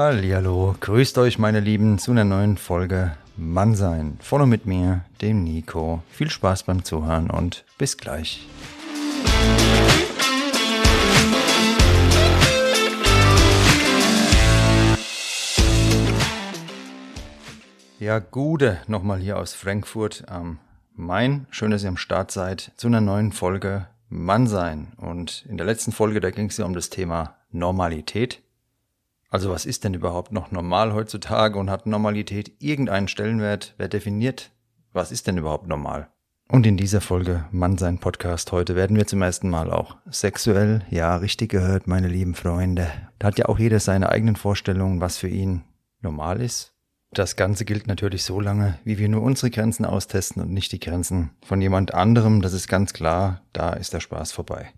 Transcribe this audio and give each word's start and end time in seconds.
Hallo, 0.00 0.76
grüßt 0.78 1.18
euch 1.18 1.40
meine 1.40 1.58
Lieben 1.58 1.98
zu 1.98 2.12
einer 2.12 2.22
neuen 2.22 2.56
Folge 2.56 3.16
Mannsein. 3.36 4.16
Vorne 4.22 4.46
mit 4.46 4.64
mir, 4.64 5.04
dem 5.20 5.42
Nico. 5.42 6.04
Viel 6.08 6.30
Spaß 6.30 6.62
beim 6.62 6.84
Zuhören 6.84 7.30
und 7.30 7.64
bis 7.78 7.96
gleich. 7.96 8.46
Ja, 17.98 18.20
Gude, 18.20 18.78
nochmal 18.86 19.18
hier 19.18 19.36
aus 19.36 19.52
Frankfurt 19.54 20.22
am 20.28 20.60
Main. 20.94 21.48
Schön, 21.50 21.72
dass 21.72 21.82
ihr 21.82 21.88
am 21.88 21.96
Start 21.96 22.30
seid 22.30 22.70
zu 22.76 22.86
einer 22.86 23.00
neuen 23.00 23.32
Folge 23.32 23.88
Mannsein. 24.08 24.92
Und 24.96 25.44
in 25.48 25.56
der 25.56 25.66
letzten 25.66 25.90
Folge, 25.90 26.20
da 26.20 26.30
ging 26.30 26.46
es 26.46 26.56
ja 26.56 26.66
um 26.66 26.74
das 26.74 26.88
Thema 26.88 27.34
Normalität. 27.50 28.42
Also 29.30 29.50
was 29.50 29.66
ist 29.66 29.84
denn 29.84 29.92
überhaupt 29.92 30.32
noch 30.32 30.50
normal 30.50 30.94
heutzutage 30.94 31.58
und 31.58 31.68
hat 31.68 31.86
Normalität 31.86 32.52
irgendeinen 32.60 33.08
Stellenwert? 33.08 33.74
Wer 33.76 33.88
definiert, 33.88 34.52
was 34.94 35.12
ist 35.12 35.26
denn 35.26 35.36
überhaupt 35.36 35.68
normal? 35.68 36.08
Und 36.50 36.66
in 36.66 36.78
dieser 36.78 37.02
Folge 37.02 37.44
Mann 37.50 37.76
sein 37.76 37.98
Podcast 37.98 38.52
heute 38.52 38.74
werden 38.74 38.96
wir 38.96 39.06
zum 39.06 39.20
ersten 39.20 39.50
Mal 39.50 39.70
auch 39.70 39.96
sexuell, 40.10 40.80
ja, 40.88 41.14
richtig 41.16 41.50
gehört, 41.50 41.86
meine 41.86 42.08
lieben 42.08 42.34
Freunde. 42.34 42.90
Da 43.18 43.26
hat 43.26 43.38
ja 43.38 43.46
auch 43.46 43.58
jeder 43.58 43.80
seine 43.80 44.08
eigenen 44.08 44.36
Vorstellungen, 44.36 45.02
was 45.02 45.18
für 45.18 45.28
ihn 45.28 45.62
normal 46.00 46.40
ist. 46.40 46.72
Das 47.12 47.36
Ganze 47.36 47.66
gilt 47.66 47.86
natürlich 47.86 48.22
so 48.22 48.40
lange, 48.40 48.78
wie 48.84 48.96
wir 48.98 49.10
nur 49.10 49.22
unsere 49.22 49.50
Grenzen 49.50 49.84
austesten 49.84 50.40
und 50.40 50.50
nicht 50.50 50.72
die 50.72 50.80
Grenzen 50.80 51.30
von 51.42 51.60
jemand 51.60 51.92
anderem. 51.92 52.40
Das 52.40 52.54
ist 52.54 52.66
ganz 52.68 52.94
klar, 52.94 53.42
da 53.52 53.74
ist 53.74 53.92
der 53.92 54.00
Spaß 54.00 54.32
vorbei. 54.32 54.70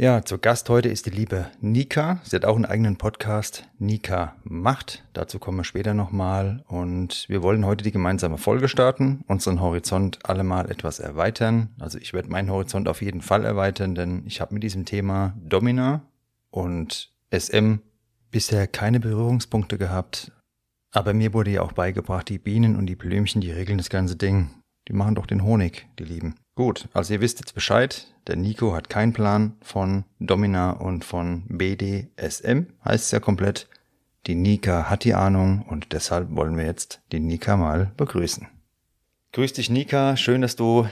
Ja, 0.00 0.24
zu 0.24 0.38
Gast 0.38 0.68
heute 0.68 0.88
ist 0.88 1.06
die 1.06 1.10
liebe 1.10 1.50
Nika. 1.60 2.20
Sie 2.22 2.36
hat 2.36 2.44
auch 2.44 2.54
einen 2.54 2.66
eigenen 2.66 2.98
Podcast, 2.98 3.68
Nika 3.80 4.36
macht. 4.44 5.04
Dazu 5.12 5.40
kommen 5.40 5.58
wir 5.58 5.64
später 5.64 5.92
nochmal. 5.92 6.62
Und 6.68 7.24
wir 7.28 7.42
wollen 7.42 7.66
heute 7.66 7.82
die 7.82 7.90
gemeinsame 7.90 8.38
Folge 8.38 8.68
starten, 8.68 9.24
unseren 9.26 9.60
Horizont 9.60 10.20
allemal 10.24 10.70
etwas 10.70 11.00
erweitern. 11.00 11.70
Also 11.80 11.98
ich 11.98 12.12
werde 12.12 12.30
meinen 12.30 12.48
Horizont 12.48 12.86
auf 12.86 13.02
jeden 13.02 13.22
Fall 13.22 13.44
erweitern, 13.44 13.96
denn 13.96 14.22
ich 14.24 14.40
habe 14.40 14.54
mit 14.54 14.62
diesem 14.62 14.84
Thema 14.84 15.34
Domina 15.44 16.02
und 16.50 17.10
SM 17.32 17.78
bisher 18.30 18.68
keine 18.68 19.00
Berührungspunkte 19.00 19.78
gehabt. 19.78 20.30
Aber 20.92 21.12
mir 21.12 21.34
wurde 21.34 21.50
ja 21.50 21.62
auch 21.62 21.72
beigebracht, 21.72 22.28
die 22.28 22.38
Bienen 22.38 22.76
und 22.76 22.86
die 22.86 22.94
Blümchen, 22.94 23.40
die 23.40 23.50
regeln 23.50 23.78
das 23.78 23.90
ganze 23.90 24.14
Ding. 24.14 24.50
Die 24.86 24.92
machen 24.92 25.16
doch 25.16 25.26
den 25.26 25.42
Honig, 25.42 25.88
die 25.98 26.04
Lieben. 26.04 26.36
Gut, 26.58 26.88
also 26.92 27.14
ihr 27.14 27.20
wisst 27.20 27.38
jetzt 27.38 27.54
Bescheid. 27.54 28.08
Der 28.26 28.34
Nico 28.34 28.74
hat 28.74 28.90
keinen 28.90 29.12
Plan 29.12 29.52
von 29.62 30.02
Domina 30.18 30.72
und 30.72 31.04
von 31.04 31.44
BDSM, 31.46 32.66
heißt 32.84 33.04
es 33.04 33.10
ja 33.12 33.20
komplett. 33.20 33.68
Die 34.26 34.34
Nika 34.34 34.90
hat 34.90 35.04
die 35.04 35.14
Ahnung 35.14 35.64
und 35.68 35.92
deshalb 35.92 36.34
wollen 36.34 36.56
wir 36.56 36.64
jetzt 36.64 37.00
die 37.12 37.20
Nika 37.20 37.56
mal 37.56 37.92
begrüßen. 37.96 38.48
Grüß 39.34 39.52
dich, 39.52 39.70
Nika. 39.70 40.16
Schön, 40.16 40.42
dass 40.42 40.56
du 40.56 40.88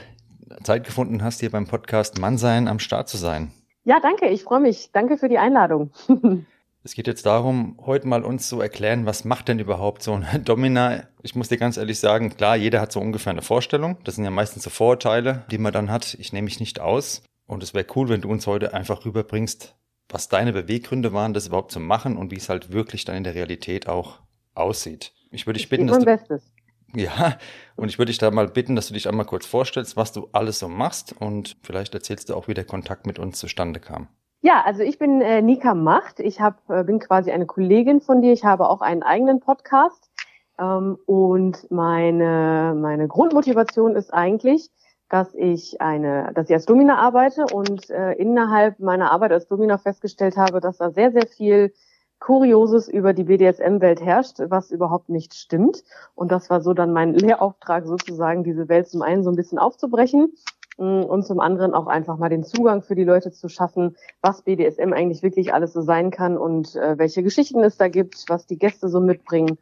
Zeit 0.63 0.85
gefunden 0.85 1.21
hast, 1.21 1.41
hier 1.41 1.51
beim 1.51 1.67
Podcast 1.67 2.17
Mannsein 2.17 2.69
am 2.69 2.79
Start 2.79 3.09
zu 3.09 3.17
sein. 3.17 3.51
Ja, 3.83 3.99
danke. 3.99 4.29
Ich 4.29 4.43
freue 4.45 4.61
mich. 4.61 4.91
Danke 4.93 5.17
für 5.17 5.27
die 5.27 5.37
Einladung. 5.37 5.91
Es 6.87 6.93
geht 6.93 7.07
jetzt 7.07 7.25
darum, 7.25 7.77
heute 7.85 8.07
mal 8.07 8.23
uns 8.23 8.47
zu 8.47 8.61
erklären, 8.61 9.05
was 9.05 9.25
macht 9.25 9.49
denn 9.49 9.59
überhaupt 9.59 10.01
so 10.01 10.13
ein 10.13 10.25
Domina? 10.45 11.03
Ich 11.21 11.35
muss 11.35 11.49
dir 11.49 11.57
ganz 11.57 11.75
ehrlich 11.75 11.99
sagen, 11.99 12.37
klar, 12.37 12.55
jeder 12.55 12.79
hat 12.79 12.93
so 12.93 13.01
ungefähr 13.01 13.31
eine 13.31 13.41
Vorstellung. 13.41 13.97
Das 14.05 14.15
sind 14.15 14.23
ja 14.23 14.29
meistens 14.29 14.63
so 14.63 14.69
Vorurteile, 14.69 15.43
die 15.51 15.57
man 15.57 15.73
dann 15.73 15.91
hat. 15.91 16.15
Ich 16.17 16.31
nehme 16.31 16.45
mich 16.45 16.61
nicht 16.61 16.79
aus. 16.79 17.23
Und 17.45 17.61
es 17.61 17.73
wäre 17.73 17.85
cool, 17.97 18.07
wenn 18.07 18.21
du 18.21 18.29
uns 18.29 18.47
heute 18.47 18.73
einfach 18.73 19.03
rüberbringst, 19.03 19.75
was 20.07 20.29
deine 20.29 20.53
Beweggründe 20.53 21.11
waren, 21.11 21.33
das 21.33 21.47
überhaupt 21.47 21.73
zu 21.73 21.81
machen 21.81 22.15
und 22.15 22.31
wie 22.31 22.37
es 22.37 22.47
halt 22.47 22.71
wirklich 22.71 23.03
dann 23.03 23.17
in 23.17 23.25
der 23.25 23.35
Realität 23.35 23.89
auch 23.89 24.21
aussieht. 24.53 25.11
Ich 25.31 25.45
würde 25.45 25.57
dich 25.57 25.67
bitten, 25.67 25.87
dass 25.87 25.99
du, 25.99 26.05
Bestes. 26.05 26.53
ja, 26.95 27.37
und 27.75 27.89
ich 27.89 27.97
würde 27.97 28.11
dich 28.11 28.17
da 28.17 28.31
mal 28.31 28.47
bitten, 28.47 28.77
dass 28.77 28.87
du 28.87 28.93
dich 28.93 29.09
einmal 29.09 29.25
kurz 29.25 29.45
vorstellst, 29.45 29.97
was 29.97 30.13
du 30.13 30.29
alles 30.31 30.59
so 30.59 30.69
machst 30.69 31.13
und 31.19 31.57
vielleicht 31.63 31.93
erzählst 31.93 32.29
du 32.29 32.35
auch, 32.35 32.47
wie 32.47 32.53
der 32.53 32.63
Kontakt 32.63 33.05
mit 33.05 33.19
uns 33.19 33.39
zustande 33.39 33.81
kam. 33.81 34.07
Ja, 34.41 34.61
also 34.63 34.83
ich 34.83 34.99
bin 34.99 35.21
äh, 35.21 35.41
Nika 35.41 35.73
Macht. 35.73 36.19
Ich 36.19 36.39
hab, 36.39 36.69
äh, 36.69 36.83
bin 36.83 36.99
quasi 36.99 37.31
eine 37.31 37.45
Kollegin 37.45 38.01
von 38.01 38.21
dir. 38.21 38.33
Ich 38.33 38.45
habe 38.45 38.69
auch 38.69 38.81
einen 38.81 39.03
eigenen 39.03 39.39
Podcast. 39.39 40.11
Ähm, 40.59 40.97
und 41.05 41.69
meine, 41.71 42.75
meine 42.79 43.07
Grundmotivation 43.07 43.95
ist 43.95 44.13
eigentlich, 44.13 44.69
dass 45.09 45.33
ich 45.33 45.81
eine, 45.81 46.31
dass 46.33 46.49
ich 46.49 46.55
als 46.55 46.65
Domina 46.65 46.97
arbeite 46.97 47.45
und 47.51 47.89
äh, 47.89 48.13
innerhalb 48.13 48.79
meiner 48.79 49.11
Arbeit 49.11 49.31
als 49.31 49.47
Domina 49.47 49.77
festgestellt 49.77 50.37
habe, 50.37 50.59
dass 50.59 50.77
da 50.77 50.91
sehr, 50.91 51.11
sehr 51.11 51.27
viel 51.27 51.73
Kurioses 52.19 52.87
über 52.87 53.13
die 53.13 53.25
BDSM-Welt 53.25 54.01
herrscht, 54.01 54.37
was 54.49 54.71
überhaupt 54.71 55.09
nicht 55.09 55.35
stimmt. 55.35 55.83
Und 56.15 56.31
das 56.31 56.49
war 56.49 56.61
so 56.61 56.73
dann 56.73 56.91
mein 56.91 57.13
Lehrauftrag, 57.13 57.85
sozusagen 57.85 58.43
diese 58.43 58.69
Welt 58.69 58.87
zum 58.87 59.01
einen 59.01 59.23
so 59.23 59.31
ein 59.31 59.35
bisschen 59.35 59.59
aufzubrechen 59.59 60.33
und 60.77 61.25
zum 61.25 61.39
anderen 61.39 61.73
auch 61.73 61.87
einfach 61.87 62.17
mal 62.17 62.29
den 62.29 62.43
Zugang 62.43 62.81
für 62.83 62.95
die 62.95 63.03
Leute 63.03 63.31
zu 63.31 63.49
schaffen, 63.49 63.95
was 64.21 64.43
BDSM 64.43 64.93
eigentlich 64.93 65.23
wirklich 65.23 65.53
alles 65.53 65.73
so 65.73 65.81
sein 65.81 66.11
kann 66.11 66.37
und 66.37 66.75
äh, 66.75 66.97
welche 66.97 67.23
Geschichten 67.23 67.63
es 67.63 67.77
da 67.77 67.87
gibt, 67.87 68.25
was 68.27 68.45
die 68.45 68.59
Gäste 68.59 68.87
so 68.87 68.99
mitbringen. 68.99 69.57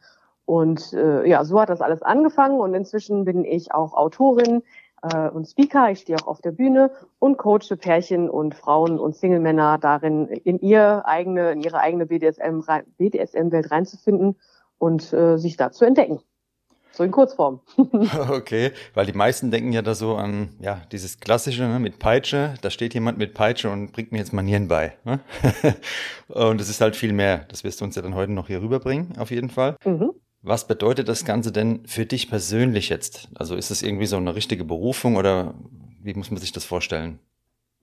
Und 0.45 0.93
äh, 0.93 1.27
ja, 1.27 1.43
so 1.43 1.59
hat 1.59 1.69
das 1.69 1.81
alles 1.81 2.01
angefangen 2.01 2.59
und 2.59 2.73
inzwischen 2.73 3.25
bin 3.25 3.45
ich 3.45 3.73
auch 3.73 3.93
Autorin 3.93 4.61
äh, 5.01 5.29
und 5.29 5.47
Speaker. 5.47 5.89
Ich 5.91 6.01
stehe 6.01 6.17
auch 6.19 6.27
auf 6.27 6.41
der 6.41 6.51
Bühne 6.51 6.91
und 7.19 7.37
coache 7.37 7.77
Pärchen 7.77 8.29
und 8.29 8.53
Frauen 8.53 8.99
und 8.99 9.15
Single-Männer 9.15 9.77
darin, 9.79 10.27
in 10.27 10.59
ihr 10.59 11.03
eigene, 11.05 11.51
in 11.51 11.61
ihre 11.61 11.79
eigene 11.79 12.05
BDSM-Welt 12.05 12.85
BDSM 12.97 13.49
reinzufinden 13.51 14.35
und 14.77 15.13
äh, 15.13 15.37
sich 15.37 15.57
da 15.57 15.71
zu 15.71 15.85
entdecken. 15.85 16.19
So 16.95 17.03
in 17.03 17.11
Kurzform. 17.11 17.59
okay, 18.29 18.71
weil 18.93 19.05
die 19.05 19.13
meisten 19.13 19.51
denken 19.51 19.73
ja 19.73 19.81
da 19.81 19.93
so 19.95 20.15
an 20.15 20.55
ja 20.61 20.81
dieses 20.93 21.19
klassische 21.19 21.63
ne, 21.63 21.77
mit 21.79 21.99
Peitsche. 21.99 22.53
Da 22.61 22.69
steht 22.69 22.93
jemand 22.93 23.17
mit 23.17 23.33
Peitsche 23.33 23.69
und 23.69 23.91
bringt 23.91 24.13
mir 24.13 24.19
jetzt 24.19 24.31
Manieren 24.31 24.69
bei. 24.69 24.93
Ne? 25.03 25.19
und 26.29 26.61
es 26.61 26.69
ist 26.69 26.79
halt 26.79 26.95
viel 26.95 27.11
mehr. 27.11 27.39
Das 27.49 27.65
wirst 27.65 27.81
du 27.81 27.85
uns 27.85 27.97
ja 27.97 28.01
dann 28.01 28.15
heute 28.15 28.31
noch 28.31 28.47
hier 28.47 28.61
rüberbringen, 28.61 29.17
auf 29.17 29.29
jeden 29.29 29.49
Fall. 29.49 29.75
Mhm. 29.83 30.11
Was 30.41 30.67
bedeutet 30.67 31.09
das 31.09 31.25
Ganze 31.25 31.51
denn 31.51 31.85
für 31.85 32.05
dich 32.05 32.29
persönlich 32.29 32.87
jetzt? 32.87 33.27
Also 33.35 33.55
ist 33.55 33.71
es 33.71 33.81
irgendwie 33.81 34.05
so 34.05 34.15
eine 34.15 34.33
richtige 34.33 34.63
Berufung 34.63 35.17
oder 35.17 35.53
wie 36.01 36.13
muss 36.13 36.31
man 36.31 36.39
sich 36.39 36.53
das 36.53 36.63
vorstellen? 36.63 37.19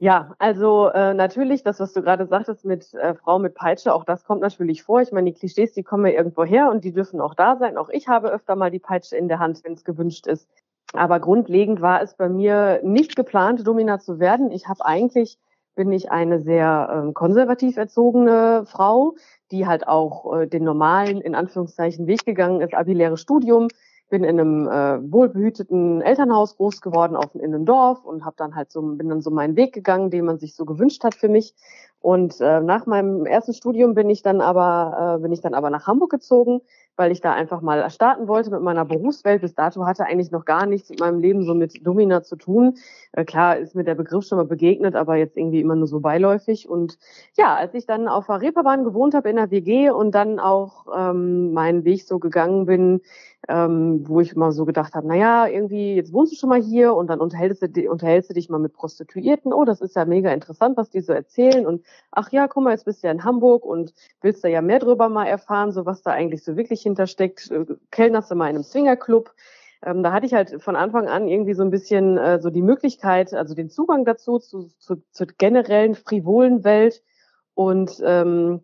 Ja, 0.03 0.35
also 0.41 0.89
äh, 0.89 1.15
natürlich, 1.15 1.63
das, 1.63 1.79
was 1.79 1.93
du 1.93 2.03
gerade 2.03 2.27
sagtest 2.27 2.65
mit 2.65 2.93
äh, 2.95 3.15
Frau 3.15 3.39
mit 3.39 3.55
Peitsche, 3.55 3.95
auch 3.95 4.03
das 4.05 4.25
kommt 4.25 4.41
natürlich 4.41 4.83
vor. 4.83 5.01
Ich 5.01 5.13
meine, 5.13 5.31
die 5.31 5.39
Klischees, 5.39 5.75
die 5.75 5.85
kommen 5.85 6.05
ja 6.07 6.19
irgendwo 6.19 6.43
her 6.43 6.71
und 6.73 6.83
die 6.83 6.93
dürfen 6.93 7.21
auch 7.21 7.37
da 7.37 7.55
sein. 7.57 7.79
Auch 7.79 7.89
ich 7.89 8.09
habe 8.09 8.29
öfter 8.33 8.57
mal 8.57 8.73
die 8.73 8.81
Peitsche 8.81 9.17
in 9.17 9.29
der 9.29 9.39
Hand, 9.39 9.61
wenn 9.63 9.75
es 9.75 9.85
gewünscht 9.85 10.27
ist. 10.27 10.49
Aber 10.93 11.21
grundlegend 11.21 11.83
war 11.83 12.03
es 12.03 12.17
bei 12.17 12.29
mir 12.29 12.81
nicht 12.83 13.15
geplant, 13.15 13.65
Domina 13.65 14.01
zu 14.01 14.19
werden. 14.19 14.51
Ich 14.51 14.67
habe 14.67 14.85
eigentlich, 14.85 15.39
bin 15.77 15.93
ich 15.93 16.11
eine 16.11 16.41
sehr 16.41 16.91
ähm, 16.93 17.15
konservativ 17.15 17.77
erzogene 17.77 18.65
Frau, 18.67 19.15
die 19.53 19.69
halt 19.69 19.87
auch 19.87 20.37
äh, 20.37 20.47
den 20.49 20.65
normalen, 20.65 21.21
in 21.21 21.37
Anführungszeichen, 21.37 22.09
Weg 22.09 22.25
gegangen 22.25 22.61
ist, 22.61 22.75
abiläres 22.75 23.21
Studium, 23.21 23.69
bin 24.13 24.25
in 24.25 24.39
einem 24.39 24.69
äh, 24.69 25.11
wohlbehüteten 25.11 26.03
Elternhaus 26.03 26.59
groß 26.59 26.83
geworden 26.83 27.17
auf 27.17 27.35
in 27.35 27.43
einem 27.43 27.65
Dorf 27.65 28.05
und 28.05 28.27
habe 28.27 28.37
dann 28.37 28.55
halt 28.55 28.71
so 28.71 28.83
bin 28.83 29.09
dann 29.09 29.23
so 29.23 29.31
meinen 29.31 29.57
Weg 29.57 29.73
gegangen, 29.73 30.11
den 30.11 30.27
man 30.27 30.39
sich 30.39 30.55
so 30.55 30.67
gewünscht 30.67 31.03
hat 31.03 31.15
für 31.15 31.31
mich. 31.31 31.55
Und 31.99 32.41
äh, 32.41 32.61
nach 32.61 32.85
meinem 32.85 33.25
ersten 33.25 33.55
Studium 33.55 33.95
bin 33.95 34.11
ich 34.11 34.23
dann 34.23 34.41
aber 34.41 35.17
äh, 35.17 35.23
bin 35.23 35.33
ich 35.33 35.41
dann 35.41 35.55
aber 35.55 35.71
nach 35.71 35.87
Hamburg 35.87 36.11
gezogen, 36.11 36.61
weil 36.97 37.13
ich 37.13 37.21
da 37.21 37.33
einfach 37.33 37.63
mal 37.63 37.89
starten 37.91 38.29
wollte 38.29 38.51
mit 38.51 38.61
meiner 38.61 38.85
Berufswelt. 38.85 39.41
Bis 39.41 39.55
dato 39.55 39.87
hatte 39.87 40.05
eigentlich 40.05 40.33
noch 40.33 40.45
gar 40.45 40.67
nichts 40.67 40.91
mit 40.91 41.01
meinem 41.01 41.21
Leben 41.21 41.45
so 41.45 41.55
mit 41.55 41.87
Domina 41.87 42.23
zu 42.23 42.37
tun. 42.37 42.75
Äh, 43.13 43.25
klar 43.25 43.57
ist 43.57 43.75
mir 43.75 43.85
der 43.85 43.95
Begriff 43.95 44.27
schon 44.27 44.37
mal 44.37 44.45
begegnet, 44.45 44.95
aber 44.95 45.17
jetzt 45.17 45.39
irgendwie 45.39 45.61
immer 45.61 45.77
nur 45.77 45.87
so 45.87 46.01
beiläufig. 46.01 46.69
Und 46.69 46.99
ja, 47.35 47.55
als 47.55 47.73
ich 47.73 47.87
dann 47.87 48.09
auf 48.09 48.27
der 48.27 48.43
Reeperbahn 48.43 48.85
gewohnt 48.85 49.15
habe 49.15 49.31
in 49.31 49.37
der 49.37 49.51
WG 49.51 49.91
und 49.91 50.13
dann 50.13 50.39
auch 50.39 50.87
ähm, 50.95 51.53
meinen 51.53 51.85
Weg 51.85 52.03
so 52.03 52.19
gegangen 52.19 52.67
bin, 52.67 53.01
ähm, 53.49 54.09
wo 54.09 54.21
ich 54.21 54.33
immer 54.33 54.53
so 54.53 54.65
gedacht 54.65 54.95
habe, 54.95 55.07
naja, 55.07 55.47
irgendwie, 55.47 55.95
jetzt 55.95 56.13
wohnst 56.13 56.33
du 56.33 56.37
schon 56.37 56.49
mal 56.49 56.63
hier 56.63 56.95
und 56.95 57.09
dann 57.09 57.21
unterhältst 57.21 57.63
du, 57.63 57.91
unterhältst 57.91 58.31
du 58.31 58.35
dich 58.35 58.49
mal 58.49 58.59
mit 58.59 58.73
Prostituierten. 58.73 59.53
Oh, 59.53 59.65
das 59.65 59.81
ist 59.81 59.97
ja 59.97 60.05
mega 60.05 60.31
interessant, 60.33 60.77
was 60.77 60.91
die 60.91 61.01
so 61.01 61.13
erzählen. 61.13 61.67
Und 61.67 61.85
ach 62.13 62.31
ja, 62.31 62.47
guck 62.47 62.63
mal, 62.63 62.71
jetzt 62.71 62.85
bist 62.85 63.03
du 63.03 63.09
ja 63.09 63.13
in 63.13 63.25
Hamburg 63.25 63.65
und 63.65 63.93
willst 64.21 64.45
da 64.45 64.49
ja 64.49 64.63
mehr 64.63 64.79
drüber 64.79 65.09
mal 65.09 65.27
erfahren, 65.27 65.73
so 65.73 65.87
was 65.87 66.03
da 66.03 66.13
eigentlich 66.13 66.45
so 66.45 66.57
wirklich 66.57 66.83
hintersteckt. 66.83 67.51
Äh, 67.51 67.67
kellnerst 67.91 68.31
du 68.31 68.37
mal 68.37 68.49
in 68.49 68.57
einem 68.57 68.65
Swingerclub. 68.65 69.33
Ähm, 69.85 70.05
da 70.05 70.13
hatte 70.13 70.27
ich 70.27 70.35
halt 70.35 70.63
von 70.63 70.77
Anfang 70.77 71.09
an 71.09 71.27
irgendwie 71.27 71.55
so 71.55 71.65
ein 71.65 71.71
bisschen 71.71 72.17
äh, 72.19 72.41
so 72.41 72.51
die 72.51 72.63
Möglichkeit, 72.63 73.35
also 73.35 73.55
den 73.55 73.71
Zugang 73.71 74.05
dazu, 74.05 74.39
zu, 74.39 74.71
zu, 74.79 75.03
zur 75.11 75.27
generellen 75.27 75.97
frivolen 75.97 76.63
Welt. 76.63 77.03
Und 77.55 78.01
ähm, 78.05 78.61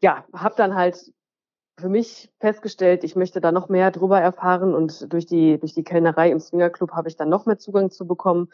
ja, 0.00 0.24
habe 0.32 0.54
dann 0.56 0.74
halt 0.74 1.12
für 1.78 1.88
mich 1.88 2.30
festgestellt, 2.40 3.04
ich 3.04 3.16
möchte 3.16 3.40
da 3.40 3.52
noch 3.52 3.68
mehr 3.68 3.90
drüber 3.90 4.20
erfahren 4.20 4.74
und 4.74 5.12
durch 5.12 5.26
die, 5.26 5.58
durch 5.58 5.74
die 5.74 5.84
Kellnerei 5.84 6.30
im 6.30 6.40
Swingerclub 6.40 6.92
habe 6.92 7.08
ich 7.08 7.16
dann 7.16 7.28
noch 7.28 7.46
mehr 7.46 7.58
Zugang 7.58 7.90
zu 7.90 8.06
bekommen 8.06 8.48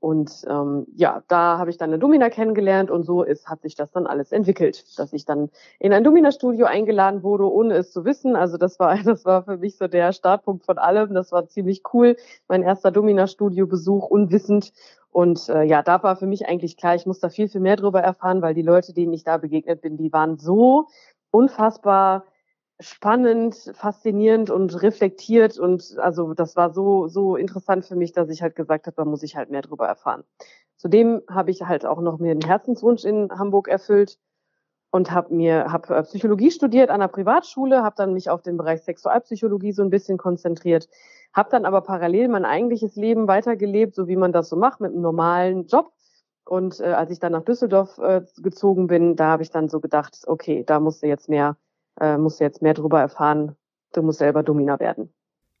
Und 0.00 0.44
ähm, 0.48 0.86
ja, 0.94 1.22
da 1.26 1.58
habe 1.58 1.70
ich 1.70 1.76
dann 1.76 1.90
eine 1.90 1.98
Domina 1.98 2.30
kennengelernt 2.30 2.90
und 2.90 3.02
so 3.02 3.24
ist, 3.24 3.48
hat 3.48 3.62
sich 3.62 3.74
das 3.74 3.90
dann 3.90 4.06
alles 4.06 4.30
entwickelt, 4.30 4.98
dass 4.98 5.12
ich 5.12 5.24
dann 5.24 5.50
in 5.80 5.92
ein 5.92 6.04
Domina-Studio 6.04 6.66
eingeladen 6.66 7.24
wurde, 7.24 7.50
ohne 7.50 7.74
es 7.74 7.90
zu 7.92 8.04
wissen. 8.04 8.36
Also 8.36 8.58
das 8.58 8.78
war, 8.78 8.96
das 9.04 9.24
war 9.24 9.42
für 9.42 9.56
mich 9.56 9.76
so 9.76 9.88
der 9.88 10.12
Startpunkt 10.12 10.64
von 10.64 10.78
allem. 10.78 11.14
Das 11.14 11.32
war 11.32 11.48
ziemlich 11.48 11.82
cool. 11.92 12.16
Mein 12.46 12.62
erster 12.62 12.92
Domina-Studio-Besuch, 12.92 14.06
unwissend. 14.08 14.72
Und 15.10 15.48
äh, 15.48 15.64
ja, 15.64 15.82
da 15.82 16.02
war 16.04 16.14
für 16.16 16.26
mich 16.26 16.46
eigentlich 16.48 16.76
klar, 16.76 16.94
ich 16.94 17.06
muss 17.06 17.18
da 17.18 17.28
viel, 17.28 17.48
viel 17.48 17.60
mehr 17.60 17.76
drüber 17.76 18.00
erfahren, 18.00 18.40
weil 18.40 18.54
die 18.54 18.62
Leute, 18.62 18.92
denen 18.92 19.12
ich 19.12 19.24
da 19.24 19.36
begegnet 19.38 19.80
bin, 19.80 19.96
die 19.96 20.12
waren 20.12 20.38
so 20.38 20.86
unfassbar 21.32 22.24
spannend, 22.80 23.72
faszinierend 23.74 24.50
und 24.50 24.82
reflektiert 24.82 25.58
und 25.58 25.96
also 25.98 26.34
das 26.34 26.54
war 26.56 26.72
so 26.72 27.08
so 27.08 27.36
interessant 27.36 27.84
für 27.84 27.96
mich, 27.96 28.12
dass 28.12 28.28
ich 28.30 28.42
halt 28.42 28.54
gesagt 28.54 28.86
habe, 28.86 28.96
da 28.96 29.04
muss 29.04 29.22
ich 29.22 29.36
halt 29.36 29.50
mehr 29.50 29.62
drüber 29.62 29.86
erfahren. 29.86 30.24
Zudem 30.76 31.22
habe 31.28 31.50
ich 31.50 31.62
halt 31.62 31.84
auch 31.84 32.00
noch 32.00 32.18
mir 32.18 32.30
einen 32.30 32.44
Herzenswunsch 32.44 33.04
in 33.04 33.30
Hamburg 33.36 33.66
erfüllt 33.68 34.18
und 34.90 35.10
habe 35.10 35.34
mir 35.34 35.72
hab 35.72 35.90
äh, 35.90 36.02
Psychologie 36.04 36.50
studiert 36.50 36.90
an 36.90 37.00
der 37.00 37.08
Privatschule, 37.08 37.82
habe 37.82 37.96
dann 37.96 38.12
mich 38.12 38.30
auf 38.30 38.42
den 38.42 38.56
Bereich 38.56 38.82
Sexualpsychologie 38.82 39.72
so 39.72 39.82
ein 39.82 39.90
bisschen 39.90 40.18
konzentriert, 40.18 40.88
habe 41.32 41.50
dann 41.50 41.64
aber 41.64 41.80
parallel 41.82 42.28
mein 42.28 42.44
eigentliches 42.44 42.96
Leben 42.96 43.26
weitergelebt, 43.28 43.94
so 43.94 44.08
wie 44.08 44.16
man 44.16 44.32
das 44.32 44.48
so 44.48 44.56
macht 44.56 44.80
mit 44.80 44.92
einem 44.92 45.02
normalen 45.02 45.66
Job. 45.66 45.92
Und 46.44 46.80
äh, 46.80 46.84
als 46.84 47.10
ich 47.10 47.18
dann 47.18 47.32
nach 47.32 47.44
Düsseldorf 47.44 47.98
äh, 47.98 48.22
gezogen 48.38 48.86
bin, 48.86 49.16
da 49.16 49.26
habe 49.26 49.42
ich 49.42 49.50
dann 49.50 49.68
so 49.68 49.80
gedacht, 49.80 50.22
okay, 50.26 50.64
da 50.64 50.80
musst 50.80 51.02
du 51.02 51.06
jetzt 51.06 51.28
mehr 51.28 51.56
äh, 52.00 52.16
musst 52.18 52.40
du 52.40 52.44
jetzt 52.44 52.62
mehr 52.62 52.74
darüber 52.74 53.00
erfahren. 53.00 53.56
Du 53.92 54.02
musst 54.02 54.18
selber 54.18 54.42
Domina 54.42 54.78
werden. 54.80 55.12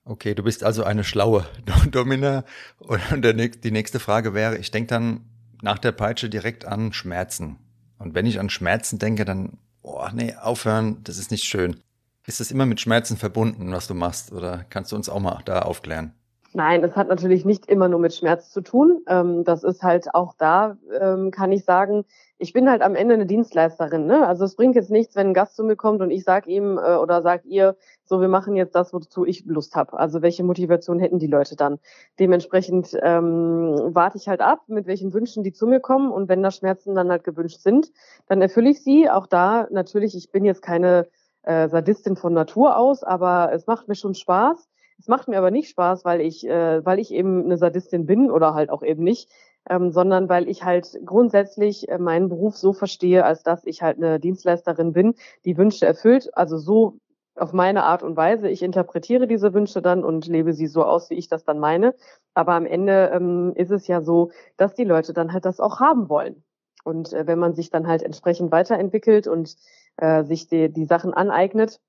Okay, 0.04 0.34
du 0.34 0.42
bist 0.42 0.64
also 0.64 0.84
eine 0.84 1.04
schlaue 1.04 1.44
Domina. 1.90 2.44
Und 2.78 3.22
der, 3.22 3.34
die 3.34 3.70
nächste 3.70 4.00
Frage 4.00 4.34
wäre, 4.34 4.56
ich 4.56 4.70
denke 4.70 4.88
dann 4.88 5.24
nach 5.62 5.78
der 5.78 5.92
Peitsche 5.92 6.30
direkt 6.30 6.64
an 6.64 6.92
Schmerzen. 6.92 7.58
Und 7.98 8.14
wenn 8.14 8.26
ich 8.26 8.40
an 8.40 8.48
Schmerzen 8.48 8.98
denke, 8.98 9.24
dann, 9.24 9.58
oh 9.82 10.06
nee, 10.12 10.34
aufhören, 10.34 11.02
das 11.04 11.18
ist 11.18 11.30
nicht 11.30 11.44
schön. 11.44 11.80
Ist 12.26 12.40
das 12.40 12.50
immer 12.50 12.66
mit 12.66 12.80
Schmerzen 12.80 13.16
verbunden, 13.16 13.72
was 13.72 13.86
du 13.86 13.94
machst? 13.94 14.32
Oder 14.32 14.64
kannst 14.70 14.92
du 14.92 14.96
uns 14.96 15.08
auch 15.08 15.20
mal 15.20 15.40
da 15.44 15.62
aufklären? 15.62 16.14
Nein, 16.54 16.82
es 16.82 16.96
hat 16.96 17.08
natürlich 17.08 17.44
nicht 17.44 17.66
immer 17.66 17.88
nur 17.88 18.00
mit 18.00 18.14
Schmerz 18.14 18.50
zu 18.50 18.62
tun. 18.62 19.02
Ähm, 19.06 19.44
das 19.44 19.64
ist 19.64 19.82
halt 19.82 20.14
auch 20.14 20.32
da, 20.38 20.78
ähm, 20.98 21.30
kann 21.30 21.52
ich 21.52 21.64
sagen, 21.64 22.06
ich 22.38 22.54
bin 22.54 22.70
halt 22.70 22.80
am 22.80 22.94
Ende 22.94 23.14
eine 23.14 23.26
Dienstleisterin. 23.26 24.06
Ne? 24.06 24.26
Also 24.26 24.46
es 24.46 24.56
bringt 24.56 24.74
jetzt 24.74 24.90
nichts, 24.90 25.14
wenn 25.14 25.28
ein 25.28 25.34
Gast 25.34 25.56
zu 25.56 25.64
mir 25.64 25.76
kommt 25.76 26.00
und 26.00 26.10
ich 26.10 26.24
sag 26.24 26.46
ihm 26.46 26.78
äh, 26.78 26.96
oder 26.96 27.20
sagt 27.20 27.44
ihr, 27.44 27.76
so 28.04 28.22
wir 28.22 28.28
machen 28.28 28.56
jetzt 28.56 28.74
das, 28.74 28.94
wozu 28.94 29.26
ich 29.26 29.44
Lust 29.44 29.76
habe. 29.76 29.98
Also 29.98 30.22
welche 30.22 30.42
Motivation 30.42 30.98
hätten 31.00 31.18
die 31.18 31.26
Leute 31.26 31.54
dann? 31.54 31.80
Dementsprechend 32.18 32.96
ähm, 33.02 33.76
warte 33.92 34.16
ich 34.16 34.26
halt 34.26 34.40
ab, 34.40 34.62
mit 34.68 34.86
welchen 34.86 35.12
Wünschen 35.12 35.42
die 35.42 35.52
zu 35.52 35.66
mir 35.66 35.80
kommen 35.80 36.10
und 36.10 36.30
wenn 36.30 36.42
da 36.42 36.50
Schmerzen 36.50 36.94
dann 36.94 37.10
halt 37.10 37.24
gewünscht 37.24 37.60
sind, 37.60 37.92
dann 38.26 38.40
erfülle 38.40 38.70
ich 38.70 38.82
sie. 38.82 39.10
Auch 39.10 39.26
da 39.26 39.66
natürlich, 39.70 40.16
ich 40.16 40.30
bin 40.32 40.46
jetzt 40.46 40.62
keine 40.62 41.08
äh, 41.42 41.68
Sadistin 41.68 42.16
von 42.16 42.32
Natur 42.32 42.78
aus, 42.78 43.04
aber 43.04 43.52
es 43.52 43.66
macht 43.66 43.86
mir 43.86 43.96
schon 43.96 44.14
Spaß. 44.14 44.66
Es 44.98 45.08
macht 45.08 45.28
mir 45.28 45.38
aber 45.38 45.50
nicht 45.50 45.70
Spaß, 45.70 46.04
weil 46.04 46.20
ich, 46.20 46.46
äh, 46.46 46.84
weil 46.84 46.98
ich 46.98 47.12
eben 47.12 47.44
eine 47.44 47.56
Sadistin 47.56 48.06
bin 48.06 48.30
oder 48.30 48.54
halt 48.54 48.70
auch 48.70 48.82
eben 48.82 49.04
nicht, 49.04 49.30
ähm, 49.70 49.92
sondern 49.92 50.28
weil 50.28 50.48
ich 50.48 50.64
halt 50.64 50.98
grundsätzlich 51.04 51.88
äh, 51.88 51.98
meinen 51.98 52.28
Beruf 52.28 52.56
so 52.56 52.72
verstehe, 52.72 53.24
als 53.24 53.42
dass 53.42 53.64
ich 53.64 53.82
halt 53.82 53.98
eine 53.98 54.18
Dienstleisterin 54.18 54.92
bin, 54.92 55.14
die 55.44 55.56
Wünsche 55.56 55.86
erfüllt, 55.86 56.30
also 56.36 56.58
so 56.58 56.98
auf 57.36 57.52
meine 57.52 57.84
Art 57.84 58.02
und 58.02 58.16
Weise. 58.16 58.48
Ich 58.48 58.62
interpretiere 58.62 59.28
diese 59.28 59.54
Wünsche 59.54 59.80
dann 59.80 60.04
und 60.04 60.26
lebe 60.26 60.52
sie 60.52 60.66
so 60.66 60.84
aus, 60.84 61.10
wie 61.10 61.14
ich 61.14 61.28
das 61.28 61.44
dann 61.44 61.60
meine. 61.60 61.94
Aber 62.34 62.54
am 62.54 62.66
Ende 62.66 63.10
ähm, 63.14 63.52
ist 63.54 63.70
es 63.70 63.86
ja 63.86 64.00
so, 64.00 64.30
dass 64.56 64.74
die 64.74 64.84
Leute 64.84 65.12
dann 65.12 65.32
halt 65.32 65.44
das 65.44 65.60
auch 65.60 65.78
haben 65.78 66.08
wollen. 66.08 66.42
Und 66.84 67.12
äh, 67.12 67.26
wenn 67.26 67.38
man 67.38 67.54
sich 67.54 67.70
dann 67.70 67.86
halt 67.86 68.02
entsprechend 68.02 68.50
weiterentwickelt 68.50 69.28
und 69.28 69.56
äh, 69.96 70.24
sich 70.24 70.48
die, 70.48 70.72
die 70.72 70.84
Sachen 70.84 71.14
aneignet, 71.14 71.80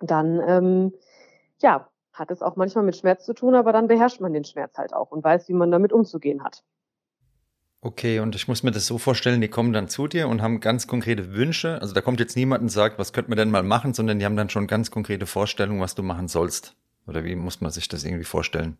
dann 0.00 0.40
ähm, 0.46 0.92
ja, 1.62 1.88
hat 2.14 2.30
es 2.30 2.42
auch 2.42 2.56
manchmal 2.56 2.84
mit 2.84 2.96
Schmerz 2.96 3.24
zu 3.24 3.34
tun, 3.34 3.54
aber 3.54 3.72
dann 3.72 3.88
beherrscht 3.88 4.20
man 4.20 4.32
den 4.32 4.44
Schmerz 4.44 4.78
halt 4.78 4.94
auch 4.94 5.10
und 5.10 5.22
weiß, 5.22 5.48
wie 5.48 5.52
man 5.52 5.70
damit 5.70 5.92
umzugehen 5.92 6.42
hat. 6.42 6.64
Okay, 7.80 8.20
und 8.20 8.34
ich 8.34 8.48
muss 8.48 8.62
mir 8.62 8.70
das 8.70 8.86
so 8.86 8.96
vorstellen, 8.96 9.42
die 9.42 9.48
kommen 9.48 9.74
dann 9.74 9.88
zu 9.88 10.06
dir 10.08 10.28
und 10.28 10.40
haben 10.40 10.60
ganz 10.60 10.86
konkrete 10.86 11.34
Wünsche. 11.34 11.82
Also 11.82 11.92
da 11.92 12.00
kommt 12.00 12.18
jetzt 12.18 12.34
niemand 12.34 12.62
und 12.62 12.70
sagt, 12.70 12.98
was 12.98 13.12
könnte 13.12 13.30
man 13.30 13.36
denn 13.36 13.50
mal 13.50 13.62
machen, 13.62 13.92
sondern 13.92 14.18
die 14.18 14.24
haben 14.24 14.36
dann 14.36 14.48
schon 14.48 14.66
ganz 14.66 14.90
konkrete 14.90 15.26
Vorstellungen, 15.26 15.82
was 15.82 15.94
du 15.94 16.02
machen 16.02 16.26
sollst. 16.26 16.76
Oder 17.06 17.24
wie 17.24 17.34
muss 17.34 17.60
man 17.60 17.70
sich 17.70 17.86
das 17.88 18.04
irgendwie 18.04 18.24
vorstellen? 18.24 18.78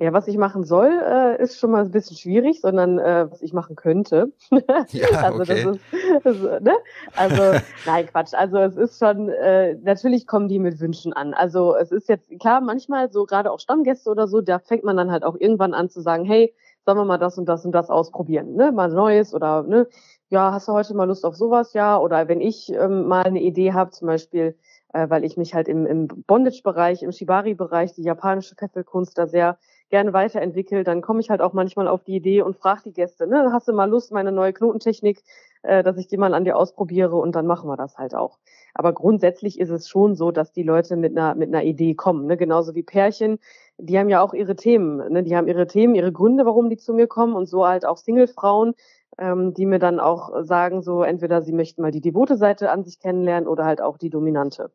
Ja, 0.00 0.14
was 0.14 0.28
ich 0.28 0.38
machen 0.38 0.64
soll, 0.64 0.88
äh, 0.88 1.42
ist 1.42 1.58
schon 1.58 1.72
mal 1.72 1.84
ein 1.84 1.90
bisschen 1.90 2.16
schwierig, 2.16 2.62
sondern 2.62 2.98
äh, 2.98 3.30
was 3.30 3.42
ich 3.42 3.52
machen 3.52 3.76
könnte. 3.76 4.32
Ja, 4.92 5.08
also 5.22 5.42
okay. 5.42 5.62
das 5.62 5.76
ist, 5.76 5.80
das, 6.24 6.62
ne? 6.62 6.72
Also 7.14 7.42
nein, 7.86 8.06
Quatsch. 8.06 8.32
Also 8.32 8.56
es 8.56 8.76
ist 8.78 8.98
schon, 8.98 9.28
äh, 9.28 9.74
natürlich 9.82 10.26
kommen 10.26 10.48
die 10.48 10.58
mit 10.58 10.80
Wünschen 10.80 11.12
an. 11.12 11.34
Also 11.34 11.76
es 11.76 11.92
ist 11.92 12.08
jetzt 12.08 12.30
klar, 12.40 12.62
manchmal 12.62 13.12
so 13.12 13.26
gerade 13.26 13.52
auch 13.52 13.60
Stammgäste 13.60 14.08
oder 14.08 14.26
so, 14.26 14.40
da 14.40 14.58
fängt 14.58 14.84
man 14.84 14.96
dann 14.96 15.10
halt 15.10 15.22
auch 15.22 15.36
irgendwann 15.38 15.74
an 15.74 15.90
zu 15.90 16.00
sagen, 16.00 16.24
hey, 16.24 16.54
sollen 16.86 16.96
wir 16.96 17.04
mal 17.04 17.18
das 17.18 17.36
und 17.36 17.46
das 17.46 17.66
und 17.66 17.72
das 17.72 17.90
ausprobieren, 17.90 18.54
ne? 18.54 18.72
Mal 18.72 18.88
Neues 18.88 19.34
oder 19.34 19.64
ne? 19.64 19.86
Ja, 20.30 20.50
hast 20.52 20.66
du 20.66 20.72
heute 20.72 20.94
mal 20.94 21.04
Lust 21.04 21.26
auf 21.26 21.36
sowas? 21.36 21.74
Ja. 21.74 21.98
Oder 21.98 22.26
wenn 22.26 22.40
ich 22.40 22.72
ähm, 22.72 23.06
mal 23.06 23.24
eine 23.24 23.42
Idee 23.42 23.74
habe, 23.74 23.90
zum 23.90 24.06
Beispiel, 24.06 24.56
äh, 24.94 25.10
weil 25.10 25.24
ich 25.24 25.36
mich 25.36 25.52
halt 25.52 25.68
im, 25.68 25.84
im 25.84 26.08
Bondage-Bereich, 26.08 27.02
im 27.02 27.12
Shibari-Bereich, 27.12 27.92
die 27.92 28.02
japanische 28.02 28.54
Kesselkunst 28.54 29.18
da 29.18 29.26
sehr 29.26 29.58
gerne 29.90 30.12
weiterentwickle, 30.12 30.84
dann 30.84 31.02
komme 31.02 31.20
ich 31.20 31.30
halt 31.30 31.40
auch 31.40 31.52
manchmal 31.52 31.88
auf 31.88 32.02
die 32.04 32.16
Idee 32.16 32.42
und 32.42 32.56
frage 32.56 32.82
die 32.86 32.92
Gäste, 32.92 33.26
ne, 33.26 33.50
hast 33.52 33.68
du 33.68 33.72
mal 33.72 33.90
Lust, 33.90 34.12
meine 34.12 34.32
neue 34.32 34.52
Knotentechnik, 34.52 35.22
äh, 35.62 35.82
dass 35.82 35.98
ich 35.98 36.06
die 36.06 36.16
mal 36.16 36.32
an 36.32 36.44
dir 36.44 36.56
ausprobiere 36.56 37.16
und 37.16 37.34
dann 37.34 37.46
machen 37.46 37.68
wir 37.68 37.76
das 37.76 37.98
halt 37.98 38.14
auch. 38.14 38.38
Aber 38.74 38.92
grundsätzlich 38.92 39.60
ist 39.60 39.70
es 39.70 39.88
schon 39.88 40.14
so, 40.14 40.30
dass 40.30 40.52
die 40.52 40.62
Leute 40.62 40.96
mit 40.96 41.16
einer, 41.16 41.34
mit 41.34 41.48
einer 41.48 41.64
Idee 41.64 41.94
kommen, 41.94 42.26
ne? 42.26 42.36
genauso 42.36 42.74
wie 42.74 42.82
Pärchen, 42.82 43.38
die 43.78 43.98
haben 43.98 44.08
ja 44.08 44.22
auch 44.22 44.32
ihre 44.32 44.56
Themen, 44.56 45.12
ne? 45.12 45.22
die 45.22 45.36
haben 45.36 45.48
ihre 45.48 45.66
Themen, 45.66 45.94
ihre 45.94 46.12
Gründe, 46.12 46.46
warum 46.46 46.70
die 46.70 46.76
zu 46.76 46.94
mir 46.94 47.06
kommen 47.06 47.34
und 47.34 47.46
so 47.46 47.66
halt 47.66 47.84
auch 47.84 47.96
Singlefrauen, 47.98 48.74
ähm, 49.18 49.54
die 49.54 49.66
mir 49.66 49.78
dann 49.78 50.00
auch 50.00 50.30
sagen, 50.44 50.82
so 50.82 51.02
entweder 51.02 51.42
sie 51.42 51.52
möchten 51.52 51.82
mal 51.82 51.90
die 51.90 52.00
devote 52.00 52.36
Seite 52.36 52.70
an 52.70 52.84
sich 52.84 52.98
kennenlernen 53.00 53.48
oder 53.48 53.64
halt 53.64 53.82
auch 53.82 53.98
die 53.98 54.10
dominante. 54.10 54.70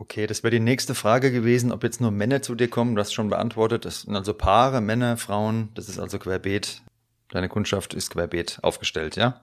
Okay, 0.00 0.26
das 0.26 0.42
wäre 0.42 0.50
die 0.50 0.60
nächste 0.60 0.94
Frage 0.94 1.30
gewesen, 1.30 1.70
ob 1.72 1.84
jetzt 1.84 2.00
nur 2.00 2.10
Männer 2.10 2.40
zu 2.40 2.54
dir 2.54 2.68
kommen. 2.68 2.94
Du 2.94 3.02
hast 3.02 3.12
schon 3.12 3.28
beantwortet. 3.28 3.84
Das 3.84 4.00
sind 4.00 4.16
also 4.16 4.32
Paare, 4.32 4.80
Männer, 4.80 5.18
Frauen. 5.18 5.68
Das 5.74 5.90
ist 5.90 5.98
also 5.98 6.18
querbeet. 6.18 6.80
Deine 7.28 7.50
Kundschaft 7.50 7.92
ist 7.92 8.08
querbeet 8.08 8.60
aufgestellt, 8.62 9.16
ja? 9.16 9.42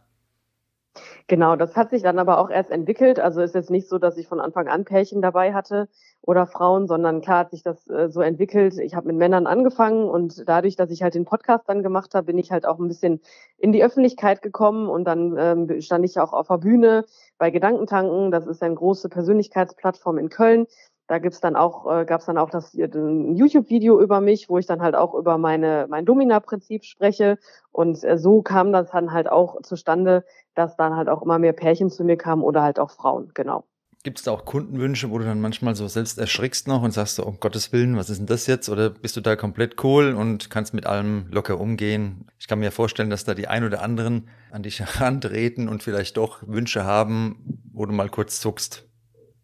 Genau, 1.30 1.58
das 1.58 1.76
hat 1.76 1.90
sich 1.90 2.04
dann 2.04 2.20
aber 2.20 2.38
auch 2.40 2.50
erst 2.50 2.72
entwickelt. 2.72 3.20
Also 3.20 3.42
ist 3.42 3.54
jetzt 3.54 3.70
nicht 3.70 3.90
so, 3.90 3.98
dass 3.98 4.18
ich 4.18 4.28
von 4.30 4.40
Anfang 4.40 4.70
an 4.70 4.86
Pärchen 4.86 5.22
dabei 5.22 5.54
hatte 5.54 5.90
oder 6.22 6.48
Frauen, 6.48 6.88
sondern 6.88 7.20
klar 7.20 7.40
hat 7.40 7.52
sich 7.52 7.64
das 7.64 7.86
äh, 7.90 8.10
so 8.10 8.22
entwickelt. 8.22 8.78
Ich 8.78 8.96
habe 8.96 9.08
mit 9.08 9.18
Männern 9.18 9.46
angefangen 9.46 10.08
und 10.08 10.48
dadurch, 10.48 10.78
dass 10.78 10.90
ich 10.90 11.04
halt 11.04 11.16
den 11.16 11.26
Podcast 11.26 11.68
dann 11.68 11.84
gemacht 11.84 12.16
habe, 12.16 12.28
bin 12.28 12.38
ich 12.38 12.52
halt 12.54 12.66
auch 12.66 12.80
ein 12.80 12.88
bisschen 12.88 13.20
in 13.58 13.74
die 13.74 13.84
Öffentlichkeit 13.84 14.42
gekommen 14.42 14.88
und 14.88 15.04
dann 15.04 15.36
ähm, 15.38 15.82
stand 15.82 16.06
ich 16.06 16.18
auch 16.18 16.32
auf 16.32 16.48
der 16.48 16.60
Bühne 16.60 17.04
bei 17.38 17.52
Gedankentanken. 17.52 18.32
Das 18.32 18.48
ist 18.48 18.64
eine 18.64 18.76
große 18.76 19.10
Persönlichkeitsplattform 19.10 20.20
in 20.20 20.30
Köln. 20.30 20.66
Da 21.08 21.20
gibt's 21.20 21.40
dann 21.40 21.56
auch, 21.56 21.90
äh, 21.90 22.06
gab's 22.06 22.26
dann 22.26 22.38
auch 22.38 22.50
das 22.50 22.74
ein 22.74 23.36
YouTube-Video 23.36 24.02
über 24.02 24.20
mich, 24.20 24.50
wo 24.50 24.58
ich 24.58 24.66
dann 24.66 24.82
halt 24.82 24.96
auch 24.96 25.14
über 25.14 25.38
meine 25.38 25.88
mein 25.90 26.06
Domina-Prinzip 26.06 26.84
spreche. 26.84 27.38
Und 27.72 28.04
äh, 28.04 28.18
so 28.18 28.42
kam 28.42 28.74
das 28.74 28.92
dann 28.92 29.14
halt 29.14 29.30
auch 29.30 29.62
zustande, 29.62 30.26
dass 30.54 30.76
dann 30.76 30.96
halt 30.96 31.08
auch 31.08 31.22
immer 31.22 31.40
mehr 31.40 31.54
Pärchen 31.54 31.90
zu 31.90 32.04
mir 32.04 32.18
kamen 32.18 32.44
oder 32.44 32.62
halt 32.62 32.80
auch 32.80 32.92
Frauen, 32.92 33.32
genau. 33.34 33.64
Gibt 34.04 34.20
es 34.20 34.26
da 34.26 34.32
auch 34.32 34.46
Kundenwünsche, 34.46 35.10
wo 35.10 35.18
du 35.18 35.26
dann 35.26 35.42
manchmal 35.42 35.76
so 35.76 35.88
selbst 35.88 36.18
erschrickst 36.18 36.68
noch 36.68 36.82
und 36.82 36.92
sagst 36.92 37.16
so, 37.16 37.26
um 37.26 37.40
Gottes 37.40 37.74
Willen, 37.74 37.98
was 37.98 38.10
ist 38.10 38.20
denn 38.20 38.28
das 38.28 38.48
jetzt? 38.48 38.70
Oder 38.70 38.90
bist 38.90 39.18
du 39.18 39.22
da 39.22 39.36
komplett 39.36 39.84
cool 39.84 40.14
und 40.14 40.50
kannst 40.50 40.74
mit 40.74 40.86
allem 40.86 41.28
locker 41.32 41.60
umgehen? 41.60 42.28
Ich 42.40 42.48
kann 42.48 42.60
mir 42.60 42.72
vorstellen, 42.72 43.10
dass 43.10 43.26
da 43.26 43.34
die 43.34 43.48
ein 43.48 43.64
oder 43.64 43.82
anderen 43.82 44.30
an 44.52 44.64
dich 44.64 44.80
herantreten 44.82 45.68
und 45.68 45.84
vielleicht 45.84 46.18
doch 46.18 46.44
Wünsche 46.48 46.86
haben, 46.86 47.62
wo 47.74 47.86
du 47.86 47.94
mal 47.94 48.10
kurz 48.10 48.40
zuckst. 48.40 48.88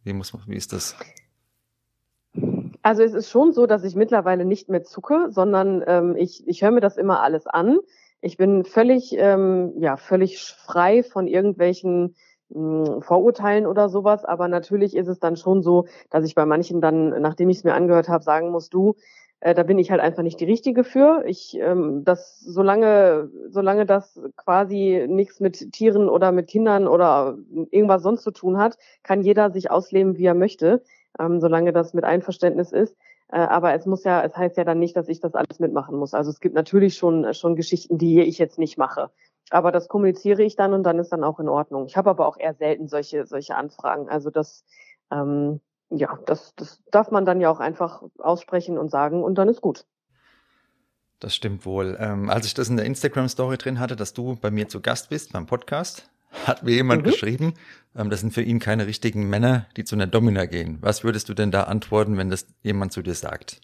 Wie 0.03 0.13
muss 0.13 0.33
man, 0.33 0.43
wie 0.47 0.55
ist 0.55 0.71
das? 0.71 0.95
Also 2.83 3.01
es 3.01 3.13
ist 3.13 3.29
schon 3.29 3.53
so, 3.53 3.65
dass 3.65 3.85
ich 3.85 3.95
mittlerweile 3.95 4.43
nicht 4.43 4.67
mehr 4.67 4.83
zucke, 4.83 5.27
sondern 5.29 5.83
ähm, 5.87 6.15
ich, 6.17 6.45
ich 6.47 6.61
höre 6.61 6.71
mir 6.71 6.81
das 6.81 6.97
immer 6.97 7.21
alles 7.21 7.47
an. 7.47 7.79
Ich 8.19 8.35
bin 8.35 8.65
völlig, 8.65 9.15
ähm, 9.17 9.73
ja, 9.77 9.95
völlig 9.95 10.41
frei 10.43 11.01
von 11.01 11.27
irgendwelchen 11.27 12.15
mh, 12.49 12.87
hm, 12.95 13.01
Vorurteilen 13.01 13.65
oder 13.67 13.87
sowas. 13.87 14.25
Aber 14.25 14.49
natürlich 14.49 14.97
ist 14.97 15.07
es 15.07 15.19
dann 15.19 15.37
schon 15.37 15.63
so, 15.63 15.85
dass 16.09 16.25
ich 16.25 16.35
bei 16.35 16.45
manchen 16.45 16.81
dann, 16.81 17.21
nachdem 17.21 17.49
ich 17.49 17.57
es 17.59 17.63
mir 17.63 17.73
angehört 17.73 18.09
habe, 18.09 18.23
sagen 18.23 18.51
muss, 18.51 18.69
du, 18.69 18.95
äh, 19.39 19.53
da 19.53 19.63
bin 19.63 19.79
ich 19.79 19.89
halt 19.89 20.01
einfach 20.01 20.23
nicht 20.23 20.41
die 20.41 20.45
Richtige 20.45 20.83
für. 20.83 21.23
Ich, 21.25 21.57
ähm, 21.61 22.03
das, 22.03 22.41
solange, 22.41 23.29
solange 23.47 23.85
das 23.85 24.19
quasi 24.35 25.05
nichts 25.07 25.39
mit 25.39 25.71
Tieren 25.71 26.09
oder 26.09 26.33
mit 26.33 26.47
Kindern 26.47 26.89
oder 26.89 27.37
irgendwas 27.71 28.03
sonst 28.03 28.23
zu 28.23 28.31
tun 28.31 28.57
hat, 28.57 28.77
kann 29.03 29.21
jeder 29.21 29.51
sich 29.51 29.71
ausleben, 29.71 30.17
wie 30.17 30.25
er 30.25 30.35
möchte 30.35 30.83
ähm, 31.19 31.39
solange 31.39 31.73
das 31.73 31.93
mit 31.93 32.03
Einverständnis 32.03 32.71
ist. 32.71 32.95
Äh, 33.31 33.37
aber 33.37 33.73
es 33.73 33.85
muss 33.85 34.03
ja, 34.03 34.23
es 34.23 34.35
heißt 34.35 34.57
ja 34.57 34.63
dann 34.63 34.79
nicht, 34.79 34.95
dass 34.95 35.07
ich 35.07 35.19
das 35.19 35.35
alles 35.35 35.59
mitmachen 35.59 35.97
muss. 35.97 36.13
Also 36.13 36.29
es 36.29 36.39
gibt 36.39 36.55
natürlich 36.55 36.95
schon, 36.95 37.33
schon 37.33 37.55
Geschichten, 37.55 37.97
die 37.97 38.21
ich 38.21 38.37
jetzt 38.37 38.59
nicht 38.59 38.77
mache. 38.77 39.09
Aber 39.49 39.71
das 39.71 39.87
kommuniziere 39.87 40.43
ich 40.43 40.55
dann 40.55 40.73
und 40.73 40.83
dann 40.83 40.99
ist 40.99 41.11
dann 41.11 41.23
auch 41.23 41.39
in 41.39 41.49
Ordnung. 41.49 41.85
Ich 41.85 41.97
habe 41.97 42.09
aber 42.09 42.27
auch 42.27 42.37
eher 42.37 42.53
selten 42.53 42.87
solche, 42.87 43.25
solche 43.25 43.55
Anfragen. 43.55 44.09
Also 44.09 44.29
das, 44.29 44.63
ähm, 45.11 45.59
ja, 45.89 46.17
das, 46.25 46.55
das 46.55 46.81
darf 46.91 47.11
man 47.11 47.25
dann 47.25 47.41
ja 47.41 47.49
auch 47.49 47.59
einfach 47.59 48.03
aussprechen 48.17 48.77
und 48.77 48.89
sagen 48.89 49.23
und 49.23 49.35
dann 49.35 49.49
ist 49.49 49.61
gut. 49.61 49.85
Das 51.19 51.35
stimmt 51.35 51.65
wohl. 51.65 51.97
Ähm, 51.99 52.29
als 52.29 52.45
ich 52.45 52.53
das 52.53 52.67
in 52.67 52.77
der 52.77 52.85
Instagram-Story 52.85 53.57
drin 53.57 53.79
hatte, 53.79 53.95
dass 53.95 54.13
du 54.13 54.35
bei 54.35 54.51
mir 54.51 54.67
zu 54.67 54.81
Gast 54.81 55.09
bist 55.09 55.31
beim 55.31 55.45
Podcast, 55.45 56.09
hat 56.45 56.63
mir 56.63 56.71
jemand 56.71 57.01
mhm. 57.03 57.09
geschrieben, 57.09 57.53
ähm, 57.95 58.09
das 58.09 58.21
sind 58.21 58.33
für 58.33 58.41
ihn 58.41 58.59
keine 58.59 58.87
richtigen 58.87 59.29
Männer, 59.29 59.67
die 59.77 59.83
zu 59.83 59.95
einer 59.95 60.07
Domina 60.07 60.45
gehen. 60.45 60.77
Was 60.81 61.03
würdest 61.03 61.29
du 61.29 61.33
denn 61.33 61.51
da 61.51 61.63
antworten, 61.63 62.17
wenn 62.17 62.29
das 62.29 62.47
jemand 62.61 62.91
zu 62.91 63.01
dir 63.01 63.13
sagt? 63.13 63.61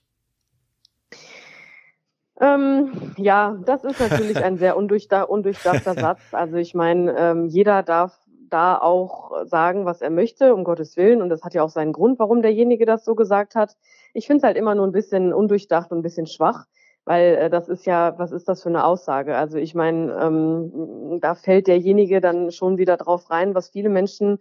Ähm, 2.41 3.13
ja, 3.17 3.57
das 3.65 3.83
ist 3.83 3.99
natürlich 3.99 4.37
ein 4.37 4.57
sehr 4.57 4.77
undurchdachter, 4.77 5.29
undurchdachter 5.29 5.93
Satz. 5.99 6.21
Also 6.31 6.55
ich 6.55 6.73
meine, 6.73 7.15
ähm, 7.17 7.47
jeder 7.47 7.83
darf 7.83 8.17
da 8.49 8.77
auch 8.77 9.45
sagen, 9.45 9.85
was 9.85 10.01
er 10.01 10.09
möchte, 10.09 10.53
um 10.55 10.63
Gottes 10.63 10.97
Willen. 10.97 11.21
Und 11.21 11.29
das 11.29 11.43
hat 11.43 11.53
ja 11.53 11.63
auch 11.63 11.69
seinen 11.69 11.93
Grund, 11.93 12.19
warum 12.19 12.41
derjenige 12.41 12.85
das 12.85 13.05
so 13.05 13.15
gesagt 13.15 13.55
hat. 13.55 13.75
Ich 14.13 14.27
finde 14.27 14.37
es 14.37 14.43
halt 14.43 14.57
immer 14.57 14.73
nur 14.75 14.87
ein 14.87 14.91
bisschen 14.91 15.33
undurchdacht 15.33 15.91
und 15.91 15.99
ein 15.99 16.03
bisschen 16.03 16.27
schwach, 16.27 16.65
weil 17.09 17.35
äh, 17.35 17.49
das 17.49 17.67
ist 17.69 17.87
ja, 17.87 18.13
was 18.19 18.31
ist 18.31 18.47
das 18.47 18.61
für 18.61 18.69
eine 18.69 18.85
Aussage? 18.85 19.35
Also 19.35 19.57
ich 19.57 19.73
meine, 19.73 20.13
ähm, 20.13 21.17
da 21.19 21.33
fällt 21.33 21.65
derjenige 21.65 22.21
dann 22.21 22.51
schon 22.51 22.77
wieder 22.77 22.97
drauf 22.97 23.31
rein, 23.31 23.55
was 23.55 23.69
viele 23.69 23.89
Menschen 23.89 24.37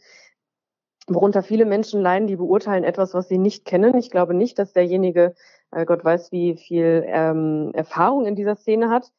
worunter 1.06 1.42
viele 1.42 1.64
Menschen 1.64 2.02
leiden, 2.02 2.28
die 2.28 2.36
beurteilen 2.36 2.84
etwas, 2.84 3.14
was 3.14 3.26
sie 3.26 3.38
nicht 3.38 3.64
kennen. 3.64 3.96
Ich 3.96 4.10
glaube 4.10 4.34
nicht, 4.34 4.58
dass 4.58 4.74
derjenige, 4.74 5.34
äh, 5.70 5.86
Gott 5.86 6.04
weiß, 6.04 6.30
wie 6.30 6.58
viel 6.58 7.04
ähm, 7.06 7.70
Erfahrung 7.72 8.26
in 8.26 8.36
dieser 8.36 8.56
Szene 8.56 8.90
hat. 8.90 9.12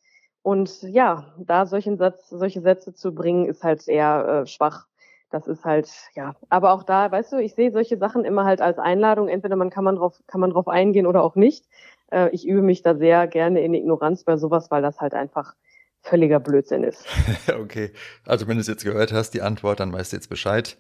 Und 0.44 0.84
ja, 0.84 1.34
da 1.40 1.66
solchen 1.66 1.98
Satz, 1.98 2.30
solche 2.30 2.62
Sätze 2.62 2.94
zu 2.94 3.16
bringen, 3.16 3.48
ist 3.48 3.64
halt 3.64 3.88
eher 3.88 4.44
äh, 4.44 4.46
schwach. 4.46 4.86
Das 5.32 5.48
ist 5.48 5.66
halt, 5.66 5.90
ja. 6.14 6.36
Aber 6.50 6.74
auch 6.74 6.84
da, 6.84 7.12
weißt 7.12 7.34
du, 7.34 7.38
ich 7.38 7.56
sehe 7.56 7.72
solche 7.72 7.98
Sachen 7.98 8.26
immer 8.26 8.46
halt 8.46 8.62
als 8.62 8.78
Einladung. 8.78 9.28
Entweder 9.28 9.56
man 9.56 9.72
kann 9.72 9.84
man 9.84 9.96
drauf, 9.96 10.22
kann 10.28 10.40
man 10.40 10.52
drauf 10.52 10.68
eingehen 10.68 11.08
oder 11.08 11.24
auch 11.24 11.34
nicht. 11.34 11.66
Äh, 12.12 12.30
ich 12.30 12.48
übe 12.48 12.62
mich 12.62 12.82
da 12.82 12.96
sehr 12.96 13.28
gerne 13.28 13.62
in 13.62 13.74
Ignoranz 13.74 14.24
bei 14.24 14.38
sowas, 14.38 14.72
weil 14.72 14.82
das 14.82 15.00
halt 15.00 15.14
einfach 15.14 15.56
völliger 16.02 16.40
Blödsinn 16.40 16.84
ist. 16.84 17.06
okay. 17.60 17.92
Also 18.26 18.48
wenn 18.48 18.56
du 18.56 18.62
es 18.62 18.68
jetzt 18.68 18.84
gehört 18.84 19.12
hast, 19.14 19.32
die 19.32 19.42
Antwort, 19.42 19.80
dann 19.80 19.92
weißt 19.92 20.14
du 20.14 20.18
jetzt 20.18 20.30
Bescheid. 20.30 20.78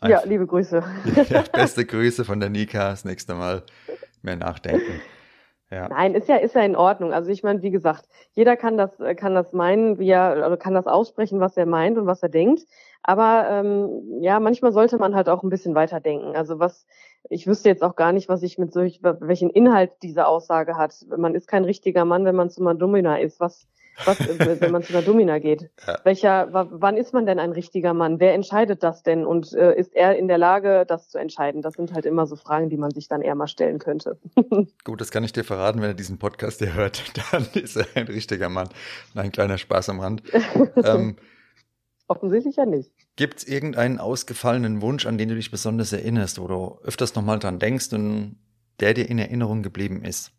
Einfach, 0.00 0.22
ja, 0.22 0.28
liebe 0.28 0.46
Grüße. 0.46 0.82
ja, 1.28 1.44
beste 1.52 1.84
Grüße 1.84 2.24
von 2.24 2.40
der 2.40 2.50
Nika. 2.50 2.90
Das 2.90 3.04
nächste 3.04 3.34
Mal 3.34 3.62
mehr 4.22 4.36
nachdenken. 4.36 5.00
Ja. 5.70 5.88
Nein, 5.88 6.14
ist 6.14 6.28
ja, 6.28 6.36
ist 6.36 6.54
ja 6.54 6.62
in 6.62 6.76
Ordnung. 6.76 7.12
Also 7.12 7.30
ich 7.30 7.42
meine, 7.42 7.62
wie 7.62 7.70
gesagt, 7.70 8.04
jeder 8.34 8.56
kann 8.56 8.76
das, 8.76 8.90
kann 9.16 9.34
das 9.34 9.52
meinen, 9.52 9.98
wie 9.98 10.10
er, 10.10 10.44
oder 10.46 10.56
kann 10.56 10.74
das 10.74 10.86
aussprechen, 10.86 11.40
was 11.40 11.56
er 11.56 11.66
meint 11.66 11.98
und 11.98 12.06
was 12.06 12.22
er 12.22 12.28
denkt. 12.28 12.66
Aber 13.08 13.46
ähm, 13.48 14.20
ja, 14.20 14.40
manchmal 14.40 14.72
sollte 14.72 14.98
man 14.98 15.14
halt 15.14 15.28
auch 15.28 15.44
ein 15.44 15.48
bisschen 15.48 15.76
weiter 15.76 16.00
denken. 16.00 16.34
Also 16.34 16.58
was, 16.58 16.88
ich 17.30 17.46
wüsste 17.46 17.68
jetzt 17.68 17.84
auch 17.84 17.94
gar 17.94 18.12
nicht, 18.12 18.28
was 18.28 18.42
ich 18.42 18.58
mit 18.58 18.72
solch, 18.72 18.98
welchen 19.00 19.48
Inhalt 19.48 19.92
diese 20.02 20.26
Aussage 20.26 20.76
hat. 20.76 20.92
Man 21.16 21.36
ist 21.36 21.46
kein 21.46 21.64
richtiger 21.64 22.04
Mann, 22.04 22.24
wenn 22.24 22.34
man 22.34 22.50
zu 22.50 22.64
Domina 22.74 23.18
ist. 23.20 23.38
Was, 23.38 23.68
was, 24.04 24.18
wenn 24.60 24.72
man 24.72 24.82
zu 24.82 24.92
einer 24.92 25.02
Domina 25.02 25.38
geht. 25.38 25.70
Ja. 25.86 26.00
Welcher, 26.02 26.48
wann 26.50 26.96
ist 26.96 27.14
man 27.14 27.26
denn 27.26 27.38
ein 27.38 27.52
richtiger 27.52 27.94
Mann? 27.94 28.18
Wer 28.18 28.34
entscheidet 28.34 28.82
das 28.82 29.04
denn? 29.04 29.24
Und 29.24 29.52
äh, 29.52 29.72
ist 29.76 29.94
er 29.94 30.16
in 30.16 30.26
der 30.26 30.38
Lage, 30.38 30.84
das 30.84 31.08
zu 31.08 31.18
entscheiden? 31.18 31.62
Das 31.62 31.74
sind 31.74 31.94
halt 31.94 32.06
immer 32.06 32.26
so 32.26 32.34
Fragen, 32.34 32.70
die 32.70 32.76
man 32.76 32.90
sich 32.90 33.06
dann 33.06 33.22
eher 33.22 33.36
mal 33.36 33.46
stellen 33.46 33.78
könnte. 33.78 34.18
Gut, 34.84 35.00
das 35.00 35.12
kann 35.12 35.22
ich 35.22 35.32
dir 35.32 35.44
verraten, 35.44 35.80
wenn 35.80 35.90
er 35.90 35.94
diesen 35.94 36.18
Podcast 36.18 36.58
hier 36.58 36.74
hört, 36.74 37.04
dann 37.30 37.46
ist 37.54 37.76
er 37.76 37.86
ein 37.94 38.08
richtiger 38.08 38.48
Mann. 38.48 38.68
ein 39.14 39.30
kleiner 39.30 39.58
Spaß 39.58 39.90
am 39.90 40.00
Rand. 40.00 40.24
ähm, 40.82 41.16
Offensichtlich 42.08 42.56
ja 42.56 42.66
nicht. 42.66 42.90
Gibt 43.16 43.38
es 43.38 43.48
irgendeinen 43.48 43.98
ausgefallenen 43.98 44.80
Wunsch, 44.80 45.06
an 45.06 45.18
den 45.18 45.28
du 45.28 45.34
dich 45.34 45.50
besonders 45.50 45.92
erinnerst, 45.92 46.40
wo 46.40 46.46
du 46.46 46.78
öfters 46.82 47.14
nochmal 47.14 47.38
dran 47.38 47.58
denkst 47.58 47.92
und 47.92 48.38
der 48.80 48.94
dir 48.94 49.08
in 49.08 49.18
Erinnerung 49.18 49.62
geblieben 49.62 50.04
ist? 50.04 50.32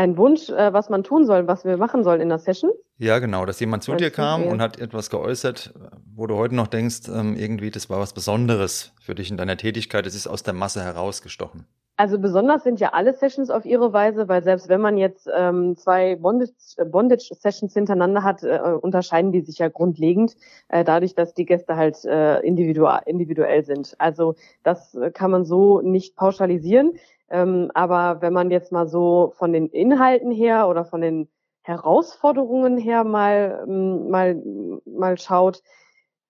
ein 0.00 0.16
Wunsch, 0.16 0.48
äh, 0.48 0.72
was 0.72 0.88
man 0.88 1.02
tun 1.02 1.26
soll, 1.26 1.46
was 1.46 1.64
wir 1.64 1.76
machen 1.76 2.04
sollen 2.04 2.22
in 2.22 2.30
der 2.30 2.38
Session? 2.38 2.70
Ja, 2.96 3.18
genau, 3.18 3.44
dass 3.44 3.60
jemand 3.60 3.82
zu 3.82 3.94
dir 3.94 4.10
kam 4.10 4.44
und 4.44 4.60
hat 4.62 4.78
etwas 4.78 5.10
geäußert, 5.10 5.74
wo 6.14 6.26
du 6.26 6.36
heute 6.36 6.54
noch 6.54 6.68
denkst, 6.68 7.08
ähm, 7.08 7.36
irgendwie, 7.36 7.70
das 7.70 7.90
war 7.90 7.98
was 7.98 8.14
Besonderes 8.14 8.92
für 9.00 9.14
dich 9.14 9.30
in 9.30 9.36
deiner 9.36 9.56
Tätigkeit, 9.58 10.06
es 10.06 10.14
ist 10.14 10.26
aus 10.26 10.42
der 10.42 10.54
Masse 10.54 10.82
herausgestochen. 10.82 11.66
Also 12.00 12.18
besonders 12.18 12.64
sind 12.64 12.80
ja 12.80 12.94
alle 12.94 13.12
Sessions 13.12 13.50
auf 13.50 13.66
ihre 13.66 13.92
Weise, 13.92 14.26
weil 14.26 14.42
selbst 14.42 14.70
wenn 14.70 14.80
man 14.80 14.96
jetzt 14.96 15.28
ähm, 15.36 15.76
zwei 15.76 16.16
Bondage-Sessions 16.16 16.90
Bondage 16.90 17.74
hintereinander 17.74 18.24
hat, 18.24 18.42
äh, 18.42 18.58
unterscheiden 18.80 19.32
die 19.32 19.42
sich 19.42 19.58
ja 19.58 19.68
grundlegend, 19.68 20.34
äh, 20.70 20.82
dadurch, 20.82 21.14
dass 21.14 21.34
die 21.34 21.44
Gäste 21.44 21.76
halt 21.76 22.02
äh, 22.06 22.40
individuell, 22.40 23.02
individuell 23.04 23.66
sind. 23.66 23.96
Also 23.98 24.34
das 24.62 24.94
äh, 24.94 25.10
kann 25.10 25.30
man 25.30 25.44
so 25.44 25.82
nicht 25.82 26.16
pauschalisieren. 26.16 26.94
Ähm, 27.28 27.70
aber 27.74 28.22
wenn 28.22 28.32
man 28.32 28.50
jetzt 28.50 28.72
mal 28.72 28.88
so 28.88 29.34
von 29.36 29.52
den 29.52 29.66
Inhalten 29.66 30.30
her 30.32 30.68
oder 30.68 30.86
von 30.86 31.02
den 31.02 31.28
Herausforderungen 31.60 32.78
her 32.78 33.04
mal, 33.04 33.62
ähm, 33.68 34.08
mal, 34.08 34.42
mal 34.86 35.18
schaut, 35.18 35.62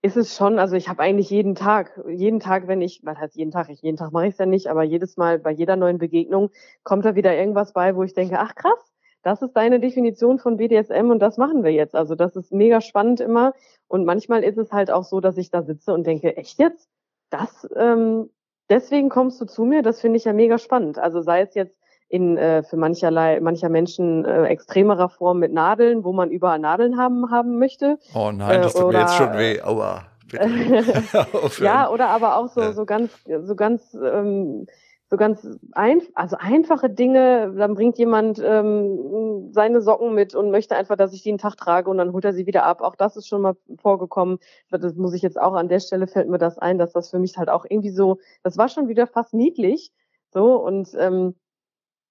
ist 0.03 0.17
es 0.17 0.35
schon, 0.37 0.59
also 0.59 0.77
ich 0.77 0.89
habe 0.89 1.03
eigentlich 1.03 1.31
jeden 1.31 1.55
Tag, 1.55 2.01
jeden 2.09 2.41
Tag, 2.41 2.67
wenn 2.69 2.81
ich, 2.81 3.01
was 3.05 3.19
heißt 3.19 3.37
jeden 3.37 3.51
Tag, 3.51 3.69
ich, 3.69 3.83
jeden 3.83 3.97
Tag 3.99 4.13
mache 4.13 4.27
ich 4.27 4.33
es 4.33 4.39
ja 4.39 4.47
nicht, 4.47 4.69
aber 4.69 4.83
jedes 4.83 5.17
Mal 5.17 5.39
bei 5.39 5.51
jeder 5.51 5.77
neuen 5.77 5.99
Begegnung 5.99 6.51
kommt 6.85 7.05
da 7.05 7.15
wieder 7.15 7.37
irgendwas 7.37 7.73
bei, 7.73 7.95
wo 7.95 8.03
ich 8.03 8.15
denke, 8.15 8.39
ach 8.39 8.55
krass, 8.55 8.93
das 9.23 9.43
ist 9.43 9.53
deine 9.53 9.81
Definition 9.81 10.39
von 10.39 10.57
BDSM 10.57 11.11
und 11.11 11.19
das 11.19 11.37
machen 11.37 11.63
wir 11.63 11.73
jetzt. 11.73 11.95
Also 11.95 12.15
das 12.15 12.37
ist 12.37 12.53
mega 12.53 12.81
spannend 12.81 13.21
immer. 13.21 13.53
Und 13.87 14.07
manchmal 14.07 14.43
ist 14.43 14.57
es 14.57 14.73
halt 14.73 14.91
auch 14.91 15.05
so, 15.05 15.21
dass 15.21 15.37
ich 15.37 15.51
da 15.51 15.63
sitze 15.63 15.93
und 15.93 16.07
denke, 16.07 16.37
echt 16.37 16.59
jetzt? 16.59 16.89
Das, 17.29 17.69
ähm, 17.77 18.31
deswegen 18.71 19.11
kommst 19.11 19.41
du 19.41 19.45
zu 19.45 19.65
mir, 19.65 19.83
das 19.83 20.01
finde 20.01 20.17
ich 20.17 20.25
ja 20.25 20.33
mega 20.33 20.57
spannend. 20.57 20.99
Also 20.99 21.21
sei 21.21 21.43
es 21.43 21.55
jetzt 21.55 21.80
in 22.11 22.37
äh, 22.37 22.63
für 22.65 22.77
mancherlei 22.77 23.41
mancher 23.41 23.69
Menschen 23.69 24.25
äh, 24.25 24.45
extremerer 24.45 25.09
Form 25.09 25.39
mit 25.39 25.53
Nadeln, 25.53 26.05
wo 26.05 26.13
man 26.13 26.31
überall 26.31 26.59
Nadeln 26.59 26.99
haben 26.99 27.31
haben 27.31 27.59
möchte. 27.59 27.99
Oh 28.15 28.33
nein, 28.33 28.63
das 28.63 28.75
tut 28.75 28.85
oder, 28.85 28.99
mir 28.99 29.05
jetzt 29.05 29.17
schon 29.17 29.33
weh. 29.35 29.63
Aua. 29.63 30.03
ja, 31.61 31.91
oder 31.91 32.09
aber 32.09 32.37
auch 32.37 32.49
so 32.49 32.73
so 32.73 32.85
ganz 32.85 33.11
so 33.25 33.55
ganz 33.55 33.95
ähm, 33.95 34.67
so 35.11 35.17
ganz 35.17 35.47
ein, 35.73 36.03
also 36.15 36.37
einfache 36.39 36.89
Dinge, 36.89 37.53
dann 37.57 37.75
bringt 37.75 37.99
jemand 37.99 38.41
ähm, 38.45 39.49
seine 39.53 39.83
Socken 39.83 40.15
mit 40.15 40.37
und 40.37 40.53
möchte 40.53 40.77
einfach, 40.77 40.97
dass 40.97 41.13
ich 41.13 41.23
die 41.23 41.31
einen 41.31 41.39
Tag 41.39 41.57
trage 41.57 41.91
und 41.91 41.99
dann 41.99 42.13
holt 42.13 42.25
er 42.25 42.33
sie 42.33 42.47
wieder 42.47 42.63
ab. 42.65 42.81
Auch 42.81 42.95
das 42.95 43.17
ist 43.17 43.27
schon 43.27 43.43
mal 43.43 43.57
vorgekommen. 43.83 44.39
Das 44.71 44.95
muss 44.95 45.13
ich 45.13 45.23
jetzt 45.23 45.41
auch 45.41 45.55
an 45.55 45.69
der 45.69 45.81
Stelle 45.81 46.07
fällt 46.07 46.29
mir 46.29 46.39
das 46.39 46.59
ein, 46.59 46.79
dass 46.79 46.93
das 46.93 47.11
für 47.11 47.19
mich 47.19 47.37
halt 47.37 47.49
auch 47.49 47.67
irgendwie 47.69 47.91
so, 47.91 48.19
das 48.45 48.57
war 48.57 48.69
schon 48.69 48.87
wieder 48.87 49.09
fast 49.09 49.35
niedlich. 49.35 49.91
So 50.33 50.55
und 50.55 50.91
ähm, 50.97 51.35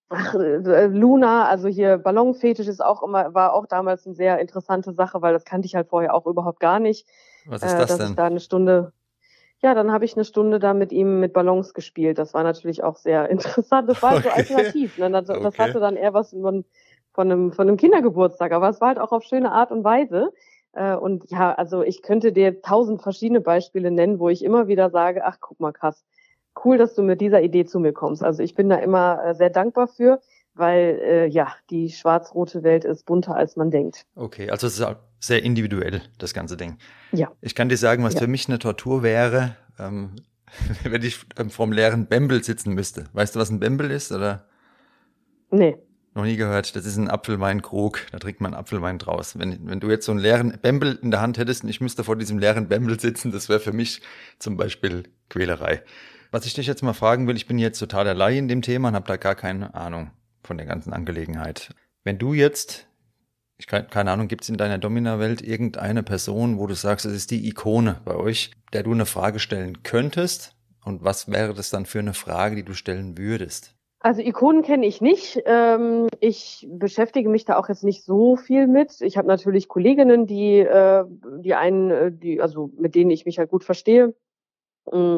Ach, 0.10 0.34
äh, 0.34 0.88
Luna, 0.88 1.48
also 1.48 1.68
hier 1.68 2.00
Ballonfetisch 2.00 2.68
ist 2.68 2.84
auch 2.84 3.04
immer, 3.04 3.34
war 3.36 3.54
auch 3.54 3.68
damals 3.68 4.08
eine 4.08 4.16
sehr 4.16 4.40
interessante 4.40 4.94
Sache, 4.94 5.22
weil 5.22 5.34
das 5.34 5.46
kannte 5.46 5.68
ich 5.68 5.76
halt 5.76 5.88
vorher 5.88 6.16
auch 6.16 6.26
überhaupt 6.26 6.60
gar 6.60 6.80
nicht. 6.80 7.08
Was 7.46 7.62
ist 7.62 7.74
das 7.74 7.74
äh, 7.74 7.86
dass 7.86 7.98
denn? 7.98 8.10
Ich 8.10 8.16
da 8.16 8.26
eine 8.26 8.40
Stunde, 8.40 8.92
ja, 9.62 9.76
dann 9.76 9.92
habe 9.92 10.06
ich 10.06 10.16
eine 10.16 10.26
Stunde 10.26 10.58
da 10.58 10.74
mit 10.74 10.92
ihm 10.92 11.20
mit 11.20 11.34
Ballons 11.34 11.76
gespielt. 11.76 12.18
Das 12.18 12.34
war 12.34 12.44
natürlich 12.44 12.84
auch 12.84 12.96
sehr 12.96 13.30
interessant. 13.30 13.88
Das 13.88 14.02
war 14.02 14.14
okay. 14.14 14.24
so 14.24 14.30
alternativ. 14.30 14.98
Ne? 14.98 15.12
Das, 15.12 15.30
okay. 15.30 15.44
das, 15.44 15.60
hatte 15.60 15.80
dann 15.80 15.96
eher 15.96 16.14
was 16.14 16.32
von, 16.32 16.66
von, 17.14 17.32
einem, 17.32 17.52
von 17.52 17.68
einem 17.68 17.78
Kindergeburtstag, 17.78 18.52
aber 18.52 18.70
es 18.70 18.82
war 18.82 18.90
halt 18.90 19.00
auch 19.00 19.12
auf 19.12 19.24
schöne 19.24 19.52
Art 19.52 19.72
und 19.72 19.84
Weise. 19.84 20.34
Äh, 20.74 20.96
und 20.96 21.30
ja, 21.30 21.54
also 21.54 21.84
ich 21.84 22.02
könnte 22.02 22.32
dir 22.32 22.62
tausend 22.62 23.04
verschiedene 23.04 23.42
Beispiele 23.42 23.92
nennen, 23.92 24.20
wo 24.20 24.30
ich 24.30 24.44
immer 24.44 24.68
wieder 24.68 24.90
sage, 24.90 25.24
ach 25.24 25.38
guck 25.40 25.60
mal 25.60 25.72
krass, 25.72 26.04
cool, 26.66 26.78
dass 26.78 26.96
du 26.96 27.04
mit 27.04 27.22
dieser 27.22 27.42
Idee 27.42 27.66
zu 27.66 27.80
mir 27.80 27.94
kommst. 27.94 28.24
Also 28.24 28.44
ich 28.44 28.56
bin 28.56 28.70
da 28.70 28.78
immer 28.78 29.24
äh, 29.24 29.36
sehr 29.36 29.50
dankbar 29.50 29.88
für 29.88 30.20
weil 30.60 31.00
äh, 31.02 31.28
ja, 31.28 31.56
die 31.70 31.90
schwarz-rote 31.90 32.64
Welt 32.64 32.84
ist 32.84 33.06
bunter, 33.06 33.36
als 33.36 33.56
man 33.56 33.72
denkt. 33.72 34.06
Okay, 34.16 34.50
also 34.52 34.68
es 34.68 34.78
ist 34.78 34.88
sehr 35.20 35.42
individuell, 35.42 36.02
das 36.18 36.34
ganze 36.34 36.58
Ding. 36.58 36.78
Ja. 37.12 37.32
Ich 37.42 37.56
kann 37.56 37.70
dir 37.70 37.78
sagen, 37.78 38.04
was 38.04 38.14
ja. 38.16 38.22
für 38.22 38.28
mich 38.28 38.48
eine 38.48 38.60
Tortur 38.60 39.02
wäre, 39.02 39.56
ähm, 39.80 40.16
wenn 40.84 41.02
ich 41.02 41.20
ähm, 41.38 41.50
vom 41.50 41.72
leeren 41.72 42.08
Bembel 42.08 42.44
sitzen 42.44 42.74
müsste. 42.74 43.06
Weißt 43.14 43.36
du, 43.36 43.40
was 43.40 43.50
ein 43.50 43.60
Bembel 43.60 43.90
ist, 43.90 44.12
oder? 44.12 44.48
Nee. 45.50 45.78
Noch 46.14 46.26
nie 46.26 46.36
gehört. 46.36 46.76
Das 46.76 46.86
ist 46.86 46.98
ein 46.98 47.10
Apfelweinkrug. 47.10 48.08
Da 48.12 48.20
trinkt 48.20 48.42
man 48.42 48.54
Apfelwein 48.54 48.98
draus. 48.98 49.38
Wenn, 49.40 49.68
wenn 49.68 49.80
du 49.80 49.90
jetzt 49.90 50.06
so 50.06 50.12
einen 50.12 50.20
leeren 50.20 50.58
Bembel 50.62 51.00
in 51.02 51.12
der 51.12 51.22
Hand 51.22 51.38
hättest 51.38 51.64
und 51.64 51.70
ich 51.70 51.82
müsste 51.82 52.04
vor 52.04 52.16
diesem 52.16 52.40
leeren 52.40 52.68
Bembel 52.68 53.00
sitzen, 53.00 53.32
das 53.32 53.48
wäre 53.48 53.60
für 53.60 53.72
mich 53.74 54.02
zum 54.40 54.58
Beispiel 54.58 55.04
Quälerei. 55.30 55.84
Was 56.32 56.46
ich 56.46 56.54
dich 56.54 56.68
jetzt 56.68 56.84
mal 56.84 56.94
fragen 56.94 57.28
will, 57.28 57.36
ich 57.36 57.48
bin 57.48 57.58
jetzt 57.58 57.80
total 57.80 58.08
allein 58.08 58.38
in 58.38 58.48
dem 58.48 58.62
Thema 58.62 58.90
und 58.90 58.96
habe 58.96 59.08
da 59.08 59.18
gar 59.18 59.34
keine 59.34 59.74
Ahnung 59.74 60.12
von 60.44 60.58
der 60.58 60.68
ganzen 60.68 60.94
Angelegenheit. 60.94 61.74
Wenn 62.04 62.20
du 62.20 62.34
jetzt, 62.34 62.88
ich 63.58 63.66
kann, 63.66 63.88
keine 63.90 64.12
Ahnung, 64.12 64.28
gibt 64.28 64.44
es 64.44 64.50
in 64.50 64.58
deiner 64.58 64.78
Domina-Welt 64.78 65.42
irgendeine 65.42 66.04
Person, 66.04 66.60
wo 66.60 66.68
du 66.68 66.76
sagst, 66.76 67.08
es 67.08 67.14
ist 67.14 67.32
die 67.32 67.48
Ikone 67.48 68.02
bei 68.06 68.16
euch, 68.16 68.52
der 68.74 68.84
du 68.84 68.92
eine 68.92 69.08
Frage 69.08 69.40
stellen 69.40 69.82
könntest? 69.82 70.56
Und 70.86 71.04
was 71.04 71.32
wäre 71.32 71.56
das 71.56 71.72
dann 71.72 71.88
für 71.88 72.00
eine 72.00 72.14
Frage, 72.14 72.56
die 72.56 72.64
du 72.64 72.74
stellen 72.74 73.18
würdest? 73.18 73.76
Also 74.00 74.22
Ikonen 74.22 74.62
kenne 74.62 74.86
ich 74.86 75.02
nicht. 75.02 75.42
Ähm, 75.46 76.08
ich 76.22 76.68
beschäftige 76.72 77.28
mich 77.28 77.44
da 77.44 77.58
auch 77.58 77.70
jetzt 77.70 77.84
nicht 77.84 78.04
so 78.06 78.38
viel 78.38 78.68
mit. 78.68 79.02
Ich 79.02 79.18
habe 79.18 79.28
natürlich 79.28 79.68
Kolleginnen, 79.68 80.26
die, 80.26 80.60
äh, 80.60 81.04
die 81.40 81.56
einen, 81.56 81.92
äh, 81.92 82.12
die, 82.12 82.40
also 82.40 82.70
mit 82.78 82.96
denen 82.96 83.12
ich 83.12 83.26
mich 83.26 83.40
halt 83.40 83.50
gut 83.50 83.66
verstehe. 83.66 84.14
Mm, 84.90 85.18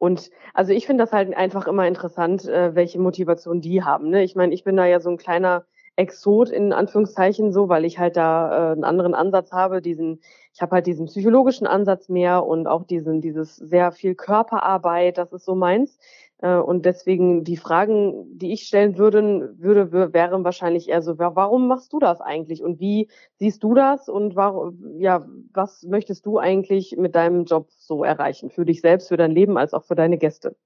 und 0.00 0.30
also 0.54 0.72
ich 0.72 0.86
finde 0.86 1.04
das 1.04 1.12
halt 1.12 1.36
einfach 1.36 1.68
immer 1.68 1.86
interessant, 1.86 2.48
äh, 2.48 2.74
welche 2.74 2.98
Motivation 2.98 3.60
die 3.60 3.84
haben. 3.84 4.08
Ne? 4.08 4.22
Ich 4.24 4.34
meine, 4.34 4.54
ich 4.54 4.64
bin 4.64 4.74
da 4.76 4.86
ja 4.86 4.98
so 4.98 5.10
ein 5.10 5.18
kleiner 5.18 5.66
Exot 5.96 6.48
in 6.48 6.72
Anführungszeichen 6.72 7.52
so, 7.52 7.68
weil 7.68 7.84
ich 7.84 7.98
halt 7.98 8.16
da 8.16 8.70
äh, 8.70 8.72
einen 8.72 8.84
anderen 8.84 9.14
Ansatz 9.14 9.52
habe, 9.52 9.82
diesen, 9.82 10.22
ich 10.54 10.62
habe 10.62 10.76
halt 10.76 10.86
diesen 10.86 11.04
psychologischen 11.04 11.66
Ansatz 11.66 12.08
mehr 12.08 12.46
und 12.46 12.66
auch 12.66 12.84
diesen, 12.84 13.20
dieses 13.20 13.56
sehr 13.56 13.92
viel 13.92 14.14
Körperarbeit, 14.14 15.18
das 15.18 15.34
ist 15.34 15.44
so 15.44 15.54
meins. 15.54 15.98
Äh, 16.42 16.56
und 16.56 16.86
deswegen 16.86 17.44
die 17.44 17.56
Fragen, 17.56 18.38
die 18.38 18.52
ich 18.52 18.62
stellen 18.62 18.98
würde, 18.98 19.54
würde, 19.58 20.12
wären 20.12 20.44
wahrscheinlich 20.44 20.88
eher 20.88 21.02
so, 21.02 21.18
warum 21.18 21.68
machst 21.68 21.92
du 21.92 21.98
das 21.98 22.20
eigentlich? 22.20 22.62
Und 22.62 22.80
wie 22.80 23.08
siehst 23.38 23.62
du 23.62 23.74
das? 23.74 24.08
Und 24.08 24.36
warum, 24.36 24.78
ja, 24.98 25.26
was 25.52 25.82
möchtest 25.84 26.26
du 26.26 26.38
eigentlich 26.38 26.96
mit 26.96 27.14
deinem 27.14 27.44
Job 27.44 27.68
so 27.70 28.04
erreichen? 28.04 28.50
Für 28.50 28.64
dich 28.64 28.80
selbst, 28.80 29.08
für 29.08 29.16
dein 29.16 29.32
Leben, 29.32 29.58
als 29.58 29.74
auch 29.74 29.84
für 29.84 29.94
deine 29.94 30.18
Gäste? 30.18 30.56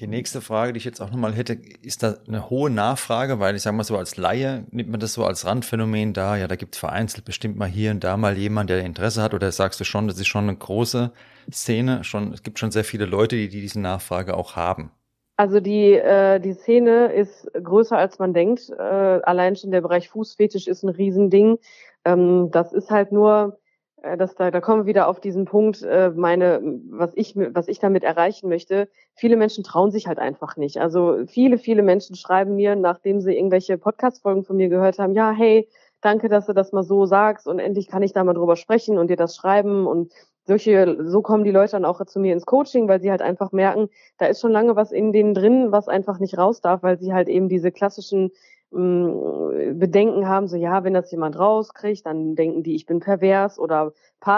Die 0.00 0.08
nächste 0.08 0.40
Frage, 0.40 0.72
die 0.72 0.78
ich 0.78 0.84
jetzt 0.84 1.00
auch 1.00 1.10
nochmal 1.10 1.34
hätte, 1.34 1.52
ist 1.52 2.02
da 2.02 2.16
eine 2.26 2.50
hohe 2.50 2.68
Nachfrage, 2.68 3.38
weil 3.38 3.54
ich 3.54 3.62
sage 3.62 3.76
mal 3.76 3.84
so 3.84 3.96
als 3.96 4.16
Laie 4.16 4.66
nimmt 4.72 4.90
man 4.90 4.98
das 4.98 5.12
so 5.12 5.24
als 5.24 5.44
Randphänomen 5.46 6.12
da, 6.12 6.36
ja, 6.36 6.48
da 6.48 6.56
gibt 6.56 6.74
es 6.74 6.80
vereinzelt 6.80 7.24
bestimmt 7.24 7.56
mal 7.56 7.68
hier 7.68 7.92
und 7.92 8.02
da 8.02 8.16
mal 8.16 8.36
jemand, 8.36 8.70
der 8.70 8.84
Interesse 8.84 9.22
hat 9.22 9.34
oder 9.34 9.52
sagst 9.52 9.78
du 9.78 9.84
schon, 9.84 10.08
das 10.08 10.18
ist 10.18 10.26
schon 10.26 10.48
eine 10.48 10.56
große 10.56 11.12
Szene, 11.48 12.02
schon, 12.02 12.32
es 12.32 12.42
gibt 12.42 12.58
schon 12.58 12.72
sehr 12.72 12.82
viele 12.82 13.04
Leute, 13.04 13.36
die, 13.36 13.48
die 13.48 13.60
diese 13.60 13.80
Nachfrage 13.80 14.36
auch 14.36 14.56
haben. 14.56 14.90
Also 15.36 15.58
die, 15.60 15.92
äh, 15.94 16.38
die 16.38 16.52
Szene 16.52 17.12
ist 17.12 17.50
größer 17.52 17.98
als 17.98 18.18
man 18.18 18.34
denkt. 18.34 18.70
Äh, 18.70 18.82
allein 18.82 19.56
schon 19.56 19.72
der 19.72 19.80
Bereich 19.80 20.08
Fußfetisch 20.08 20.68
ist 20.68 20.84
ein 20.84 20.90
Riesending. 20.90 21.58
Ähm, 22.04 22.50
das 22.52 22.72
ist 22.72 22.90
halt 22.90 23.10
nur, 23.10 23.58
äh, 24.02 24.16
das, 24.16 24.36
da, 24.36 24.52
da 24.52 24.60
kommen 24.60 24.82
wir 24.82 24.86
wieder 24.86 25.08
auf 25.08 25.18
diesen 25.18 25.44
Punkt, 25.44 25.82
äh, 25.82 26.10
meine, 26.10 26.60
was 26.88 27.10
ich, 27.14 27.34
was 27.36 27.66
ich 27.66 27.80
damit 27.80 28.04
erreichen 28.04 28.48
möchte. 28.48 28.88
Viele 29.16 29.36
Menschen 29.36 29.64
trauen 29.64 29.90
sich 29.90 30.06
halt 30.06 30.20
einfach 30.20 30.56
nicht. 30.56 30.80
Also 30.80 31.26
viele, 31.26 31.58
viele 31.58 31.82
Menschen 31.82 32.14
schreiben 32.14 32.54
mir, 32.54 32.76
nachdem 32.76 33.20
sie 33.20 33.36
irgendwelche 33.36 33.76
Podcast-Folgen 33.76 34.44
von 34.44 34.56
mir 34.56 34.68
gehört 34.68 35.00
haben, 35.00 35.14
ja, 35.14 35.32
hey, 35.32 35.68
danke, 36.00 36.28
dass 36.28 36.46
du 36.46 36.52
das 36.52 36.72
mal 36.72 36.84
so 36.84 37.06
sagst 37.06 37.48
und 37.48 37.58
endlich 37.58 37.88
kann 37.88 38.02
ich 38.02 38.12
da 38.12 38.22
mal 38.22 38.34
drüber 38.34 38.56
sprechen 38.56 38.98
und 38.98 39.08
dir 39.08 39.16
das 39.16 39.34
schreiben 39.34 39.86
und 39.86 40.12
solche, 40.46 40.96
so 41.04 41.22
kommen 41.22 41.44
die 41.44 41.50
Leute 41.50 41.72
dann 41.72 41.84
auch 41.84 42.04
zu 42.04 42.20
mir 42.20 42.32
ins 42.32 42.46
Coaching, 42.46 42.88
weil 42.88 43.00
sie 43.00 43.10
halt 43.10 43.22
einfach 43.22 43.52
merken, 43.52 43.88
da 44.18 44.26
ist 44.26 44.40
schon 44.40 44.52
lange 44.52 44.76
was 44.76 44.92
in 44.92 45.12
denen 45.12 45.34
drin, 45.34 45.72
was 45.72 45.88
einfach 45.88 46.18
nicht 46.18 46.38
raus 46.38 46.60
darf, 46.60 46.82
weil 46.82 46.98
sie 46.98 47.12
halt 47.12 47.28
eben 47.28 47.48
diese 47.48 47.72
klassischen 47.72 48.30
mh, 48.70 48.80
mm, 48.80 49.78
Bedenken 49.78 50.28
haben, 50.28 50.48
so 50.48 50.56
ja, 50.56 50.84
wenn 50.84 50.94
das 50.94 51.10
jemand 51.10 51.38
rauskriegt, 51.38 52.04
dann 52.06 52.34
denken 52.34 52.62
die, 52.62 52.74
ich 52.74 52.86
bin 52.86 53.00
pervers 53.00 53.58
oder 53.58 53.92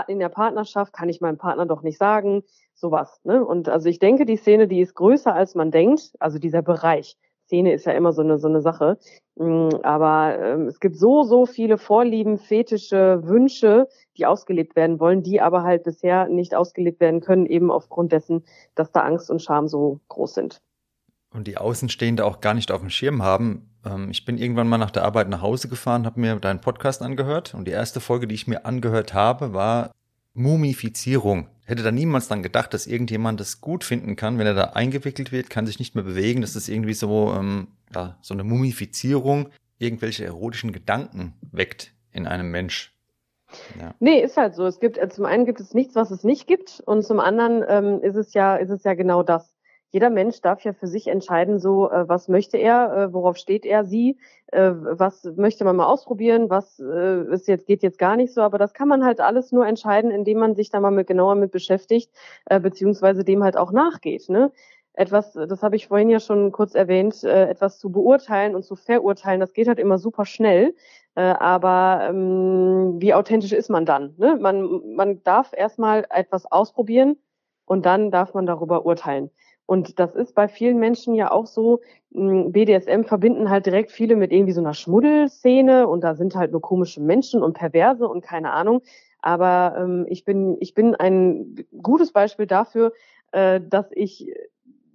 in 0.09 0.19
der 0.19 0.29
Partnerschaft 0.29 0.93
kann 0.93 1.09
ich 1.09 1.21
meinem 1.21 1.39
Partner 1.39 1.67
doch 1.67 1.83
nicht 1.83 1.99
sagen, 1.99 2.43
sowas. 2.75 3.21
Ne? 3.25 3.45
Und 3.45 3.69
also 3.69 3.89
ich 3.89 3.99
denke, 3.99 4.27
die 4.27 4.37
Szene, 4.37 4.69
die 4.69 4.81
ist 4.81 4.95
größer 4.95 5.35
als 5.35 5.55
man 5.55 5.71
denkt, 5.71 6.13
also 6.19 6.39
dieser 6.39 6.63
Bereich. 6.63 7.17
Szene 7.47 7.73
ist 7.73 7.87
ja 7.87 7.93
immer 7.93 8.13
so 8.13 8.23
eine, 8.23 8.39
so 8.39 8.49
eine 8.49 8.61
Sache. 8.61 8.99
Mm, 9.37 9.69
aber 9.83 10.39
ähm, 10.39 10.67
es 10.67 10.81
gibt 10.81 10.97
so, 10.97 11.23
so 11.23 11.47
viele 11.47 11.79
Vorlieben, 11.79 12.39
Fetische, 12.39 13.21
Wünsche, 13.25 13.89
die 14.17 14.27
ausgelebt 14.27 14.77
werden 14.77 15.01
wollen, 15.01 15.23
die 15.23 15.41
aber 15.41 15.63
halt 15.63 15.85
bisher 15.85 16.29
nicht 16.29 16.55
ausgelebt 16.55 17.01
werden 17.01 17.21
können, 17.21 17.47
eben 17.47 17.71
aufgrund 17.71 18.13
dessen, 18.13 18.45
dass 18.75 18.93
da 18.93 19.01
Angst 19.01 19.31
und 19.31 19.43
Scham 19.43 19.69
so 19.69 20.01
groß 20.09 20.35
sind. 20.35 20.61
Und 21.33 21.47
die 21.47 21.57
Außenstehende 21.59 22.25
auch 22.25 22.41
gar 22.41 22.55
nicht 22.55 22.71
auf 22.73 22.81
dem 22.81 22.91
Schirm 22.91 23.23
haben. 23.23 23.71
Ähm, 23.85 24.11
ich 24.11 24.25
bin 24.25 24.39
irgendwann 24.39 24.69
mal 24.69 24.79
nach 24.79 24.91
der 24.91 25.05
Arbeit 25.05 25.29
nach 25.29 25.43
Hause 25.43 25.69
gefahren, 25.69 26.07
habe 26.07 26.21
mir 26.21 26.37
deinen 26.37 26.61
Podcast 26.61 27.03
angehört 27.03 27.55
und 27.55 27.67
die 27.67 27.73
erste 27.73 28.01
Folge, 28.01 28.27
die 28.27 28.35
ich 28.35 28.47
mir 28.47 28.65
angehört 28.65 29.15
habe, 29.15 29.53
war 29.53 29.93
Mumifizierung. 30.35 31.49
Hätte 31.67 31.83
da 31.83 31.91
niemals 31.91 32.29
dann 32.29 32.45
gedacht, 32.45 32.73
dass 32.73 32.87
irgendjemand 32.87 33.41
das 33.41 33.61
gut 33.61 33.83
finden 33.83 34.15
kann, 34.15 34.39
wenn 34.39 34.47
er 34.47 34.55
da 34.55 34.65
eingewickelt 34.71 35.33
wird, 35.33 35.51
kann 35.51 35.67
sich 35.67 35.81
nicht 35.81 35.97
mehr 35.97 36.05
bewegen, 36.05 36.41
dass 36.41 36.53
das 36.53 36.69
irgendwie 36.69 36.95
so, 36.95 37.35
ähm, 37.37 37.69
ja, 37.93 38.17
so 38.23 38.35
eine 38.35 38.45
Mumifizierung 38.45 39.51
irgendwelche 39.79 40.25
erotischen 40.25 40.73
Gedanken 40.73 41.35
weckt 41.53 41.93
in 42.13 42.27
einem 42.27 42.51
Mensch. 42.51 42.95
Ja. 43.79 43.95
Nee, 43.99 44.23
ist 44.23 44.37
halt 44.37 44.55
so. 44.55 44.65
Es 44.65 44.81
gibt, 44.81 44.99
zum 45.13 45.25
einen 45.25 45.45
gibt 45.45 45.61
es 45.61 45.75
nichts, 45.75 45.97
was 45.97 46.11
es 46.11 46.25
nicht 46.25 46.47
gibt, 46.47 46.81
und 46.87 47.03
zum 47.03 47.21
anderen 47.21 47.65
ähm, 47.69 48.01
ist 48.01 48.17
es 48.17 48.33
ja, 48.33 48.57
ist 48.57 48.71
es 48.71 48.85
ja 48.85 48.95
genau 48.95 49.23
das 49.23 49.56
jeder 49.91 50.11
Mensch 50.11 50.41
darf 50.41 50.63
ja 50.65 50.73
für 50.73 50.87
sich 50.87 51.07
entscheiden, 51.09 51.59
so 51.59 51.91
äh, 51.91 52.09
was 52.09 52.29
möchte 52.29 52.59
er, 52.59 52.93
äh, 52.93 53.13
worauf 53.13 53.37
steht 53.37 53.65
er, 53.65 53.85
sie, 53.85 54.19
äh, 54.49 54.73
was 54.75 55.25
möchte 55.37 55.65
man 55.65 55.77
mal 55.77 55.87
ausprobieren, 55.87 56.51
was 56.51 56.79
äh, 56.81 57.23
ist 57.33 57.49
jetzt 57.49 57.67
geht 57.67 57.83
jetzt 57.83 57.99
gar 57.99 58.17
nicht 58.17 58.35
so, 58.35 58.43
aber 58.43 58.59
das 58.59 58.75
kann 58.75 58.89
man 58.89 59.05
halt 59.05 59.21
alles 59.21 59.53
nur 59.53 59.67
entscheiden, 59.67 60.11
indem 60.11 60.39
man 60.39 60.55
sich 60.55 60.71
da 60.71 60.81
mal 60.81 60.91
mit 60.91 61.07
genauer 61.07 61.35
mit 61.35 61.53
beschäftigt, 61.53 62.11
beziehungsweise 62.49 63.25
dem 63.25 63.43
halt 63.43 63.57
auch 63.57 63.73
nachgeht. 63.73 64.29
Ne? 64.29 64.53
Etwas, 64.95 65.33
das 65.33 65.63
habe 65.63 65.77
ich 65.77 65.89
vorhin 65.89 66.11
ja 66.11 66.21
schon 66.21 66.53
kurz 66.53 66.75
erwähnt, 66.75 67.23
äh, 67.23 67.49
etwas 67.49 67.79
zu 67.79 67.91
beurteilen 67.91 68.55
und 68.55 68.65
zu 68.65 68.77
verurteilen, 68.77 69.41
das 69.41 69.53
geht 69.53 69.69
halt 69.69 69.79
immer 69.79 69.99
super 69.99 70.25
schnell. 70.25 70.75
Aber 71.19 72.09
ähm, 72.11 72.97
wie 72.99 73.15
authentisch 73.15 73.53
ist 73.53 73.71
man 73.71 73.87
dann? 73.87 74.13
Ne? 74.19 74.37
Man, 74.39 74.95
man 74.95 75.23
darf 75.23 75.53
erstmal 75.57 76.05
etwas 76.11 76.45
ausprobieren 76.45 77.17
und 77.65 77.87
dann 77.87 78.11
darf 78.11 78.35
man 78.35 78.45
darüber 78.45 78.85
urteilen. 78.85 79.31
Und 79.67 79.99
das 79.99 80.15
ist 80.15 80.35
bei 80.35 80.49
vielen 80.49 80.79
Menschen 80.79 81.15
ja 81.15 81.31
auch 81.31 81.47
so, 81.47 81.81
hm, 82.15 82.53
BDSM 82.53 83.03
verbinden 83.03 83.51
halt 83.51 83.67
direkt 83.67 83.91
viele 83.91 84.17
mit 84.17 84.33
irgendwie 84.33 84.53
so 84.53 84.61
einer 84.61 84.75
Schmuddelszene 84.75 85.89
und 85.89 86.03
da 86.03 86.15
sind 86.15 86.37
halt 86.37 86.53
nur 86.53 86.63
komische 86.63 87.01
Menschen 87.01 87.43
und 87.43 87.55
Perverse 87.55 88.09
und 88.09 88.23
keine 88.23 88.53
Ahnung. 88.53 88.83
Aber 89.21 89.77
ähm, 89.79 90.07
ich 90.09 90.25
bin, 90.25 90.57
ich 90.61 90.75
bin 90.75 90.95
ein 90.95 91.57
gutes 91.83 92.13
Beispiel 92.13 92.47
dafür, 92.47 92.93
äh, 93.33 93.61
dass 93.61 93.91
ich 93.93 94.31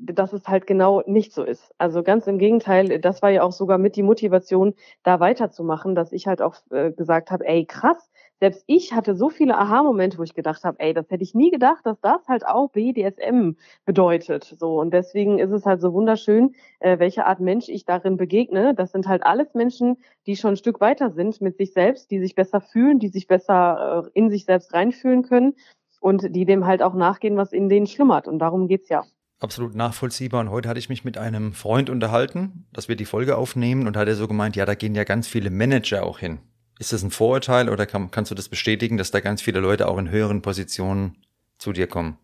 dass 0.04 0.34
es 0.34 0.48
halt 0.48 0.68
genau 0.68 1.04
nicht 1.06 1.32
so 1.32 1.44
ist. 1.44 1.74
Also 1.78 2.04
ganz 2.04 2.28
im 2.28 2.40
Gegenteil, 2.40 3.00
das 3.00 3.22
war 3.22 3.30
ja 3.30 3.44
auch 3.44 3.52
sogar 3.52 3.78
mit 3.78 3.96
die 3.96 4.04
Motivation, 4.04 4.74
da 5.04 5.20
weiterzumachen, 5.20 5.96
dass 5.96 6.12
ich 6.12 6.28
halt 6.28 6.42
auch 6.42 6.56
äh, 6.72 6.92
gesagt 6.92 7.32
habe, 7.32 7.48
ey, 7.48 7.66
krass, 7.66 8.12
selbst 8.42 8.64
ich 8.66 8.92
hatte 8.94 9.16
so 9.16 9.30
viele 9.30 9.56
Aha-Momente, 9.56 10.18
wo 10.18 10.24
ich 10.24 10.34
gedacht 10.34 10.64
habe, 10.64 10.80
ey, 10.80 10.96
das 10.96 11.10
hätte 11.12 11.24
ich 11.24 11.36
nie 11.36 11.52
gedacht, 11.52 11.86
dass 11.86 12.02
das 12.02 12.28
halt 12.28 12.46
auch 12.46 12.72
BDSM 12.72 13.52
bedeutet. 13.86 14.56
So 14.60 14.82
und 14.82 14.92
deswegen 14.92 15.38
ist 15.38 15.52
es 15.52 15.68
halt 15.68 15.80
so 15.80 15.94
wunderschön, 15.94 16.56
äh, 16.80 16.98
welche 16.98 17.28
Art 17.28 17.40
Mensch 17.40 17.70
ich 17.70 17.86
darin 17.86 18.18
begegne. 18.18 18.74
Das 18.74 18.92
sind 18.92 19.08
halt 19.08 19.24
alles 19.24 19.54
Menschen, 19.54 19.98
die 20.26 20.36
schon 20.36 20.54
ein 20.54 20.58
Stück 20.58 20.82
weiter 20.82 21.12
sind 21.12 21.40
mit 21.40 21.58
sich 21.58 21.72
selbst, 21.72 22.10
die 22.10 22.20
sich 22.20 22.34
besser 22.34 22.62
fühlen, 22.62 22.98
die 22.98 23.10
sich 23.10 23.28
besser 23.28 24.06
äh, 24.08 24.10
in 24.20 24.32
sich 24.32 24.46
selbst 24.46 24.74
reinfühlen 24.74 25.22
können 25.22 25.54
und 26.00 26.36
die 26.36 26.46
dem 26.46 26.66
halt 26.66 26.82
auch 26.82 26.96
nachgehen, 26.96 27.38
was 27.38 27.54
in 27.54 27.70
denen 27.70 27.86
schlummert. 27.86 28.28
Und 28.28 28.40
darum 28.40 28.68
geht's 28.68 28.90
ja. 28.90 29.04
Absolut 29.40 29.76
nachvollziehbar. 29.76 30.42
Und 30.42 30.50
heute 30.50 30.68
hatte 30.68 30.80
ich 30.80 30.90
mich 30.90 31.06
mit 31.06 31.20
einem 31.20 31.54
Freund 31.54 31.92
unterhalten, 31.92 32.66
dass 32.74 32.90
wir 32.90 32.96
die 32.96 33.06
Folge 33.06 33.38
aufnehmen 33.38 33.86
und 33.86 33.98
hat 33.98 34.08
er 34.08 34.16
so 34.16 34.28
gemeint, 34.28 34.56
ja, 34.56 34.66
da 34.66 34.74
gehen 34.74 34.96
ja 34.96 35.04
ganz 35.04 35.28
viele 35.28 35.52
Manager 35.52 36.04
auch 36.04 36.18
hin. 36.18 36.40
Ist 36.82 36.94
das 36.94 37.04
ein 37.04 37.12
Vorurteil 37.12 37.70
oder 37.70 37.86
kann, 37.86 38.10
kannst 38.10 38.32
du 38.32 38.36
das 38.36 38.50
bestätigen, 38.50 38.98
dass 38.98 39.12
da 39.12 39.20
ganz 39.20 39.40
viele 39.40 39.60
Leute 39.60 39.88
auch 39.88 40.00
in 40.00 40.10
höheren 40.10 40.42
Positionen 40.42 41.16
zu 41.60 41.74
dir 41.74 41.86
kommen? 41.86 42.18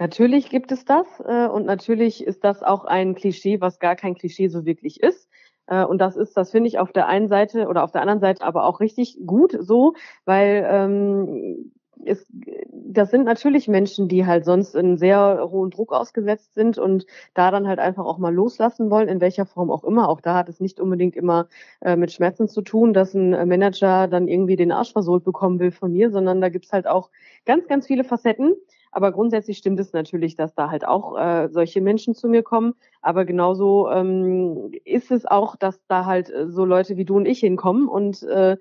Natürlich 0.00 0.50
gibt 0.50 0.72
es 0.72 0.84
das 0.84 1.06
äh, 1.24 1.46
und 1.46 1.64
natürlich 1.64 2.24
ist 2.24 2.42
das 2.42 2.64
auch 2.64 2.84
ein 2.84 3.14
Klischee, 3.14 3.60
was 3.60 3.78
gar 3.78 3.94
kein 3.94 4.16
Klischee 4.16 4.48
so 4.48 4.66
wirklich 4.66 5.00
ist. 5.00 5.28
Äh, 5.68 5.84
und 5.84 5.98
das 5.98 6.16
ist, 6.16 6.36
das 6.36 6.50
finde 6.50 6.66
ich 6.66 6.80
auf 6.80 6.90
der 6.90 7.06
einen 7.06 7.28
Seite 7.28 7.68
oder 7.68 7.84
auf 7.84 7.92
der 7.92 8.00
anderen 8.00 8.18
Seite 8.18 8.42
aber 8.42 8.64
auch 8.64 8.80
richtig 8.80 9.16
gut 9.24 9.56
so, 9.60 9.94
weil 10.24 10.66
ähm, 10.68 11.70
es, 12.06 12.26
das 12.70 13.10
sind 13.10 13.24
natürlich 13.24 13.68
Menschen, 13.68 14.08
die 14.08 14.26
halt 14.26 14.44
sonst 14.44 14.74
in 14.74 14.96
sehr 14.96 15.48
hohen 15.50 15.70
Druck 15.70 15.92
ausgesetzt 15.92 16.54
sind 16.54 16.78
und 16.78 17.06
da 17.34 17.50
dann 17.50 17.66
halt 17.66 17.78
einfach 17.78 18.04
auch 18.04 18.18
mal 18.18 18.34
loslassen 18.34 18.90
wollen, 18.90 19.08
in 19.08 19.20
welcher 19.20 19.46
Form 19.46 19.70
auch 19.70 19.84
immer. 19.84 20.08
Auch 20.08 20.20
da 20.20 20.34
hat 20.34 20.48
es 20.48 20.60
nicht 20.60 20.80
unbedingt 20.80 21.16
immer 21.16 21.48
äh, 21.80 21.96
mit 21.96 22.12
Schmerzen 22.12 22.48
zu 22.48 22.62
tun, 22.62 22.92
dass 22.92 23.14
ein 23.14 23.30
Manager 23.48 24.08
dann 24.08 24.28
irgendwie 24.28 24.56
den 24.56 24.72
Arsch 24.72 24.92
versohlt 24.92 25.24
bekommen 25.24 25.58
will 25.60 25.70
von 25.70 25.92
mir, 25.92 26.10
sondern 26.10 26.40
da 26.40 26.48
gibt's 26.48 26.72
halt 26.72 26.86
auch 26.86 27.10
ganz, 27.44 27.66
ganz 27.68 27.86
viele 27.86 28.04
Facetten. 28.04 28.54
Aber 28.94 29.10
grundsätzlich 29.10 29.58
stimmt 29.58 29.80
es 29.80 29.92
natürlich, 29.92 30.36
dass 30.36 30.54
da 30.54 30.70
halt 30.70 30.86
auch 30.86 31.18
äh, 31.18 31.48
solche 31.48 31.80
Menschen 31.80 32.14
zu 32.14 32.28
mir 32.28 32.44
kommen. 32.44 32.74
Aber 33.02 33.24
genauso 33.24 33.90
ähm, 33.90 34.70
ist 34.84 35.10
es 35.10 35.26
auch, 35.26 35.56
dass 35.56 35.84
da 35.88 36.06
halt 36.06 36.30
äh, 36.30 36.48
so 36.48 36.64
Leute 36.64 36.96
wie 36.96 37.04
du 37.04 37.16
und 37.16 37.26
ich 37.26 37.40
hinkommen 37.40 37.88
und 37.88 38.22
äh, 38.22 38.56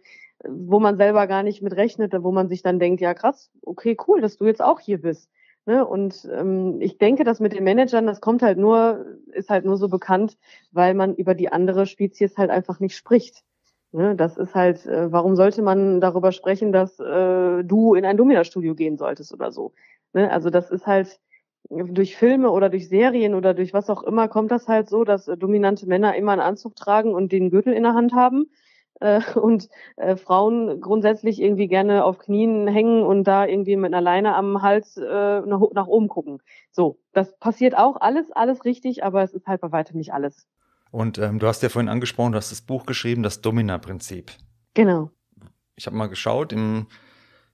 wo 0.48 0.80
man 0.80 0.98
selber 0.98 1.28
gar 1.28 1.44
nicht 1.44 1.62
mit 1.62 1.76
rechnet, 1.76 2.14
wo 2.24 2.32
man 2.32 2.50
sich 2.50 2.62
dann 2.62 2.80
denkt, 2.80 3.02
ja 3.02 3.14
krass, 3.14 3.52
okay, 3.62 3.98
cool, 4.08 4.22
dass 4.22 4.38
du 4.38 4.46
jetzt 4.46 4.62
auch 4.62 4.80
hier 4.80 5.02
bist. 5.02 5.30
Ne? 5.66 5.86
Und 5.86 6.28
ähm, 6.32 6.82
ich 6.82 6.98
denke, 6.98 7.24
dass 7.24 7.40
mit 7.40 7.54
den 7.54 7.64
Managern, 7.64 8.06
das 8.06 8.20
kommt 8.20 8.42
halt 8.42 8.58
nur, 8.58 9.06
ist 9.32 9.50
halt 9.50 9.66
nur 9.66 9.78
so 9.78 9.88
bekannt, 9.88 10.38
weil 10.72 10.94
man 10.94 11.16
über 11.16 11.36
die 11.36 11.52
andere 11.52 11.86
Spezies 11.86 12.38
halt 12.38 12.50
einfach 12.50 12.80
nicht 12.80 12.96
spricht. 12.96 13.44
Ne? 13.94 14.16
Das 14.16 14.38
ist 14.38 14.56
halt, 14.56 14.86
äh, 14.86 15.12
warum 15.12 15.36
sollte 15.36 15.62
man 15.62 16.02
darüber 16.02 16.32
sprechen, 16.34 16.74
dass 16.74 17.00
äh, 17.00 17.64
du 17.64 17.94
in 17.94 18.06
ein 18.06 18.18
Domina-Studio 18.18 18.76
gehen 18.76 18.98
solltest 18.98 19.34
oder 19.34 19.52
so? 19.52 19.74
Ne? 20.12 20.30
Also 20.30 20.50
das 20.50 20.70
ist 20.70 20.86
halt, 20.86 21.20
durch 21.70 22.18
Filme 22.18 22.52
oder 22.52 22.70
durch 22.70 22.90
Serien 22.90 23.34
oder 23.34 23.54
durch 23.54 23.74
was 23.74 23.90
auch 23.90 24.04
immer 24.04 24.28
kommt 24.28 24.52
das 24.52 24.68
halt 24.68 24.90
so, 24.90 25.06
dass 25.06 25.30
äh, 25.30 25.38
dominante 25.38 25.88
Männer 25.88 26.16
immer 26.16 26.34
einen 26.34 26.42
Anzug 26.42 26.76
tragen 26.76 27.14
und 27.14 27.32
den 27.32 27.50
Gürtel 27.50 27.74
in 27.74 27.84
der 27.84 27.94
Hand 27.94 28.14
haben 28.14 28.48
äh, 29.00 29.22
und 29.36 29.70
äh, 29.98 30.16
Frauen 30.16 30.82
grundsätzlich 30.82 31.42
irgendwie 31.42 31.68
gerne 31.68 32.04
auf 32.06 32.20
Knien 32.20 32.68
hängen 32.68 33.04
und 33.04 33.26
da 33.26 33.46
irgendwie 33.46 33.76
mit 33.76 33.94
einer 33.94 34.02
Leine 34.02 34.36
am 34.36 34.62
Hals 34.62 34.98
äh, 34.98 35.42
nach, 35.42 35.62
nach 35.74 35.88
oben 35.88 36.08
gucken. 36.08 36.40
So, 36.72 37.00
das 37.14 37.38
passiert 37.38 37.78
auch 37.78 37.98
alles, 38.00 38.32
alles 38.32 38.66
richtig, 38.66 39.04
aber 39.04 39.24
es 39.24 39.34
ist 39.34 39.48
halt 39.48 39.62
bei 39.62 39.72
weitem 39.72 39.98
nicht 39.98 40.14
alles. 40.14 40.48
Und 40.92 41.18
ähm, 41.18 41.40
du 41.40 41.48
hast 41.48 41.64
ja 41.64 41.70
vorhin 41.70 41.90
angesprochen, 41.90 42.34
du 42.34 42.38
hast 42.38 42.52
das 42.52 42.62
Buch 42.62 42.86
geschrieben, 42.86 43.24
das 43.24 43.42
Domina-Prinzip. 43.42 44.32
Genau. 44.76 45.10
Ich 45.76 45.88
habe 45.88 45.96
mal 45.96 46.08
geschaut 46.08 46.54
im 46.54 46.88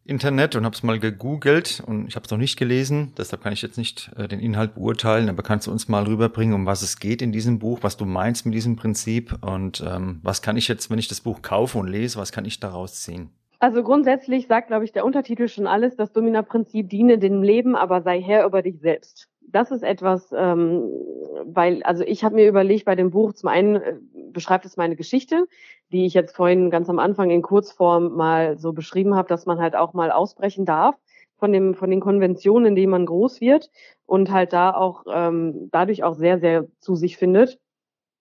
Internet 0.10 0.56
und 0.56 0.66
habe 0.66 0.76
es 0.76 0.84
mal 0.84 1.00
gegoogelt 1.00 1.82
und 1.86 2.08
ich 2.08 2.16
habe 2.16 2.26
es 2.26 2.32
noch 2.32 2.38
nicht 2.38 2.58
gelesen, 2.58 3.14
deshalb 3.18 3.44
kann 3.44 3.54
ich 3.54 3.62
jetzt 3.62 3.78
nicht 3.78 4.12
äh, 4.18 4.28
den 4.28 4.40
Inhalt 4.40 4.76
beurteilen, 4.76 5.30
aber 5.30 5.44
kannst 5.44 5.68
du 5.68 5.72
uns 5.72 5.88
mal 5.88 6.04
rüberbringen, 6.04 6.56
um 6.56 6.66
was 6.66 6.82
es 6.82 7.00
geht 7.00 7.22
in 7.22 7.32
diesem 7.32 7.60
Buch, 7.60 7.80
was 7.82 7.96
du 7.96 8.06
meinst 8.06 8.46
mit 8.46 8.56
diesem 8.56 8.76
Prinzip 8.76 9.38
und 9.42 9.84
ähm, 9.88 10.20
was 10.24 10.42
kann 10.42 10.58
ich 10.58 10.68
jetzt, 10.68 10.90
wenn 10.90 11.00
ich 11.00 11.08
das 11.08 11.22
Buch 11.22 11.42
kaufe 11.42 11.78
und 11.78 11.88
lese, 11.88 12.20
was 12.20 12.32
kann 12.32 12.46
ich 12.46 12.60
daraus 12.60 13.02
ziehen? 13.02 13.30
Also 13.60 13.84
grundsätzlich 13.84 14.48
sagt, 14.48 14.68
glaube 14.68 14.86
ich, 14.86 14.94
der 14.94 15.06
Untertitel 15.06 15.48
schon 15.48 15.68
alles, 15.68 15.96
das 15.96 16.14
Domina-Prinzip 16.14 16.90
diene 16.90 17.20
dem 17.20 17.44
Leben, 17.44 17.76
aber 17.76 18.02
sei 18.02 18.22
Herr 18.22 18.46
über 18.46 18.62
dich 18.62 18.80
selbst 18.80 19.30
das 19.52 19.72
ist 19.72 19.84
etwas, 19.84 20.32
ähm, 20.36 20.90
weil, 21.46 21.84
also 21.84 22.04
ich 22.04 22.24
habe 22.24 22.36
mir 22.36 22.48
überlegt 22.48 22.86
bei 22.86 22.96
dem 22.96 23.12
Buch, 23.12 23.34
zum 23.34 23.50
einen 23.50 23.76
äh, 23.76 23.96
beschreibt 24.32 24.66
es 24.66 24.78
meine 24.78 24.96
Geschichte, 24.96 25.48
die 25.92 26.06
ich 26.06 26.14
jetzt 26.14 26.36
vorhin 26.36 26.70
ganz 26.70 26.90
am 26.90 27.00
Anfang 27.00 27.30
in 27.30 27.42
Kurzform 27.42 28.16
mal 28.16 28.58
so 28.58 28.74
beschrieben 28.74 29.16
habe, 29.16 29.28
dass 29.28 29.46
man 29.46 29.60
halt 29.60 29.76
auch 29.76 29.94
mal 29.94 30.12
ausbrechen 30.12 30.66
darf 30.66 30.96
von 31.38 31.52
dem 31.52 31.74
von 31.74 31.90
den 31.90 32.02
Konventionen, 32.02 32.68
in 32.68 32.76
denen 32.76 32.92
man 32.92 33.06
groß 33.06 33.42
wird 33.42 33.70
und 34.06 34.32
halt 34.32 34.54
da 34.54 34.74
auch 34.74 35.06
ähm, 35.12 35.70
dadurch 35.72 36.04
auch 36.04 36.16
sehr 36.16 36.40
sehr 36.40 36.68
zu 36.80 36.96
sich 36.96 37.18
findet 37.18 37.60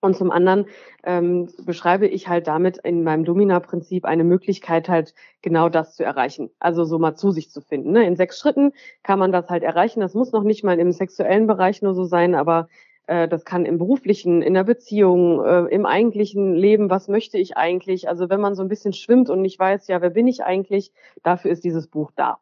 und 0.01 0.17
zum 0.17 0.31
anderen 0.31 0.67
ähm, 1.05 1.49
beschreibe 1.65 2.07
ich 2.07 2.29
halt 2.29 2.47
damit 2.47 2.79
in 2.79 3.03
meinem 3.03 3.25
Domina-Prinzip 3.25 4.05
eine 4.05 4.25
Möglichkeit, 4.25 4.89
halt 4.89 5.15
genau 5.43 5.69
das 5.69 5.97
zu 5.97 6.05
erreichen. 6.05 6.51
Also 6.61 6.85
so 6.85 6.99
mal 6.99 7.17
zu 7.17 7.31
sich 7.33 7.51
zu 7.51 7.61
finden. 7.61 7.93
Ne? 7.93 8.07
In 8.07 8.17
sechs 8.17 8.39
Schritten 8.39 8.73
kann 9.03 9.19
man 9.19 9.33
das 9.33 9.49
halt 9.49 9.63
erreichen. 9.63 10.01
Das 10.01 10.15
muss 10.15 10.33
noch 10.33 10.45
nicht 10.45 10.63
mal 10.63 10.79
im 10.79 10.93
sexuellen 10.93 11.47
Bereich 11.47 11.83
nur 11.83 11.95
so 11.95 12.05
sein, 12.05 12.35
aber 12.37 12.69
äh, 13.09 13.27
das 13.27 13.45
kann 13.45 13.65
im 13.67 13.79
beruflichen, 13.79 14.43
in 14.43 14.55
der 14.55 14.65
Beziehung, 14.65 15.45
äh, 15.45 15.65
im 15.75 15.85
eigentlichen 15.85 16.55
Leben, 16.55 16.91
was 16.91 17.09
möchte 17.09 17.39
ich 17.39 17.57
eigentlich? 17.57 18.09
Also 18.09 18.31
wenn 18.31 18.41
man 18.41 18.55
so 18.55 18.63
ein 18.63 18.69
bisschen 18.69 18.93
schwimmt 18.93 19.31
und 19.31 19.43
nicht 19.43 19.59
weiß, 19.59 19.89
ja, 19.89 20.01
wer 20.01 20.11
bin 20.11 20.29
ich 20.29 20.45
eigentlich, 20.45 20.93
dafür 21.25 21.51
ist 21.51 21.65
dieses 21.65 21.89
Buch 21.89 22.13
da. 22.15 22.39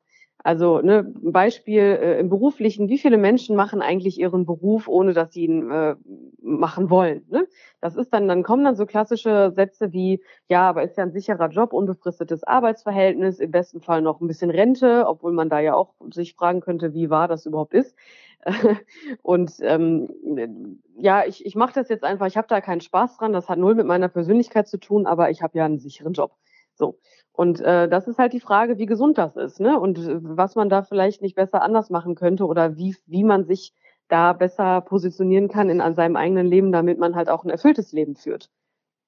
Also 0.46 0.80
ne, 0.80 1.02
Beispiel 1.02 1.82
äh, 1.82 2.20
im 2.20 2.28
beruflichen, 2.28 2.88
wie 2.88 2.98
viele 2.98 3.18
Menschen 3.18 3.56
machen 3.56 3.82
eigentlich 3.82 4.20
ihren 4.20 4.46
Beruf, 4.46 4.86
ohne 4.86 5.12
dass 5.12 5.32
sie 5.32 5.46
ihn 5.46 5.68
äh, 5.72 5.96
machen 6.40 6.88
wollen? 6.88 7.24
Ne? 7.28 7.48
Das 7.80 7.96
ist 7.96 8.14
dann, 8.14 8.28
dann 8.28 8.44
kommen 8.44 8.62
dann 8.62 8.76
so 8.76 8.86
klassische 8.86 9.50
Sätze 9.56 9.92
wie, 9.92 10.22
ja, 10.46 10.68
aber 10.68 10.84
ist 10.84 10.96
ja 10.96 11.02
ein 11.02 11.10
sicherer 11.10 11.48
Job, 11.48 11.72
unbefristetes 11.72 12.44
Arbeitsverhältnis, 12.44 13.40
im 13.40 13.50
besten 13.50 13.80
Fall 13.80 14.02
noch 14.02 14.20
ein 14.20 14.28
bisschen 14.28 14.50
Rente, 14.50 15.06
obwohl 15.08 15.32
man 15.32 15.48
da 15.48 15.58
ja 15.58 15.74
auch 15.74 15.94
sich 16.12 16.34
fragen 16.34 16.60
könnte, 16.60 16.94
wie 16.94 17.10
wahr 17.10 17.26
das 17.26 17.44
überhaupt 17.44 17.74
ist. 17.74 17.96
Und 19.22 19.52
ähm, 19.62 20.78
ja, 20.96 21.24
ich, 21.26 21.44
ich 21.44 21.56
mache 21.56 21.74
das 21.74 21.88
jetzt 21.88 22.04
einfach, 22.04 22.28
ich 22.28 22.36
habe 22.36 22.46
da 22.46 22.60
keinen 22.60 22.82
Spaß 22.82 23.16
dran, 23.16 23.32
das 23.32 23.48
hat 23.48 23.58
null 23.58 23.74
mit 23.74 23.86
meiner 23.86 24.08
Persönlichkeit 24.08 24.68
zu 24.68 24.78
tun, 24.78 25.06
aber 25.06 25.28
ich 25.30 25.42
habe 25.42 25.58
ja 25.58 25.64
einen 25.64 25.80
sicheren 25.80 26.12
Job. 26.12 26.36
So. 26.76 27.00
Und 27.36 27.60
äh, 27.60 27.86
das 27.86 28.08
ist 28.08 28.18
halt 28.18 28.32
die 28.32 28.40
Frage, 28.40 28.78
wie 28.78 28.86
gesund 28.86 29.18
das 29.18 29.36
ist, 29.36 29.60
ne? 29.60 29.78
Und 29.78 29.98
äh, 29.98 30.16
was 30.22 30.54
man 30.54 30.70
da 30.70 30.82
vielleicht 30.82 31.20
nicht 31.20 31.34
besser 31.34 31.60
anders 31.60 31.90
machen 31.90 32.14
könnte 32.14 32.46
oder 32.46 32.76
wie, 32.76 32.96
wie 33.04 33.24
man 33.24 33.44
sich 33.44 33.74
da 34.08 34.32
besser 34.32 34.80
positionieren 34.80 35.48
kann 35.48 35.68
in 35.68 35.82
an 35.82 35.94
seinem 35.94 36.16
eigenen 36.16 36.46
Leben, 36.46 36.72
damit 36.72 36.98
man 36.98 37.14
halt 37.14 37.28
auch 37.28 37.44
ein 37.44 37.50
erfülltes 37.50 37.92
Leben 37.92 38.16
führt. 38.16 38.48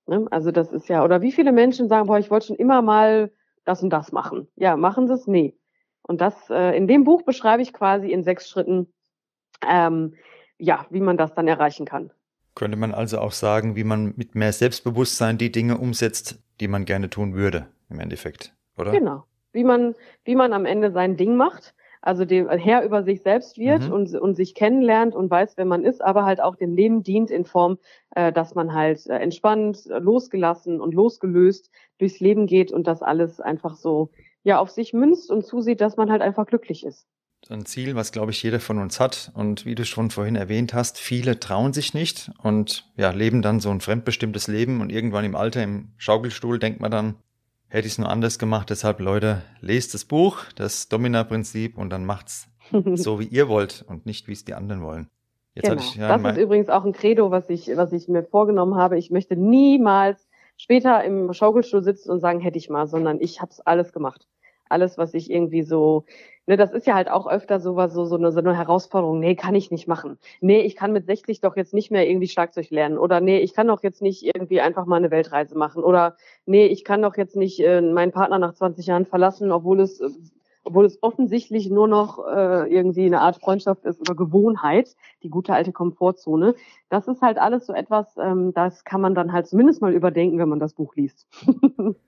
Ne? 0.07 0.27
Also 0.31 0.51
das 0.51 0.73
ist 0.73 0.88
ja, 0.88 1.03
oder 1.05 1.23
wie 1.23 1.33
viele 1.33 1.53
Menschen 1.53 1.88
sagen, 1.88 2.07
boah, 2.07 2.19
ich 2.19 2.31
wollte 2.31 2.49
schon 2.49 2.57
immer 2.57 2.83
mal 2.83 3.33
das 3.64 3.83
und 3.83 3.91
das 3.91 4.12
machen. 4.12 4.47
Ja, 4.57 4.77
machen 4.77 5.09
sie 5.09 5.14
es? 5.14 5.27
Nee. 5.27 5.57
Und 6.03 6.21
das, 6.21 6.35
äh, 6.51 6.77
in 6.77 6.87
dem 6.87 7.05
Buch 7.05 7.23
beschreibe 7.23 7.62
ich 7.62 7.73
quasi 7.73 8.12
in 8.12 8.25
sechs 8.25 8.51
Schritten, 8.51 8.93
ähm, 9.67 10.14
ja, 10.59 10.85
wie 10.91 11.01
man 11.01 11.17
das 11.17 11.33
dann 11.33 11.49
erreichen 11.49 11.87
kann. 11.87 12.11
Könnte 12.55 12.77
man 12.77 12.93
also 12.93 13.21
auch 13.21 13.33
sagen, 13.33 13.75
wie 13.75 13.85
man 13.85 14.12
mit 14.17 14.35
mehr 14.35 14.53
Selbstbewusstsein 14.53 15.38
die 15.38 15.51
Dinge 15.51 15.79
umsetzt, 15.79 16.43
die 16.61 16.69
man 16.69 16.85
gerne 16.85 17.09
tun 17.09 17.35
würde 17.35 17.69
im 17.88 18.01
Endeffekt, 18.01 18.55
oder? 18.77 18.92
Genau. 18.92 19.24
Wie 19.53 19.64
man, 19.64 19.94
wie 20.24 20.35
man 20.35 20.53
am 20.53 20.66
Ende 20.66 20.92
sein 20.92 21.16
Ding 21.16 21.37
macht, 21.37 21.74
also 22.01 22.24
dem 22.24 22.48
Herr 22.48 22.85
über 22.85 23.03
sich 23.03 23.22
selbst 23.22 23.59
wird 23.59 23.88
mhm. 23.88 23.92
und, 23.92 24.14
und 24.14 24.35
sich 24.35 24.55
kennenlernt 24.55 25.14
und 25.14 25.31
weiß, 25.31 25.57
wer 25.57 25.64
man 25.64 25.85
ist, 25.85 26.03
aber 26.03 26.24
halt 26.24 26.40
auch 26.40 26.57
dem 26.57 26.74
Leben 26.74 27.03
dient 27.03 27.31
in 27.31 27.44
Form, 27.44 27.79
äh, 28.14 28.33
dass 28.33 28.55
man 28.55 28.72
halt 28.72 29.07
äh, 29.07 29.18
entspannt, 29.18 29.85
losgelassen 29.87 30.81
und 30.81 30.94
losgelöst 30.94 31.70
durchs 31.98 32.20
Leben 32.20 32.46
geht 32.46 32.72
und 32.72 32.87
das 32.87 33.03
alles 33.03 33.40
einfach 33.40 33.74
so 33.74 34.11
ja 34.44 34.61
auf 34.61 34.70
sich 34.70 34.92
münzt 34.92 35.31
und 35.31 35.44
zusieht, 35.44 35.81
dass 35.81 35.96
man 35.96 36.11
halt 36.11 36.22
einfach 36.22 36.46
glücklich 36.46 36.87
ist 36.87 37.09
ein 37.48 37.64
Ziel, 37.64 37.94
was 37.94 38.12
glaube 38.12 38.33
ich 38.33 38.42
jeder 38.42 38.61
von 38.61 38.79
uns 38.79 39.01
hat. 39.01 39.31
Und 39.35 39.64
wie 39.64 39.74
du 39.74 39.85
schon 39.85 40.11
vorhin 40.11 40.37
erwähnt 40.37 40.74
hast, 40.74 40.98
viele 40.98 41.40
trauen 41.40 41.72
sich 41.72 41.94
nicht 41.94 42.31
und 42.42 42.90
ja, 42.96 43.11
leben 43.11 43.42
dann 43.42 43.61
so 43.61 43.70
ein 43.70 43.81
fremdbestimmtes 43.81 44.48
Leben 44.48 44.81
und 44.81 44.90
irgendwann 44.90 45.24
im 45.24 45.37
Alter 45.37 45.62
im 45.62 45.92
Schaukelstuhl 45.96 46.59
denkt 46.59 46.81
man 46.81 46.90
dann, 46.90 47.14
hätte 47.68 47.87
ich 47.87 47.94
es 47.94 47.98
nur 47.98 48.09
anders 48.09 48.38
gemacht. 48.38 48.70
Deshalb, 48.70 49.00
Leute, 49.00 49.42
lest 49.61 49.94
das 49.94 50.04
Buch, 50.04 50.38
das 50.57 50.88
Domina-Prinzip 50.88 51.76
und 51.76 51.90
dann 51.90 52.04
macht's 52.04 52.48
so, 52.94 53.20
wie 53.20 53.26
ihr 53.26 53.48
wollt 53.48 53.85
und 53.88 54.07
nicht, 54.07 54.28
wie 54.28 54.33
es 54.33 54.44
die 54.44 54.54
anderen 54.54 54.83
wollen. 54.83 55.09
Jetzt 55.54 55.70
genau. 55.70 55.81
ich, 55.81 55.96
ja, 55.96 56.16
das 56.16 56.37
ist 56.37 56.42
übrigens 56.42 56.68
auch 56.68 56.85
ein 56.85 56.92
Credo, 56.92 57.31
was 57.31 57.48
ich, 57.50 57.68
was 57.74 57.92
ich 57.92 58.07
mir 58.09 58.22
vorgenommen 58.22 58.76
habe. 58.76 58.96
Ich 58.96 59.11
möchte 59.11 59.37
niemals 59.37 60.28
später 60.57 61.02
im 61.02 61.33
Schaukelstuhl 61.33 61.83
sitzen 61.83 62.11
und 62.11 62.20
sagen, 62.20 62.40
hätte 62.40 62.59
ich 62.59 62.68
mal, 62.68 62.87
sondern 62.87 63.20
ich 63.20 63.40
habe 63.40 63.50
es 63.50 63.61
alles 63.61 63.92
gemacht. 63.92 64.26
Alles, 64.68 64.98
was 64.98 65.14
ich 65.14 65.31
irgendwie 65.31 65.62
so 65.62 66.04
Ne, 66.48 66.56
das 66.56 66.72
ist 66.72 66.87
ja 66.87 66.94
halt 66.94 67.11
auch 67.11 67.26
öfter 67.26 67.61
so, 67.61 67.76
so, 67.88 68.06
so, 68.06 68.16
eine, 68.16 68.32
so 68.32 68.38
eine 68.38 68.56
Herausforderung. 68.56 69.20
Nee, 69.20 69.34
kann 69.34 69.54
ich 69.54 69.70
nicht 69.70 69.87
machen. 69.87 70.16
Nee, 70.40 70.62
ich 70.62 70.76
kann 70.76 70.94
mit 70.94 71.04
60 71.04 71.42
doch 71.42 71.56
jetzt 71.56 71.74
nicht 71.74 71.90
mehr 71.90 72.08
irgendwie 72.08 72.26
Schlagzeug 72.26 72.70
lernen. 72.70 72.96
Oder 72.96 73.20
nee, 73.20 73.38
ich 73.40 73.52
kann 73.52 73.66
doch 73.66 73.82
jetzt 73.82 74.00
nicht 74.00 74.24
irgendwie 74.24 74.62
einfach 74.62 74.87
mal 74.87 74.96
eine 74.96 75.11
Weltreise 75.11 75.58
machen. 75.58 75.84
Oder 75.84 76.16
nee, 76.46 76.64
ich 76.64 76.84
kann 76.84 77.02
doch 77.02 77.18
jetzt 77.18 77.37
nicht 77.37 77.61
äh, 77.61 77.82
meinen 77.82 78.12
Partner 78.12 78.38
nach 78.38 78.54
20 78.54 78.87
Jahren 78.87 79.04
verlassen, 79.04 79.52
obwohl 79.52 79.78
es, 79.80 80.00
obwohl 80.64 80.87
es 80.87 81.02
offensichtlich 81.02 81.68
nur 81.68 81.87
noch 81.87 82.26
äh, 82.26 82.74
irgendwie 82.74 83.04
eine 83.04 83.20
Art 83.20 83.37
Freundschaft 83.37 83.84
ist 83.84 84.00
oder 84.00 84.14
Gewohnheit, 84.14 84.96
die 85.22 85.28
gute 85.28 85.52
alte 85.52 85.72
Komfortzone. 85.72 86.54
Das 86.88 87.08
ist 87.08 87.20
halt 87.20 87.37
alles 87.37 87.66
so 87.66 87.74
etwas, 87.74 88.16
ähm, 88.16 88.54
das 88.54 88.84
kann 88.84 89.02
man 89.02 89.14
dann 89.14 89.34
halt 89.34 89.48
zumindest 89.48 89.82
mal 89.82 89.92
überdenken, 89.92 90.38
wenn 90.38 90.48
man 90.48 90.61
das 90.61 90.72
Buch 90.72 90.94
liest. 90.96 91.26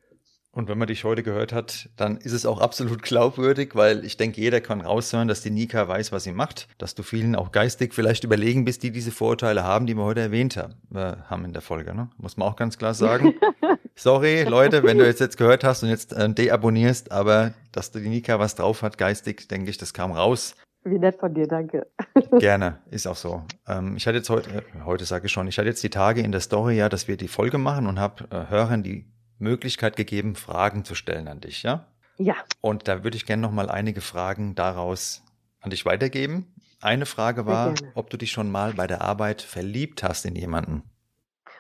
Und 0.53 0.69
wenn 0.69 0.79
man 0.79 0.89
dich 0.89 1.05
heute 1.05 1.23
gehört 1.23 1.53
hat, 1.53 1.89
dann 1.97 2.17
ist 2.17 2.33
es 2.33 2.45
auch 2.45 2.61
absolut 2.61 3.03
glaubwürdig, 3.03 3.77
weil 3.77 4.05
ich 4.05 4.17
denke, 4.17 4.41
jeder 4.41 4.61
kann 4.61 4.81
raushören, 4.81 5.29
dass 5.29 5.43
die 5.43 5.51
Nika 5.51 5.87
weiß, 5.87 6.11
was 6.11 6.25
sie 6.25 6.33
macht, 6.33 6.67
dass 6.79 6.97
du 6.97 7.05
vielen 7.05 7.37
auch 7.37 7.53
geistig 7.53 7.95
vielleicht 7.95 8.25
überlegen 8.25 8.65
bist, 8.65 8.83
die 8.83 8.91
diese 8.91 9.13
Vorurteile 9.13 9.63
haben, 9.63 9.87
die 9.87 9.95
wir 9.95 10.03
heute 10.03 10.21
erwähnt 10.21 10.57
haben, 10.57 10.75
äh, 10.93 11.17
haben 11.29 11.45
in 11.45 11.53
der 11.53 11.63
Folge. 11.63 11.95
Ne? 11.95 12.11
Muss 12.17 12.37
man 12.37 12.49
auch 12.49 12.57
ganz 12.57 12.79
klar 12.79 12.95
sagen. 12.95 13.35
Sorry, 13.95 14.43
Leute, 14.43 14.83
wenn 14.83 14.99
du 14.99 15.07
jetzt, 15.07 15.21
jetzt 15.21 15.37
gehört 15.37 15.63
hast 15.63 15.85
und 15.85 15.89
jetzt 15.89 16.13
äh, 16.13 16.29
deabonnierst, 16.29 17.13
aber 17.13 17.53
dass 17.71 17.93
die 17.93 18.01
Nika 18.01 18.41
was 18.41 18.57
drauf 18.57 18.83
hat, 18.83 18.99
geistig, 18.99 19.47
denke 19.49 19.71
ich, 19.71 19.79
das 19.79 19.95
kam 19.95 20.11
raus. 20.11 20.57
Wie 20.83 20.99
nett 20.99 21.21
von 21.21 21.33
dir, 21.33 21.47
danke. 21.47 21.87
Gerne, 22.39 22.79
ist 22.91 23.07
auch 23.07 23.17
so. 23.17 23.45
Ähm, 23.69 23.97
ich 23.97 24.07
hatte 24.07 24.17
jetzt 24.17 24.31
heute, 24.31 24.51
äh, 24.51 24.63
heute 24.85 25.05
sage 25.05 25.27
ich 25.27 25.33
schon, 25.33 25.47
ich 25.47 25.59
hatte 25.59 25.69
jetzt 25.69 25.83
die 25.85 25.91
Tage 25.91 26.23
in 26.23 26.33
der 26.33 26.41
Story 26.41 26.77
ja, 26.77 26.89
dass 26.89 27.07
wir 27.07 27.17
die 27.17 27.29
Folge 27.29 27.59
machen 27.59 27.87
und 27.87 28.01
habe 28.01 28.25
äh, 28.31 28.51
Hörern 28.51 28.83
die 28.83 29.05
Möglichkeit 29.41 29.97
gegeben, 29.97 30.37
Fragen 30.37 30.85
zu 30.85 30.95
stellen 30.95 31.29
an 31.29 31.41
dich, 31.41 31.63
ja? 31.63 31.87
Ja. 32.17 32.37
Und 32.61 32.87
da 32.87 33.03
würde 33.03 33.17
ich 33.17 33.27
gerne 33.27 33.43
noch 33.43 33.51
mal 33.51 33.71
einige 33.71 34.01
Fragen 34.01 34.55
daraus 34.55 35.23
an 35.61 35.71
dich 35.71 35.87
weitergeben. 35.87 36.55
Eine 36.81 37.07
Frage 37.07 37.47
war, 37.47 37.75
ob 37.95 38.11
du 38.11 38.17
dich 38.17 38.31
schon 38.31 38.51
mal 38.51 38.75
bei 38.75 38.87
der 38.87 39.03
Arbeit 39.03 39.43
verliebt 39.43 40.03
hast 40.03 40.25
in 40.25 40.35
jemanden. 40.35 40.83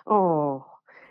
Oh, 0.06 0.62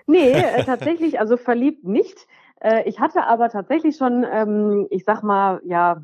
nee, 0.08 0.32
äh, 0.32 0.64
tatsächlich, 0.66 1.20
also 1.20 1.38
verliebt 1.38 1.84
nicht. 1.84 2.28
Äh, 2.62 2.88
ich 2.88 3.00
hatte 3.00 3.26
aber 3.26 3.50
tatsächlich 3.50 3.98
schon, 3.98 4.26
ähm, 4.32 4.88
ich 4.90 5.04
sag 5.06 5.24
mal, 5.24 5.62
ja, 5.64 6.02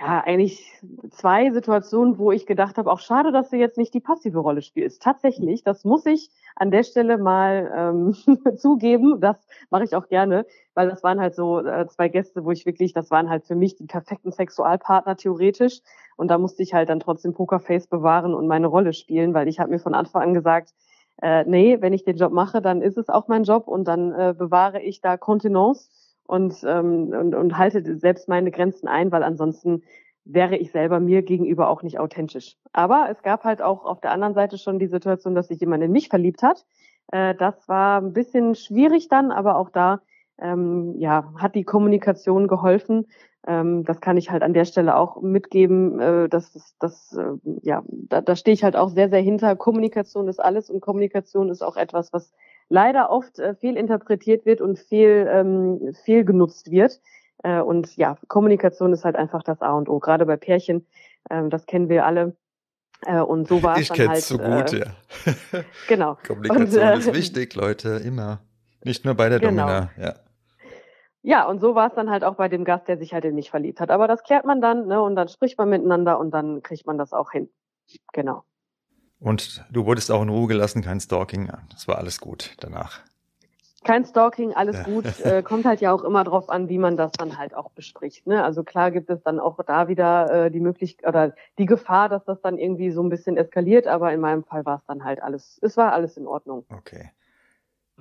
ja, 0.00 0.20
eigentlich 0.24 0.64
zwei 1.10 1.50
Situationen, 1.50 2.18
wo 2.18 2.32
ich 2.32 2.46
gedacht 2.46 2.78
habe, 2.78 2.90
auch 2.90 3.00
schade, 3.00 3.30
dass 3.30 3.50
du 3.50 3.56
jetzt 3.56 3.78
nicht 3.78 3.92
die 3.94 4.00
passive 4.00 4.38
Rolle 4.38 4.62
spielst. 4.62 5.02
Tatsächlich, 5.02 5.62
das 5.62 5.84
muss 5.84 6.06
ich 6.06 6.30
an 6.56 6.70
der 6.70 6.82
Stelle 6.82 7.18
mal 7.18 7.70
ähm, 7.76 8.56
zugeben. 8.56 9.20
Das 9.20 9.36
mache 9.70 9.84
ich 9.84 9.94
auch 9.94 10.08
gerne, 10.08 10.46
weil 10.74 10.88
das 10.88 11.02
waren 11.02 11.20
halt 11.20 11.34
so 11.34 11.60
äh, 11.60 11.86
zwei 11.88 12.08
Gäste, 12.08 12.44
wo 12.44 12.50
ich 12.50 12.66
wirklich, 12.66 12.92
das 12.92 13.10
waren 13.10 13.28
halt 13.28 13.44
für 13.44 13.54
mich 13.54 13.76
die 13.76 13.86
perfekten 13.86 14.32
Sexualpartner 14.32 15.16
theoretisch. 15.16 15.80
Und 16.16 16.28
da 16.28 16.38
musste 16.38 16.62
ich 16.62 16.74
halt 16.74 16.88
dann 16.88 17.00
trotzdem 17.00 17.34
Pokerface 17.34 17.86
bewahren 17.86 18.34
und 18.34 18.46
meine 18.46 18.66
Rolle 18.66 18.94
spielen, 18.94 19.34
weil 19.34 19.48
ich 19.48 19.60
habe 19.60 19.70
mir 19.70 19.78
von 19.78 19.94
Anfang 19.94 20.22
an 20.22 20.34
gesagt, 20.34 20.72
äh, 21.20 21.44
nee, 21.44 21.80
wenn 21.80 21.92
ich 21.92 22.04
den 22.04 22.16
Job 22.16 22.32
mache, 22.32 22.62
dann 22.62 22.82
ist 22.82 22.96
es 22.98 23.08
auch 23.08 23.28
mein 23.28 23.44
Job 23.44 23.68
und 23.68 23.84
dann 23.86 24.12
äh, 24.12 24.34
bewahre 24.36 24.80
ich 24.80 25.00
da 25.00 25.16
Kontenance 25.16 25.90
und, 26.32 26.64
ähm, 26.64 27.12
und, 27.12 27.34
und 27.34 27.58
halte 27.58 27.98
selbst 27.98 28.26
meine 28.26 28.50
Grenzen 28.50 28.88
ein, 28.88 29.12
weil 29.12 29.22
ansonsten 29.22 29.82
wäre 30.24 30.56
ich 30.56 30.72
selber 30.72 30.98
mir 30.98 31.20
gegenüber 31.20 31.68
auch 31.68 31.82
nicht 31.82 32.00
authentisch. 32.00 32.56
Aber 32.72 33.08
es 33.10 33.22
gab 33.22 33.44
halt 33.44 33.60
auch 33.60 33.84
auf 33.84 34.00
der 34.00 34.12
anderen 34.12 34.32
Seite 34.32 34.56
schon 34.56 34.78
die 34.78 34.86
Situation, 34.86 35.34
dass 35.34 35.48
sich 35.48 35.60
jemand 35.60 35.84
in 35.84 35.92
mich 35.92 36.08
verliebt 36.08 36.42
hat. 36.42 36.64
Äh, 37.12 37.34
das 37.34 37.68
war 37.68 38.00
ein 38.00 38.14
bisschen 38.14 38.54
schwierig 38.54 39.08
dann, 39.08 39.30
aber 39.30 39.56
auch 39.56 39.68
da 39.68 40.00
ähm, 40.40 40.94
ja, 40.96 41.34
hat 41.36 41.54
die 41.54 41.64
Kommunikation 41.64 42.48
geholfen. 42.48 43.08
Ähm, 43.46 43.84
das 43.84 44.00
kann 44.00 44.16
ich 44.16 44.30
halt 44.30 44.42
an 44.42 44.54
der 44.54 44.64
Stelle 44.64 44.96
auch 44.96 45.20
mitgeben. 45.20 46.00
Äh, 46.00 46.28
dass 46.30 46.74
das, 46.78 47.12
äh, 47.12 47.34
ja, 47.60 47.82
da, 47.88 48.22
da 48.22 48.36
stehe 48.36 48.54
ich 48.54 48.64
halt 48.64 48.76
auch 48.76 48.88
sehr, 48.88 49.10
sehr 49.10 49.20
hinter. 49.20 49.54
Kommunikation 49.54 50.28
ist 50.28 50.40
alles 50.40 50.70
und 50.70 50.80
Kommunikation 50.80 51.50
ist 51.50 51.62
auch 51.62 51.76
etwas, 51.76 52.10
was 52.14 52.32
leider 52.68 53.10
oft 53.10 53.38
äh, 53.38 53.54
viel 53.54 53.76
interpretiert 53.76 54.46
wird 54.46 54.60
und 54.60 54.78
viel, 54.78 55.28
ähm, 55.30 55.94
viel 56.04 56.24
genutzt 56.24 56.70
wird. 56.70 57.00
Äh, 57.42 57.60
und 57.60 57.96
ja, 57.96 58.16
Kommunikation 58.28 58.92
ist 58.92 59.04
halt 59.04 59.16
einfach 59.16 59.42
das 59.42 59.60
A 59.62 59.72
und 59.72 59.88
O, 59.88 59.98
gerade 59.98 60.26
bei 60.26 60.36
Pärchen. 60.36 60.86
Ähm, 61.30 61.50
das 61.50 61.66
kennen 61.66 61.88
wir 61.88 62.06
alle. 62.06 62.36
Äh, 63.04 63.20
und 63.20 63.48
so 63.48 63.62
war 63.62 63.78
es 63.78 63.88
dann 63.88 64.08
halt. 64.08 64.18
Ich 64.18 64.24
so 64.24 64.38
gut, 64.38 64.72
äh, 64.72 64.80
ja. 64.80 64.86
Genau. 65.88 66.18
Kommunikation 66.26 66.82
und, 66.82 66.94
äh, 66.94 66.98
ist 66.98 67.14
wichtig, 67.14 67.54
Leute, 67.54 68.00
immer. 68.04 68.40
Nicht 68.84 69.04
nur 69.04 69.14
bei 69.14 69.28
der 69.28 69.38
genau. 69.38 69.66
Domina, 69.66 69.90
ja. 69.96 70.14
Ja, 71.24 71.46
und 71.46 71.60
so 71.60 71.76
war 71.76 71.86
es 71.86 71.94
dann 71.94 72.10
halt 72.10 72.24
auch 72.24 72.34
bei 72.34 72.48
dem 72.48 72.64
Gast, 72.64 72.88
der 72.88 72.98
sich 72.98 73.14
halt 73.14 73.24
in 73.24 73.36
mich 73.36 73.50
verliebt 73.50 73.78
hat. 73.78 73.92
Aber 73.92 74.08
das 74.08 74.24
klärt 74.24 74.44
man 74.44 74.60
dann, 74.60 74.88
ne, 74.88 75.00
und 75.00 75.14
dann 75.14 75.28
spricht 75.28 75.56
man 75.56 75.68
miteinander 75.68 76.18
und 76.18 76.32
dann 76.32 76.62
kriegt 76.62 76.84
man 76.84 76.98
das 76.98 77.12
auch 77.12 77.30
hin. 77.30 77.48
Genau. 78.12 78.44
Und 79.22 79.64
du 79.70 79.86
wurdest 79.86 80.10
auch 80.10 80.22
in 80.22 80.28
Ruhe 80.28 80.48
gelassen, 80.48 80.82
kein 80.82 81.00
Stalking. 81.00 81.50
Das 81.70 81.86
war 81.86 81.98
alles 81.98 82.20
gut 82.20 82.56
danach. 82.58 83.00
Kein 83.84 84.04
Stalking, 84.04 84.52
alles 84.52 84.76
ja. 84.76 84.82
gut. 84.82 85.20
Äh, 85.20 85.42
kommt 85.44 85.64
halt 85.64 85.80
ja 85.80 85.92
auch 85.92 86.02
immer 86.02 86.24
drauf 86.24 86.48
an, 86.48 86.68
wie 86.68 86.78
man 86.78 86.96
das 86.96 87.12
dann 87.12 87.38
halt 87.38 87.54
auch 87.54 87.70
bespricht. 87.70 88.26
Ne? 88.26 88.42
Also 88.42 88.64
klar 88.64 88.90
gibt 88.90 89.10
es 89.10 89.22
dann 89.22 89.40
auch 89.40 89.58
da 89.64 89.88
wieder 89.88 90.46
äh, 90.46 90.50
die 90.50 90.60
Möglichkeit 90.60 91.08
oder 91.08 91.34
die 91.58 91.66
Gefahr, 91.66 92.08
dass 92.08 92.24
das 92.24 92.40
dann 92.40 92.58
irgendwie 92.58 92.90
so 92.90 93.02
ein 93.02 93.08
bisschen 93.08 93.36
eskaliert, 93.36 93.86
aber 93.86 94.12
in 94.12 94.20
meinem 94.20 94.44
Fall 94.44 94.64
war 94.64 94.78
es 94.78 94.84
dann 94.86 95.04
halt 95.04 95.22
alles, 95.22 95.58
es 95.62 95.76
war 95.76 95.92
alles 95.92 96.16
in 96.16 96.26
Ordnung. 96.26 96.64
Okay. 96.68 97.10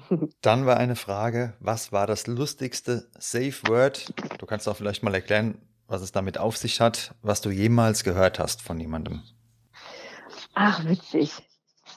Dann 0.42 0.66
war 0.66 0.78
eine 0.78 0.96
Frage, 0.96 1.54
was 1.60 1.92
war 1.92 2.08
das 2.08 2.26
lustigste 2.26 3.08
Safe 3.20 3.68
Word? 3.68 4.14
Du 4.40 4.46
kannst 4.46 4.68
auch 4.70 4.78
vielleicht 4.78 5.04
mal 5.04 5.14
erklären, 5.14 5.58
was 5.88 6.02
es 6.02 6.12
damit 6.12 6.38
auf 6.38 6.58
sich 6.58 6.80
hat, 6.80 7.14
was 7.22 7.42
du 7.42 7.52
jemals 7.52 8.04
gehört 8.04 8.40
hast 8.40 8.62
von 8.62 8.80
jemandem. 8.80 9.22
Ach, 10.54 10.86
witzig. 10.88 11.32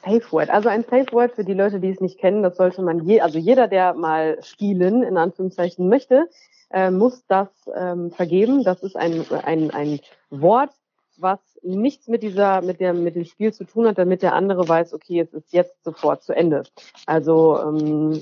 Safe 0.04 0.32
Word. 0.32 0.50
Also 0.50 0.68
ein 0.68 0.84
Safe 0.84 1.10
Word 1.12 1.32
für 1.32 1.44
die 1.44 1.54
Leute, 1.54 1.80
die 1.80 1.90
es 1.90 2.00
nicht 2.00 2.18
kennen, 2.18 2.42
das 2.42 2.56
sollte 2.56 2.82
man 2.82 3.04
je, 3.06 3.20
also 3.20 3.38
jeder, 3.38 3.68
der 3.68 3.94
mal 3.94 4.42
spielen, 4.42 5.02
in 5.02 5.16
Anführungszeichen 5.16 5.88
möchte, 5.88 6.28
äh, 6.70 6.90
muss 6.90 7.24
das 7.26 7.48
ähm, 7.74 8.10
vergeben. 8.10 8.64
Das 8.64 8.82
ist 8.82 8.96
ein, 8.96 9.24
ein, 9.44 9.70
ein 9.70 10.00
Wort, 10.30 10.70
was 11.16 11.38
nichts 11.62 12.08
mit 12.08 12.22
dieser, 12.22 12.60
mit 12.62 12.80
der, 12.80 12.92
mit 12.92 13.14
dem 13.14 13.24
Spiel 13.24 13.52
zu 13.52 13.64
tun 13.64 13.86
hat, 13.86 13.98
damit 13.98 14.22
der 14.22 14.34
andere 14.34 14.68
weiß, 14.68 14.92
okay, 14.94 15.20
es 15.20 15.32
ist 15.32 15.52
jetzt 15.52 15.82
sofort 15.84 16.22
zu 16.22 16.34
Ende. 16.34 16.64
Also 17.06 17.58
ähm, 17.60 18.20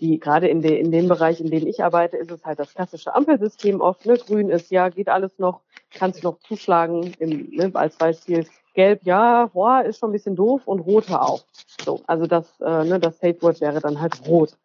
die 0.00 0.18
gerade 0.18 0.48
in, 0.48 0.62
de, 0.62 0.78
in 0.78 0.90
dem 0.90 1.08
Bereich, 1.08 1.40
in 1.40 1.50
dem 1.50 1.66
ich 1.66 1.84
arbeite, 1.84 2.16
ist 2.16 2.30
es 2.30 2.44
halt 2.44 2.58
das 2.58 2.74
klassische 2.74 3.14
Ampelsystem 3.14 3.80
oft. 3.80 4.06
Ne? 4.06 4.16
Grün 4.16 4.50
ist 4.50 4.70
ja, 4.70 4.88
geht 4.88 5.08
alles 5.08 5.38
noch, 5.38 5.60
kannst 5.90 6.24
noch 6.24 6.38
zuschlagen, 6.40 7.14
im, 7.18 7.50
ne, 7.50 7.70
als 7.74 7.96
Beispiel. 7.96 8.46
Gelb, 8.74 9.00
ja, 9.04 9.46
boah, 9.52 9.82
ist 9.82 9.98
schon 9.98 10.10
ein 10.10 10.12
bisschen 10.12 10.36
doof 10.36 10.62
und 10.66 10.80
rot 10.80 11.10
auf. 11.10 11.44
So, 11.84 12.00
also 12.06 12.26
das, 12.26 12.60
äh, 12.60 12.84
ne, 12.84 12.98
das 12.98 13.18
Safe 13.18 13.40
Word 13.42 13.60
wäre 13.60 13.80
dann 13.80 14.00
halt 14.00 14.26
rot. 14.26 14.56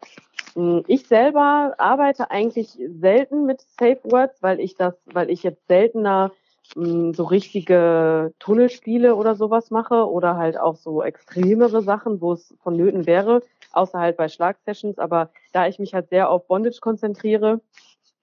Hm, 0.55 0.83
ich 0.87 1.07
selber 1.07 1.75
arbeite 1.77 2.31
eigentlich 2.31 2.77
selten 2.99 3.45
mit 3.45 3.61
Safe 3.61 3.99
Words, 4.03 4.41
weil 4.41 4.59
ich 4.59 4.75
das, 4.75 4.95
weil 5.05 5.29
ich 5.29 5.43
jetzt 5.43 5.67
seltener 5.67 6.31
so 6.75 7.23
richtige 7.23 8.33
Tunnelspiele 8.39 9.15
oder 9.15 9.35
sowas 9.35 9.71
mache 9.71 10.09
oder 10.09 10.35
halt 10.35 10.59
auch 10.59 10.75
so 10.75 11.01
extremere 11.01 11.81
Sachen, 11.81 12.19
wo 12.19 12.33
es 12.33 12.53
vonnöten 12.61 13.07
wäre, 13.07 13.41
außer 13.71 13.99
halt 13.99 14.17
bei 14.17 14.27
Schlagsessions. 14.27 14.99
Aber 14.99 15.29
da 15.53 15.67
ich 15.67 15.79
mich 15.79 15.93
halt 15.93 16.09
sehr 16.09 16.29
auf 16.29 16.45
Bondage 16.47 16.79
konzentriere 16.81 17.61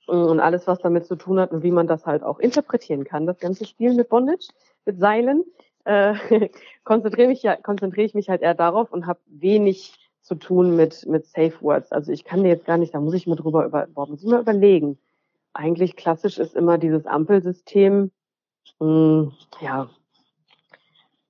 und 0.06 0.40
alles, 0.40 0.66
was 0.66 0.78
damit 0.80 1.06
zu 1.06 1.16
tun 1.16 1.40
hat 1.40 1.52
und 1.52 1.62
wie 1.62 1.70
man 1.70 1.86
das 1.86 2.04
halt 2.04 2.22
auch 2.22 2.38
interpretieren 2.38 3.04
kann, 3.04 3.26
das 3.26 3.38
ganze 3.38 3.64
Spiel 3.64 3.94
mit 3.94 4.10
Bondage, 4.10 4.48
mit 4.84 4.98
Seilen, 4.98 5.44
äh, 5.84 6.14
konzentriere 6.84 7.28
mich 7.28 7.42
ja, 7.42 7.56
konzentriere 7.56 8.06
ich 8.06 8.14
mich 8.14 8.28
halt 8.28 8.42
eher 8.42 8.54
darauf 8.54 8.92
und 8.92 9.06
habe 9.06 9.20
wenig 9.26 9.94
zu 10.22 10.34
tun 10.34 10.76
mit 10.76 11.06
mit 11.06 11.26
Safe 11.26 11.54
Words. 11.60 11.92
Also 11.92 12.12
ich 12.12 12.24
kann 12.24 12.42
dir 12.42 12.50
jetzt 12.50 12.66
gar 12.66 12.78
nicht, 12.78 12.94
da 12.94 13.00
muss 13.00 13.14
ich 13.14 13.26
mir 13.26 13.36
drüber 13.36 13.64
über, 13.64 13.86
boah, 13.86 14.08
muss 14.08 14.22
ich 14.22 14.28
mal 14.28 14.40
überlegen. 14.40 14.98
Eigentlich 15.52 15.96
klassisch 15.96 16.38
ist 16.38 16.56
immer 16.56 16.78
dieses 16.78 17.06
Ampelsystem 17.06 18.10
hm, 18.80 19.32
ja. 19.60 19.88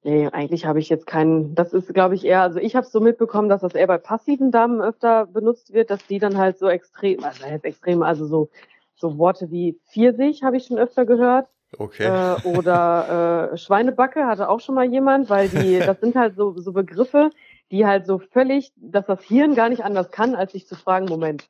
Nee, 0.03 0.29
eigentlich 0.29 0.67
habe 0.67 0.81
ich 0.81 0.91
jetzt 0.91 1.07
keinen, 1.07 1.55
das 1.55 1.73
ist, 1.73 1.93
glaube 1.95 2.15
ich, 2.15 2.25
eher, 2.27 2.43
also 2.43 2.59
ich 2.59 2.77
habe 2.77 2.85
es 2.87 2.93
so 2.93 3.01
mitbekommen, 3.01 3.49
dass 3.49 3.63
das 3.63 3.75
eher 3.75 3.87
bei 3.87 3.97
passiven 3.97 4.51
Damen 4.51 4.83
öfter 4.83 5.27
benutzt 5.27 5.73
wird, 5.73 5.89
dass 5.91 6.07
die 6.07 6.19
dann 6.19 6.37
halt 6.37 6.59
so 6.59 6.69
extrem, 6.69 7.25
also 7.25 7.45
extrem, 7.45 8.03
also 8.03 8.27
so, 8.27 8.51
so 8.97 9.17
Worte 9.17 9.51
wie 9.51 9.81
Pfirsich 9.87 10.43
habe 10.43 10.59
ich 10.59 10.67
schon 10.67 10.79
öfter 10.79 11.07
gehört. 11.07 11.49
Okay. 11.79 12.05
Äh, 12.05 12.49
oder 12.49 13.51
äh, 13.53 13.57
Schweinebacke 13.57 14.27
hatte 14.27 14.49
auch 14.49 14.61
schon 14.61 14.75
mal 14.75 14.85
jemand, 14.85 15.31
weil 15.31 15.49
die, 15.49 15.79
das 15.85 16.01
sind 16.01 16.15
halt 16.17 16.37
so, 16.37 16.59
so 16.59 16.73
Begriffe, 16.73 17.31
die 17.71 17.87
halt 17.87 18.07
so 18.07 18.19
völlig, 18.19 18.73
dass 18.77 19.07
das 19.07 19.23
Hirn 19.23 19.55
gar 19.55 19.69
nicht 19.69 19.85
anders 19.85 20.11
kann, 20.11 20.35
als 20.35 20.53
sich 20.53 20.67
zu 20.67 20.75
fragen, 20.75 21.07
Moment, 21.07 21.49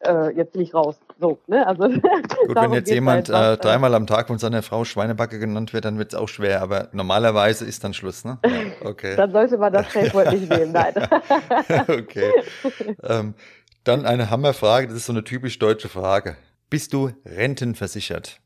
äh, 0.00 0.34
jetzt 0.36 0.52
bin 0.52 0.62
ich 0.62 0.74
raus. 0.74 1.00
So, 1.20 1.38
ne? 1.46 1.66
Also 1.66 1.88
Gut, 1.88 2.54
wenn 2.54 2.72
jetzt 2.72 2.90
jemand 2.90 3.28
halt, 3.28 3.58
äh, 3.58 3.62
dreimal 3.62 3.94
am 3.94 4.06
Tag 4.06 4.28
von 4.28 4.38
seiner 4.38 4.62
Frau 4.62 4.84
Schweinebacke 4.84 5.38
genannt 5.38 5.72
wird, 5.72 5.84
dann 5.84 5.98
wird 5.98 6.12
es 6.12 6.18
auch 6.18 6.28
schwer, 6.28 6.62
aber 6.62 6.88
normalerweise 6.92 7.64
ist 7.64 7.82
dann 7.82 7.94
Schluss, 7.94 8.24
ne? 8.24 8.38
Ja, 8.44 8.88
okay. 8.88 9.16
dann 9.16 9.32
sollte 9.32 9.58
man 9.58 9.72
das 9.72 9.92
Safe 9.92 10.30
nicht 10.30 10.50
nehmen, 10.50 10.72
nein. 10.72 10.94
okay. 11.88 12.32
Ähm, 13.02 13.34
dann 13.84 14.06
eine 14.06 14.30
Hammerfrage, 14.30 14.86
das 14.88 14.96
ist 14.96 15.06
so 15.06 15.12
eine 15.12 15.24
typisch 15.24 15.58
deutsche 15.58 15.88
Frage. 15.88 16.36
Bist 16.70 16.92
du 16.92 17.10
rentenversichert? 17.24 18.40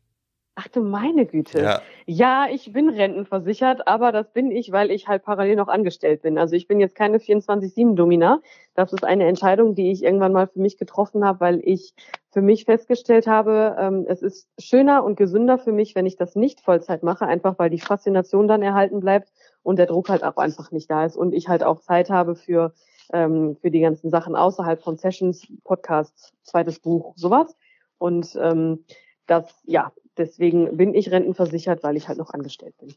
Ach 0.55 0.69
du 0.69 0.83
meine 0.83 1.25
Güte. 1.25 1.63
Ja. 1.63 1.83
ja, 2.05 2.47
ich 2.51 2.75
bin 2.75 2.91
rentenversichert, 2.91 3.89
aber 3.89 4.13
das 4.13 4.31
bin 4.33 4.51
ich, 4.51 4.71
weil 4.71 4.91
ich 4.91 5.09
halt 5.09 5.23
parallel 5.23 5.57
noch 5.57 5.69
angestellt 5.69 6.21
bin. 6.21 6.37
Also 6.37 6.57
ich 6.57 6.69
bin 6.69 6.79
jetzt 6.79 6.95
keine 6.95 7.19
24-7-Domina. 7.19 8.41
Das 8.75 8.93
ist 8.93 9.03
eine 9.03 9.27
Entscheidung, 9.27 9.75
die 9.75 9.91
ich 9.91 10.03
irgendwann 10.03 10.35
mal 10.35 10.47
für 10.49 10.61
mich 10.61 10.77
getroffen 10.77 11.25
habe, 11.25 11.41
weil 11.41 11.61
ich 11.65 11.95
für 12.33 12.43
mich 12.43 12.67
festgestellt 12.67 13.27
habe, 13.27 13.77
ähm, 13.79 14.05
es 14.07 14.21
ist 14.21 14.47
schöner 14.59 15.05
und 15.05 15.17
gesünder 15.17 15.59
für 15.59 15.73
mich, 15.73 15.95
wenn 15.95 16.05
ich 16.05 16.17
das 16.17 16.37
nicht 16.37 16.61
Vollzeit 16.61 17.03
mache, 17.03 17.27
einfach 17.27 17.59
weil 17.59 17.71
die 17.71 17.81
Faszination 17.81 18.47
dann 18.47 18.61
erhalten 18.61 19.01
bleibt 19.01 19.33
und 19.63 19.77
der 19.79 19.87
Druck 19.87 20.11
halt 20.11 20.23
auch 20.23 20.37
einfach 20.37 20.71
nicht 20.71 20.91
da 20.91 21.07
ist 21.07 21.17
und 21.17 21.33
ich 21.33 21.49
halt 21.49 21.63
auch 21.63 21.81
Zeit 21.81 22.11
habe 22.11 22.35
für, 22.35 22.75
ähm, 23.15 23.57
für 23.63 23.71
die 23.71 23.81
ganzen 23.81 24.11
Sachen 24.11 24.37
außerhalb 24.37 24.83
von 24.83 24.99
Sessions, 24.99 25.47
Podcasts, 25.65 26.35
zweites 26.43 26.79
Buch, 26.79 27.15
sowas. 27.17 27.57
Und 27.97 28.37
ähm, 28.41 28.85
das, 29.27 29.63
ja, 29.65 29.93
deswegen 30.17 30.77
bin 30.77 30.95
ich 30.95 31.11
rentenversichert, 31.11 31.83
weil 31.83 31.97
ich 31.97 32.09
halt 32.09 32.19
noch 32.19 32.31
angestellt 32.31 32.75
bin. 32.79 32.95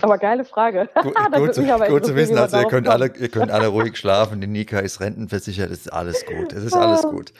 aber 0.00 0.18
geile 0.18 0.44
Frage. 0.44 0.88
Gut, 1.02 1.14
gut, 1.14 1.54
zu, 1.54 1.62
gut 1.64 2.06
zu 2.06 2.16
wissen, 2.16 2.38
also 2.38 2.58
ihr 2.58 2.68
könnt 2.68 2.88
alle, 2.88 3.12
ihr 3.18 3.28
könnt 3.28 3.50
alle 3.50 3.68
ruhig 3.68 3.96
schlafen. 3.98 4.40
Die 4.40 4.46
Nika 4.46 4.78
ist 4.80 5.00
rentenversichert, 5.00 5.70
es 5.70 5.80
ist 5.80 5.92
alles 5.92 6.24
gut. 6.26 6.52
Es 6.52 6.64
ist 6.64 6.74
alles 6.74 7.02
gut. 7.02 7.32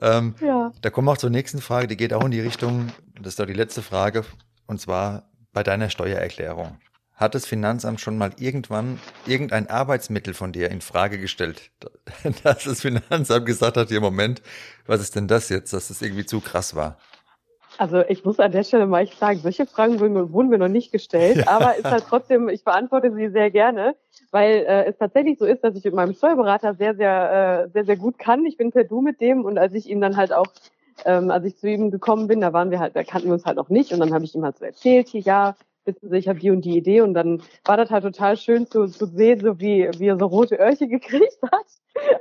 Ähm, 0.00 0.34
ja. 0.40 0.72
Da 0.82 0.90
kommen 0.90 1.06
wir 1.06 1.12
auch 1.12 1.18
zur 1.18 1.30
nächsten 1.30 1.60
Frage, 1.60 1.86
die 1.86 1.96
geht 1.96 2.12
auch 2.12 2.24
in 2.24 2.30
die 2.30 2.40
Richtung, 2.40 2.88
das 3.20 3.34
ist 3.34 3.40
doch 3.40 3.46
die 3.46 3.52
letzte 3.52 3.82
Frage, 3.82 4.24
und 4.66 4.80
zwar 4.80 5.30
bei 5.52 5.62
deiner 5.62 5.90
Steuererklärung. 5.90 6.78
Hat 7.14 7.36
das 7.36 7.46
Finanzamt 7.46 8.00
schon 8.00 8.18
mal 8.18 8.32
irgendwann 8.38 8.98
irgendein 9.24 9.70
Arbeitsmittel 9.70 10.34
von 10.34 10.50
dir 10.50 10.70
in 10.70 10.80
Frage 10.80 11.18
gestellt? 11.18 11.70
Dass 12.42 12.64
das 12.64 12.80
Finanzamt 12.80 13.46
gesagt 13.46 13.76
hat, 13.76 13.88
hier 13.88 14.00
Moment, 14.00 14.42
was 14.86 15.00
ist 15.00 15.14
denn 15.14 15.28
das 15.28 15.48
jetzt, 15.48 15.72
dass 15.72 15.88
das 15.88 16.02
irgendwie 16.02 16.26
zu 16.26 16.40
krass 16.40 16.74
war? 16.74 16.98
Also 17.78 18.02
ich 18.08 18.24
muss 18.24 18.38
an 18.38 18.52
der 18.52 18.62
Stelle 18.62 18.86
mal 18.86 19.04
ich 19.04 19.14
sagen, 19.14 19.38
solche 19.38 19.66
Fragen 19.66 20.00
wurden, 20.00 20.48
mir 20.48 20.58
noch 20.58 20.68
nicht 20.68 20.92
gestellt, 20.92 21.36
ja. 21.46 21.48
aber 21.48 21.76
ist 21.76 21.84
halt 21.84 22.04
trotzdem, 22.08 22.48
ich 22.48 22.64
beantworte 22.64 23.12
sie 23.14 23.28
sehr 23.28 23.50
gerne, 23.50 23.96
weil 24.30 24.64
äh, 24.66 24.84
es 24.84 24.96
tatsächlich 24.98 25.38
so 25.38 25.44
ist, 25.44 25.64
dass 25.64 25.74
ich 25.76 25.84
mit 25.84 25.94
meinem 25.94 26.14
Steuerberater 26.14 26.74
sehr, 26.74 26.94
sehr, 26.94 27.64
äh, 27.66 27.70
sehr, 27.70 27.84
sehr 27.84 27.96
gut 27.96 28.18
kann. 28.18 28.44
Ich 28.46 28.56
bin 28.56 28.72
per 28.72 28.84
Du 28.84 29.00
mit 29.00 29.20
dem 29.20 29.44
und 29.44 29.58
als 29.58 29.74
ich 29.74 29.88
ihm 29.88 30.00
dann 30.00 30.16
halt 30.16 30.32
auch, 30.32 30.46
ähm, 31.04 31.30
als 31.30 31.44
ich 31.44 31.56
zu 31.56 31.68
ihm 31.68 31.90
gekommen 31.90 32.28
bin, 32.28 32.40
da 32.40 32.52
waren 32.52 32.70
wir 32.70 32.78
halt, 32.78 32.94
da 32.94 33.02
kannten 33.02 33.28
wir 33.28 33.34
uns 33.34 33.44
halt 33.44 33.56
noch 33.56 33.68
nicht 33.68 33.92
und 33.92 34.00
dann 34.00 34.14
habe 34.14 34.24
ich 34.24 34.34
ihm 34.34 34.44
halt 34.44 34.58
so 34.58 34.64
erzählt, 34.64 35.08
hier, 35.08 35.20
ja, 35.20 35.56
wissen 35.84 36.10
Sie, 36.10 36.16
ich 36.16 36.28
habe 36.28 36.38
die 36.38 36.50
und 36.50 36.64
die 36.64 36.76
Idee 36.76 37.00
und 37.00 37.14
dann 37.14 37.42
war 37.64 37.76
das 37.76 37.90
halt 37.90 38.04
total 38.04 38.36
schön 38.36 38.66
zu, 38.66 38.86
zu 38.86 39.06
sehen, 39.06 39.40
so 39.40 39.58
wie, 39.60 39.88
wie 39.98 40.06
er 40.06 40.18
so 40.18 40.26
rote 40.26 40.56
Öhrchen 40.56 40.88
gekriegt 40.90 41.38
hat. 41.42 41.66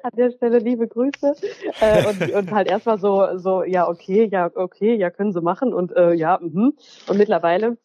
An 0.03 0.11
der 0.15 0.31
Stelle 0.31 0.59
liebe 0.59 0.87
Grüße. 0.87 1.35
Äh, 1.81 2.07
und, 2.07 2.33
und 2.33 2.51
halt 2.51 2.67
erstmal 2.67 2.99
so, 2.99 3.37
so, 3.37 3.63
ja, 3.63 3.87
okay, 3.87 4.29
ja, 4.31 4.51
okay, 4.53 4.95
ja, 4.95 5.09
können 5.09 5.33
sie 5.33 5.41
machen 5.41 5.73
und 5.73 5.95
äh, 5.95 6.13
ja, 6.13 6.39
mhm. 6.41 6.73
Und 7.07 7.17
mittlerweile 7.17 7.77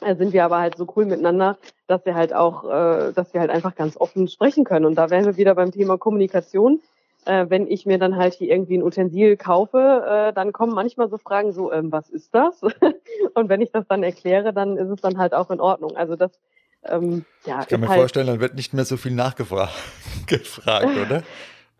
äh, 0.00 0.14
sind 0.16 0.32
wir 0.32 0.44
aber 0.44 0.58
halt 0.58 0.76
so 0.76 0.86
cool 0.96 1.06
miteinander, 1.06 1.58
dass 1.86 2.04
wir 2.04 2.14
halt 2.14 2.34
auch, 2.34 2.64
äh, 2.64 3.12
dass 3.12 3.32
wir 3.32 3.40
halt 3.40 3.50
einfach 3.50 3.74
ganz 3.74 3.96
offen 3.96 4.28
sprechen 4.28 4.64
können. 4.64 4.84
Und 4.84 4.96
da 4.96 5.10
wären 5.10 5.24
wir 5.24 5.36
wieder 5.36 5.54
beim 5.54 5.72
Thema 5.72 5.98
Kommunikation. 5.98 6.80
Äh, 7.26 7.46
wenn 7.48 7.66
ich 7.66 7.86
mir 7.86 7.98
dann 7.98 8.16
halt 8.16 8.34
hier 8.34 8.50
irgendwie 8.50 8.78
ein 8.78 8.82
Utensil 8.82 9.36
kaufe, 9.36 9.78
äh, 9.78 10.32
dann 10.32 10.52
kommen 10.52 10.74
manchmal 10.74 11.08
so 11.08 11.18
Fragen 11.18 11.52
so, 11.52 11.72
ähm, 11.72 11.92
was 11.92 12.08
ist 12.08 12.34
das? 12.34 12.62
und 13.34 13.48
wenn 13.48 13.60
ich 13.60 13.70
das 13.72 13.86
dann 13.88 14.02
erkläre, 14.02 14.52
dann 14.52 14.76
ist 14.76 14.88
es 14.88 15.00
dann 15.00 15.18
halt 15.18 15.34
auch 15.34 15.50
in 15.50 15.60
Ordnung. 15.60 15.96
Also 15.96 16.16
das 16.16 16.32
ähm, 16.88 17.24
ja, 17.44 17.62
ich 17.62 17.68
kann 17.68 17.80
mir 17.80 17.88
halt, 17.88 17.98
vorstellen, 17.98 18.26
dann 18.26 18.40
wird 18.40 18.54
nicht 18.54 18.72
mehr 18.72 18.84
so 18.84 18.96
viel 18.96 19.12
nachgefragt, 19.12 19.72
gefragt, 20.26 20.96
oder? 20.96 21.22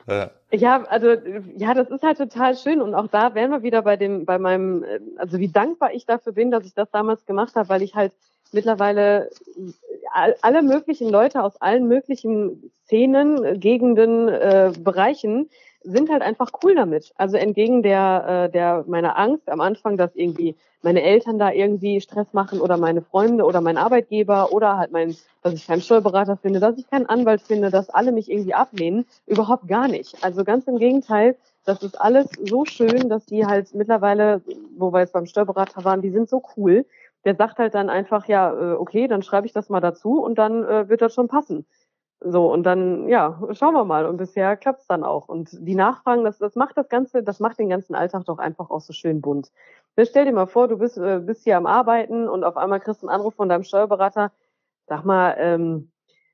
Ja. 0.09 0.31
ja, 0.53 0.85
also 0.85 1.15
ja, 1.57 1.75
das 1.75 1.91
ist 1.91 2.03
halt 2.03 2.19
total 2.19 2.57
schön 2.57 2.81
und 2.81 2.95
auch 2.95 3.09
da 3.09 3.35
wären 3.35 3.51
wir 3.51 3.63
wieder 3.63 3.83
bei 3.83 3.97
dem, 3.97 4.25
bei 4.25 4.39
meinem, 4.39 4.85
äh, 4.85 5.01
also 5.17 5.39
wie 5.39 5.49
dankbar 5.49 5.93
ich 5.95 6.07
dafür 6.07 6.33
bin, 6.33 6.51
dass 6.51 6.65
ich 6.65 6.75
das 6.75 6.91
damals 6.91 7.27
gemacht 7.27 7.57
habe, 7.57 7.69
weil 7.69 7.83
ich 7.83 7.95
halt 7.95 8.13
mittlerweile 8.53 9.31
alle 10.41 10.63
möglichen 10.63 11.11
Leute 11.11 11.43
aus 11.43 11.61
allen 11.61 11.89
möglichen 11.89 12.71
Szenen, 12.85 13.59
Gegenden, 13.59 14.29
äh, 14.29 14.73
Bereichen 14.79 15.51
sind 15.87 16.11
halt 16.11 16.23
einfach 16.23 16.51
cool 16.63 16.75
damit. 16.75 17.13
Also 17.17 17.37
entgegen 17.37 17.83
der, 17.83 18.47
äh, 18.47 18.53
der 18.53 18.85
meiner 18.87 19.17
Angst 19.19 19.49
am 19.49 19.61
Anfang, 19.61 19.97
dass 19.97 20.15
irgendwie 20.15 20.57
meine 20.83 21.03
Eltern 21.03 21.39
da 21.39 21.51
irgendwie 21.51 22.01
Stress 22.01 22.33
machen 22.33 22.61
oder 22.61 22.77
meine 22.77 23.03
Freunde 23.03 23.45
oder 23.45 23.61
mein 23.61 23.77
Arbeitgeber 23.77 24.53
oder 24.53 24.77
halt 24.77 24.93
mein, 24.93 25.17
dass 25.43 25.55
ich 25.55 25.67
keinen 25.67 25.81
Steuerberater 25.81 26.37
finde, 26.37 26.61
dass 26.61 26.79
ich 26.79 26.89
keinen 26.91 27.07
Anwalt 27.07 27.41
finde, 27.41 27.71
dass 27.71 27.91
alle 27.91 28.13
mich 28.13 28.31
irgendwie 28.31 28.55
ablehnen. 28.55 29.07
Überhaupt 29.27 29.69
gar 29.69 29.89
nicht. 29.89 30.17
Also 30.23 30.45
ganz 30.45 30.67
im 30.67 30.79
Gegenteil, 30.79 31.37
das 31.65 31.83
ist 31.83 32.01
alles 32.01 32.29
so 32.45 32.65
schön, 32.65 33.09
dass 33.09 33.27
die 33.27 33.47
halt 33.47 33.75
mittlerweile, 33.75 34.43
wo 34.77 34.93
wir 34.93 35.01
jetzt 35.01 35.13
beim 35.13 35.27
Steuerberater 35.27 35.85
waren, 35.85 36.03
die 36.03 36.11
sind 36.11 36.29
so 36.29 36.43
cool. 36.57 36.85
Der 37.25 37.35
sagt 37.35 37.59
halt 37.59 37.75
dann 37.75 37.91
einfach, 37.91 38.29
ja, 38.29 38.53
äh, 38.53 38.75
okay, 38.75 39.09
dann 39.09 39.23
schreibe 39.23 39.47
ich 39.47 39.53
das 39.53 39.69
mal 39.69 39.81
dazu 39.81 40.23
und 40.23 40.39
dann 40.39 40.63
äh, 40.63 40.89
wird 40.89 41.03
das 41.03 41.15
schon 41.15 41.27
passen. 41.27 41.67
So, 42.29 42.53
und 42.53 42.65
dann, 42.65 43.09
ja, 43.09 43.41
schauen 43.53 43.75
wir 43.75 43.85
mal. 43.85 44.07
Und 44.07 44.17
bisher 44.17 44.57
klappt's 44.57 44.87
dann 44.87 45.05
auch. 45.05 45.29
Und 45.29 45.51
die 45.53 45.75
Nachfragen, 45.75 46.25
das, 46.25 46.39
das 46.39 46.57
macht 46.57 46.77
das 46.77 46.89
Ganze, 46.89 47.23
das 47.23 47.39
macht 47.39 47.59
den 47.59 47.69
ganzen 47.69 47.95
Alltag 47.95 48.25
doch 48.25 48.39
einfach 48.39 48.71
auch 48.71 48.81
so 48.81 48.93
schön 48.93 49.21
bunt. 49.21 49.53
Stell 50.03 50.25
dir 50.25 50.33
mal 50.33 50.47
vor, 50.47 50.69
du 50.69 50.77
bist, 50.77 50.99
äh, 50.99 51.21
bist 51.21 51.45
hier 51.45 51.57
am 51.57 51.67
Arbeiten 51.67 52.29
und 52.29 52.45
auf 52.45 52.57
einmal 52.57 52.81
kriegst 52.81 53.03
du 53.03 53.09
einen 53.09 53.15
Anruf 53.15 53.35
von 53.35 53.49
deinem 53.49 53.63
Steuerberater. 53.63 54.33
Sag 54.89 55.05
mal, 55.05 55.37
ähm, 55.39 55.91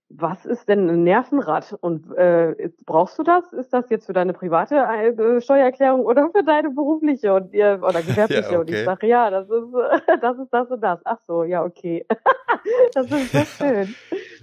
was 0.09 0.45
ist 0.45 0.69
denn 0.69 0.89
ein 0.91 1.05
Nervenrad 1.05 1.77
und 1.81 2.15
äh, 2.17 2.71
brauchst 2.85 3.19
du 3.19 3.23
das? 3.23 3.53
Ist 3.53 3.73
das 3.73 3.89
jetzt 3.89 4.07
für 4.07 4.13
deine 4.13 4.33
private 4.33 4.77
äh, 4.77 5.41
Steuererklärung 5.41 6.05
oder 6.05 6.31
für 6.31 6.43
deine 6.43 6.71
berufliche 6.71 7.35
und 7.35 7.53
ihr 7.55 7.81
oder 7.83 8.03
gewerbliche? 8.03 8.43
ja, 8.43 8.49
okay. 8.49 8.57
Und 8.59 8.71
ich 8.71 8.85
sage, 8.85 9.07
ja, 9.07 9.31
das 9.31 9.49
ist 9.49 9.73
das 10.23 10.39
ist 10.39 10.53
das 10.53 10.71
und 10.71 10.81
das. 10.81 11.01
Ach 11.05 11.19
so, 11.27 11.45
ja, 11.45 11.65
okay. 11.65 12.07
das 12.95 13.11
ist 13.11 13.33
so 13.33 13.39
schön. 13.39 13.95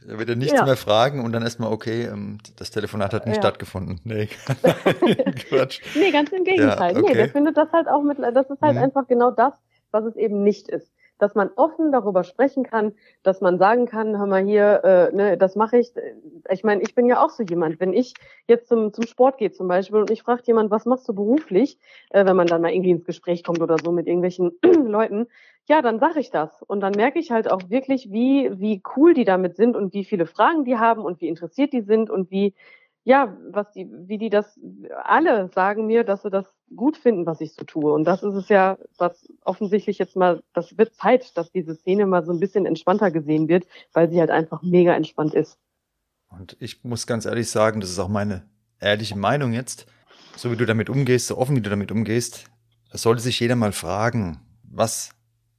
Da 0.09 0.17
wird 0.17 0.27
er 0.27 0.35
nichts 0.35 0.53
ja. 0.53 0.65
mehr 0.65 0.75
fragen 0.75 1.23
und 1.23 1.33
dann 1.33 1.43
erstmal, 1.43 1.71
okay, 1.71 2.05
ähm, 2.05 2.39
das 2.57 2.71
Telefonat 2.71 3.13
hat 3.13 3.27
nicht 3.27 3.35
ja. 3.35 3.41
stattgefunden. 3.43 4.01
Nee, 4.03 4.25
Quatsch. 5.49 5.81
nee, 5.93 6.09
ganz 6.09 6.31
im 6.31 6.43
Gegenteil. 6.43 6.93
Ja, 6.93 6.99
okay. 6.99 7.09
Nee, 7.09 7.13
der 7.13 7.29
findet 7.29 7.57
das 7.57 7.71
halt 7.71 7.87
auch 7.87 8.01
mit, 8.01 8.17
das 8.17 8.49
ist 8.49 8.61
halt 8.61 8.75
mhm. 8.75 8.83
einfach 8.83 9.07
genau 9.07 9.29
das, 9.29 9.53
was 9.91 10.05
es 10.05 10.15
eben 10.15 10.43
nicht 10.43 10.67
ist 10.67 10.91
dass 11.19 11.35
man 11.35 11.51
offen 11.55 11.91
darüber 11.91 12.23
sprechen 12.23 12.63
kann, 12.63 12.93
dass 13.21 13.41
man 13.41 13.59
sagen 13.59 13.85
kann, 13.85 14.17
hör 14.17 14.25
mal 14.25 14.43
hier, 14.43 14.83
äh, 14.83 15.15
ne, 15.15 15.37
das 15.37 15.55
mache 15.55 15.77
ich. 15.77 15.93
Ich 16.49 16.63
meine, 16.63 16.81
ich 16.81 16.95
bin 16.95 17.05
ja 17.05 17.23
auch 17.23 17.29
so 17.29 17.43
jemand. 17.43 17.79
Wenn 17.79 17.93
ich 17.93 18.13
jetzt 18.47 18.67
zum, 18.67 18.91
zum 18.93 19.05
Sport 19.05 19.37
gehe 19.37 19.51
zum 19.51 19.67
Beispiel 19.67 19.99
und 19.99 20.09
ich 20.09 20.23
frage 20.23 20.41
jemand, 20.45 20.71
was 20.71 20.85
machst 20.85 21.07
du 21.07 21.13
beruflich, 21.13 21.77
äh, 22.09 22.25
wenn 22.25 22.35
man 22.35 22.47
dann 22.47 22.61
mal 22.61 22.71
irgendwie 22.71 22.91
ins 22.91 23.05
Gespräch 23.05 23.43
kommt 23.43 23.61
oder 23.61 23.77
so 23.77 23.91
mit 23.91 24.07
irgendwelchen 24.07 24.51
Leuten, 24.63 25.27
ja, 25.67 25.83
dann 25.83 25.99
sage 25.99 26.19
ich 26.19 26.31
das. 26.31 26.63
Und 26.63 26.79
dann 26.79 26.93
merke 26.93 27.19
ich 27.19 27.29
halt 27.29 27.49
auch 27.51 27.69
wirklich, 27.69 28.11
wie, 28.11 28.49
wie 28.59 28.81
cool 28.95 29.13
die 29.13 29.25
damit 29.25 29.55
sind 29.55 29.75
und 29.75 29.93
wie 29.93 30.03
viele 30.03 30.25
Fragen 30.25 30.65
die 30.65 30.77
haben 30.77 31.03
und 31.03 31.21
wie 31.21 31.27
interessiert 31.27 31.73
die 31.73 31.81
sind 31.81 32.09
und 32.09 32.31
wie, 32.31 32.55
ja, 33.09 33.35
was 33.49 33.71
die, 33.71 33.89
wie 33.91 34.19
die 34.19 34.29
das 34.29 34.59
alle 35.03 35.49
sagen 35.55 35.87
mir, 35.87 36.03
dass 36.03 36.21
sie 36.21 36.29
das 36.29 36.45
gut 36.75 36.95
finden, 36.95 37.25
was 37.25 37.41
ich 37.41 37.55
so 37.55 37.65
tue. 37.65 37.91
Und 37.91 38.03
das 38.03 38.21
ist 38.21 38.35
es 38.35 38.49
ja, 38.49 38.77
was 38.99 39.27
offensichtlich 39.43 39.97
jetzt 39.97 40.15
mal, 40.15 40.43
das 40.53 40.77
wird 40.77 40.93
Zeit, 40.93 41.35
dass 41.35 41.51
diese 41.51 41.73
Szene 41.73 42.05
mal 42.05 42.23
so 42.23 42.31
ein 42.31 42.39
bisschen 42.39 42.67
entspannter 42.67 43.09
gesehen 43.09 43.47
wird, 43.47 43.65
weil 43.93 44.11
sie 44.11 44.19
halt 44.19 44.29
einfach 44.29 44.61
mega 44.61 44.93
entspannt 44.93 45.33
ist. 45.33 45.57
Und 46.29 46.55
ich 46.59 46.83
muss 46.83 47.07
ganz 47.07 47.25
ehrlich 47.25 47.49
sagen, 47.49 47.81
das 47.81 47.89
ist 47.89 47.97
auch 47.97 48.09
meine 48.09 48.43
ehrliche 48.79 49.17
Meinung 49.17 49.53
jetzt. 49.53 49.87
So 50.35 50.51
wie 50.51 50.55
du 50.55 50.67
damit 50.67 50.91
umgehst, 50.91 51.25
so 51.25 51.37
offen 51.39 51.55
wie 51.55 51.61
du 51.61 51.71
damit 51.71 51.91
umgehst, 51.91 52.45
sollte 52.91 53.23
sich 53.23 53.39
jeder 53.39 53.55
mal 53.55 53.71
fragen, 53.71 54.39
was 54.61 55.09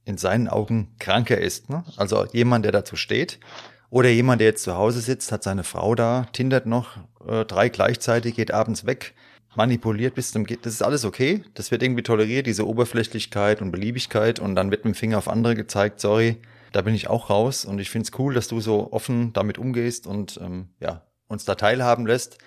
in 0.05 0.17
seinen 0.17 0.47
Augen 0.47 0.95
kranker 0.99 1.37
ist. 1.37 1.69
Ne? 1.69 1.83
Also 1.97 2.25
jemand, 2.27 2.63
der 2.63 2.71
dazu 2.71 2.95
steht 2.95 3.41
oder 3.89 4.07
jemand, 4.07 4.39
der 4.39 4.47
jetzt 4.47 4.63
zu 4.63 4.77
Hause 4.77 5.01
sitzt, 5.01 5.33
hat 5.33 5.43
seine 5.43 5.65
Frau 5.65 5.95
da, 5.95 6.27
tindert 6.31 6.65
noch 6.65 6.97
äh, 7.27 7.45
drei 7.45 7.69
gleichzeitig, 7.69 8.35
geht 8.35 8.51
abends 8.51 8.85
weg, 8.85 9.13
manipuliert 9.55 10.15
bis 10.15 10.31
zum 10.31 10.45
geht. 10.45 10.65
Das 10.65 10.73
ist 10.73 10.81
alles 10.81 11.05
okay. 11.05 11.43
Das 11.53 11.71
wird 11.71 11.83
irgendwie 11.83 12.03
toleriert, 12.03 12.47
diese 12.47 12.67
Oberflächlichkeit 12.67 13.61
und 13.61 13.71
Beliebigkeit. 13.71 14.39
Und 14.39 14.55
dann 14.55 14.71
wird 14.71 14.85
mit 14.85 14.95
dem 14.95 14.97
Finger 14.97 15.17
auf 15.17 15.27
andere 15.27 15.55
gezeigt, 15.55 15.99
sorry, 15.99 16.37
da 16.71 16.81
bin 16.81 16.95
ich 16.95 17.09
auch 17.09 17.29
raus. 17.29 17.65
Und 17.65 17.79
ich 17.79 17.89
finde 17.89 18.07
es 18.11 18.19
cool, 18.19 18.33
dass 18.33 18.47
du 18.47 18.61
so 18.61 18.91
offen 18.91 19.33
damit 19.33 19.57
umgehst 19.57 20.07
und 20.07 20.39
ähm, 20.41 20.69
ja, 20.79 21.05
uns 21.27 21.45
da 21.45 21.55
teilhaben 21.55 22.05
lässt. 22.05 22.37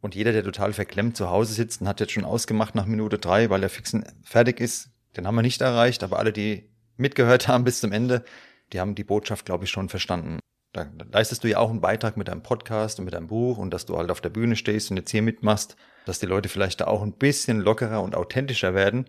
Und 0.00 0.14
jeder, 0.14 0.32
der 0.32 0.44
total 0.44 0.74
verklemmt 0.74 1.16
zu 1.16 1.30
Hause 1.30 1.54
sitzt 1.54 1.80
und 1.80 1.88
hat 1.88 2.00
jetzt 2.00 2.12
schon 2.12 2.26
ausgemacht 2.26 2.74
nach 2.74 2.84
Minute 2.84 3.18
drei, 3.18 3.48
weil 3.48 3.62
er 3.62 3.70
fixen 3.70 4.04
fertig 4.22 4.60
ist, 4.60 4.90
den 5.16 5.26
haben 5.26 5.34
wir 5.34 5.42
nicht 5.42 5.62
erreicht. 5.62 6.02
Aber 6.02 6.18
alle, 6.18 6.32
die 6.32 6.68
mitgehört 6.96 7.48
haben 7.48 7.64
bis 7.64 7.80
zum 7.80 7.92
Ende, 7.92 8.24
die 8.72 8.80
haben 8.80 8.94
die 8.94 9.04
Botschaft, 9.04 9.46
glaube 9.46 9.64
ich, 9.64 9.70
schon 9.70 9.88
verstanden. 9.88 10.38
Da 10.74 10.86
leistest 11.12 11.44
du 11.44 11.48
ja 11.48 11.58
auch 11.58 11.70
einen 11.70 11.80
Beitrag 11.80 12.16
mit 12.16 12.26
deinem 12.26 12.42
Podcast 12.42 12.98
und 12.98 13.04
mit 13.04 13.14
deinem 13.14 13.28
Buch 13.28 13.58
und 13.58 13.70
dass 13.70 13.86
du 13.86 13.96
halt 13.96 14.10
auf 14.10 14.20
der 14.20 14.28
Bühne 14.28 14.56
stehst 14.56 14.90
und 14.90 14.96
jetzt 14.96 15.10
hier 15.10 15.22
mitmachst, 15.22 15.76
dass 16.04 16.18
die 16.18 16.26
Leute 16.26 16.48
vielleicht 16.48 16.80
da 16.80 16.88
auch 16.88 17.02
ein 17.02 17.12
bisschen 17.12 17.60
lockerer 17.60 18.02
und 18.02 18.16
authentischer 18.16 18.74
werden 18.74 19.08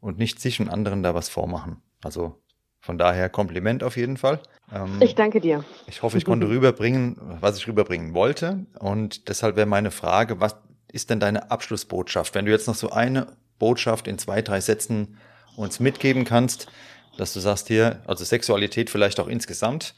und 0.00 0.18
nicht 0.18 0.40
sich 0.40 0.60
und 0.60 0.68
anderen 0.68 1.02
da 1.02 1.14
was 1.14 1.30
vormachen. 1.30 1.82
Also 2.04 2.36
von 2.80 2.98
daher 2.98 3.30
Kompliment 3.30 3.82
auf 3.82 3.96
jeden 3.96 4.18
Fall. 4.18 4.40
Ähm, 4.70 4.98
ich 5.00 5.14
danke 5.14 5.40
dir. 5.40 5.64
Ich 5.86 6.02
hoffe, 6.02 6.18
ich 6.18 6.26
konnte 6.26 6.48
rüberbringen, 6.50 7.16
was 7.40 7.56
ich 7.56 7.66
rüberbringen 7.66 8.12
wollte. 8.12 8.66
Und 8.78 9.30
deshalb 9.30 9.56
wäre 9.56 9.66
meine 9.66 9.90
Frage, 9.90 10.38
was 10.38 10.56
ist 10.92 11.08
denn 11.08 11.18
deine 11.18 11.50
Abschlussbotschaft? 11.50 12.34
Wenn 12.34 12.44
du 12.44 12.52
jetzt 12.52 12.68
noch 12.68 12.74
so 12.74 12.90
eine 12.90 13.38
Botschaft 13.58 14.06
in 14.06 14.18
zwei, 14.18 14.42
drei 14.42 14.60
Sätzen 14.60 15.16
uns 15.56 15.80
mitgeben 15.80 16.26
kannst, 16.26 16.68
dass 17.16 17.32
du 17.32 17.40
sagst 17.40 17.68
hier, 17.68 18.02
also 18.06 18.22
Sexualität 18.22 18.90
vielleicht 18.90 19.18
auch 19.18 19.28
insgesamt, 19.28 19.94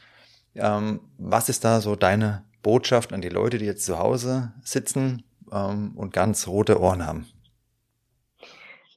ähm, 0.54 1.00
was 1.18 1.48
ist 1.48 1.64
da 1.64 1.80
so 1.80 1.96
deine 1.96 2.44
Botschaft 2.62 3.12
an 3.12 3.20
die 3.20 3.28
Leute, 3.28 3.58
die 3.58 3.66
jetzt 3.66 3.84
zu 3.84 3.98
Hause 3.98 4.52
sitzen 4.62 5.24
ähm, 5.52 5.92
und 5.96 6.12
ganz 6.12 6.48
rote 6.48 6.80
Ohren 6.80 7.06
haben? 7.06 7.26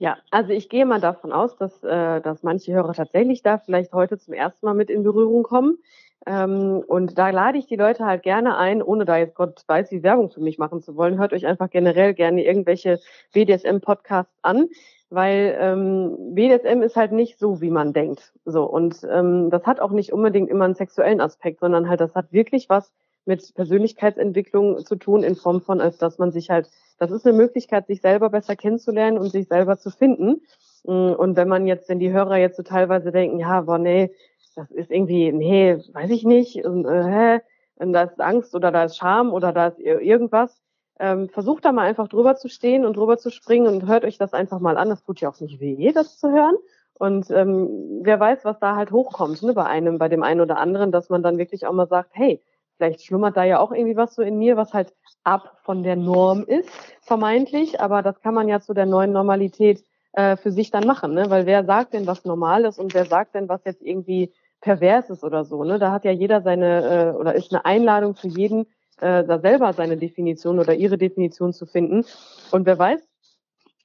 Ja, 0.02 0.18
also 0.32 0.52
ich 0.52 0.68
gehe 0.68 0.88
mal 0.88 1.00
davon 1.00 1.32
aus, 1.32 1.56
dass, 1.58 1.84
äh, 1.84 2.22
dass 2.22 2.42
manche 2.42 2.74
Hörer 2.74 2.94
tatsächlich 2.94 3.44
da 3.44 3.60
vielleicht 3.60 3.94
heute 3.94 4.18
zum 4.18 4.34
ersten 4.34 4.66
Mal 4.66 4.74
mit 4.74 4.90
in 4.90 5.04
Berührung 5.04 5.44
kommen. 5.44 5.78
Ähm, 6.26 6.84
und 6.88 7.18
da 7.18 7.30
lade 7.30 7.58
ich 7.58 7.66
die 7.66 7.76
Leute 7.76 8.06
halt 8.06 8.24
gerne 8.24 8.58
ein, 8.58 8.82
ohne 8.82 9.06
da 9.06 9.18
jetzt 9.18 9.36
Gott 9.36 9.64
weiß, 9.68 9.92
wie 9.92 10.04
Werbung 10.04 10.30
für 10.30 10.42
mich 10.42 10.58
machen 10.58 10.82
zu 10.82 10.96
wollen. 10.96 11.20
Hört 11.20 11.34
euch 11.34 11.46
einfach 11.46 11.70
generell 11.70 12.14
gerne 12.14 12.44
irgendwelche 12.44 13.00
BDSM-Podcasts 13.34 14.38
an 14.42 14.70
weil 15.12 15.58
ähm, 15.60 16.16
BDSM 16.34 16.82
ist 16.82 16.96
halt 16.96 17.12
nicht 17.12 17.38
so, 17.38 17.60
wie 17.60 17.70
man 17.70 17.92
denkt. 17.92 18.32
So 18.46 18.64
und 18.64 19.06
ähm, 19.12 19.50
das 19.50 19.66
hat 19.66 19.82
auch 19.82 19.92
nicht 19.92 20.14
unbedingt 20.14 20.50
immer 20.50 20.64
einen 20.64 20.74
sexuellen 20.74 21.20
Aspekt, 21.20 21.60
sondern 21.60 21.90
halt 21.90 22.00
das 22.00 22.16
hat 22.16 22.32
wirklich 22.32 22.70
was 22.70 22.94
mit 23.26 23.54
Persönlichkeitsentwicklung 23.54 24.80
zu 24.86 24.96
tun 24.96 25.22
in 25.22 25.36
Form 25.36 25.62
von, 25.62 25.82
als 25.82 25.98
dass 25.98 26.18
man 26.18 26.32
sich 26.32 26.50
halt, 26.50 26.70
das 26.98 27.12
ist 27.12 27.28
eine 27.28 27.38
Möglichkeit, 27.38 27.88
sich 27.88 28.02
selber 28.02 28.30
besser 28.30 28.56
kennenzulernen 28.56 29.18
und 29.18 29.30
sich 29.32 29.48
selber 29.48 29.78
zu 29.78 29.92
finden. 29.92 30.42
Mm, 30.86 31.12
und 31.12 31.36
wenn 31.36 31.48
man 31.48 31.68
jetzt, 31.68 31.90
wenn 31.90 32.00
die 32.00 32.12
Hörer 32.12 32.38
jetzt 32.38 32.58
so 32.58 32.64
teilweise 32.64 33.12
denken, 33.12 33.38
ja, 33.38 33.62
boah, 33.62 33.78
nee, 33.78 34.12
das 34.56 34.72
ist 34.72 34.92
irgendwie, 34.92 35.32
nee, 35.32 35.78
weiß 35.94 36.10
ich 36.12 36.24
nicht, 36.24 36.64
und, 36.66 36.86
äh, 36.86 37.40
und 37.76 37.94
da 37.94 38.04
ist 38.04 38.20
Angst 38.20 38.54
oder 38.56 38.72
da 38.72 38.84
ist 38.84 38.98
Scham 38.98 39.34
oder 39.34 39.52
da 39.52 39.68
ist 39.68 39.80
irgendwas, 39.80 40.62
ähm, 41.00 41.30
versucht 41.30 41.66
da 41.66 41.72
mal 41.72 41.88
einfach 41.88 42.08
drüber 42.08 42.36
zu 42.36 42.48
stehen 42.48 42.86
und 42.86 42.96
drüber 42.96 43.18
zu 43.18 43.32
springen 43.32 43.68
und 43.68 43.88
hört 43.88 44.06
euch 44.06 44.20
das 44.20 44.34
einfach 44.34 44.60
mal 44.60 44.78
an. 44.78 44.90
Das 44.90 45.04
tut 45.04 45.20
ja 45.20 45.30
auch 45.30 45.40
nicht 45.40 45.60
weh, 45.60 45.92
das 45.92 46.20
zu 46.20 46.32
hören. 46.32 46.56
Und 46.94 47.32
ähm, 47.32 48.02
wer 48.04 48.20
weiß, 48.20 48.46
was 48.46 48.60
da 48.60 48.76
halt 48.76 48.92
hochkommt, 48.92 49.42
ne, 49.42 49.54
bei 49.54 49.66
einem, 49.66 49.98
bei 49.98 50.08
dem 50.08 50.22
einen 50.22 50.42
oder 50.42 50.58
anderen, 50.58 50.92
dass 50.92 51.10
man 51.10 51.24
dann 51.24 51.40
wirklich 51.40 51.66
auch 51.66 51.74
mal 51.74 51.88
sagt, 51.88 52.12
hey, 52.14 52.44
vielleicht 52.78 53.04
schlummert 53.04 53.36
da 53.36 53.44
ja 53.44 53.60
auch 53.60 53.72
irgendwie 53.72 53.96
was 53.96 54.14
so 54.14 54.22
in 54.22 54.38
mir, 54.38 54.58
was 54.58 54.74
halt 54.74 54.94
ab 55.24 55.58
von 55.64 55.82
der 55.82 55.96
Norm 55.96 56.44
ist, 56.44 56.70
vermeintlich, 57.02 57.82
aber 57.82 58.04
das 58.04 58.22
kann 58.22 58.36
man 58.36 58.48
ja 58.48 58.60
zu 58.60 58.76
der 58.76 58.86
neuen 58.86 59.12
Normalität 59.12 59.84
äh, 60.14 60.38
für 60.38 60.52
sich 60.52 60.70
dann 60.70 60.86
machen, 60.86 61.14
ne? 61.14 61.30
Weil 61.32 61.48
wer 61.48 61.66
sagt 61.66 61.94
denn, 61.94 62.06
was 62.06 62.26
normal 62.26 62.66
ist 62.66 62.78
und 62.78 62.94
wer 62.94 63.06
sagt 63.06 63.34
denn, 63.34 63.50
was 63.50 63.64
jetzt 63.66 63.82
irgendwie 63.82 64.32
pervers 64.62 65.10
ist 65.10 65.24
oder 65.24 65.44
so, 65.44 65.64
ne? 65.64 65.80
Da 65.80 65.92
hat 65.92 66.06
ja 66.06 66.12
jeder 66.12 66.42
seine, 66.42 67.14
äh, 67.14 67.18
oder 67.18 67.36
ist 67.36 67.52
eine 67.52 67.66
Einladung 67.66 68.16
für 68.16 68.28
jeden, 68.28 68.68
äh, 69.00 69.24
da 69.24 69.40
selber 69.40 69.74
seine 69.74 69.98
Definition 69.98 70.60
oder 70.60 70.76
ihre 70.76 70.98
Definition 70.98 71.54
zu 71.54 71.66
finden. 71.66 72.06
Und 72.52 72.66
wer 72.66 72.78
weiß, 72.78 73.02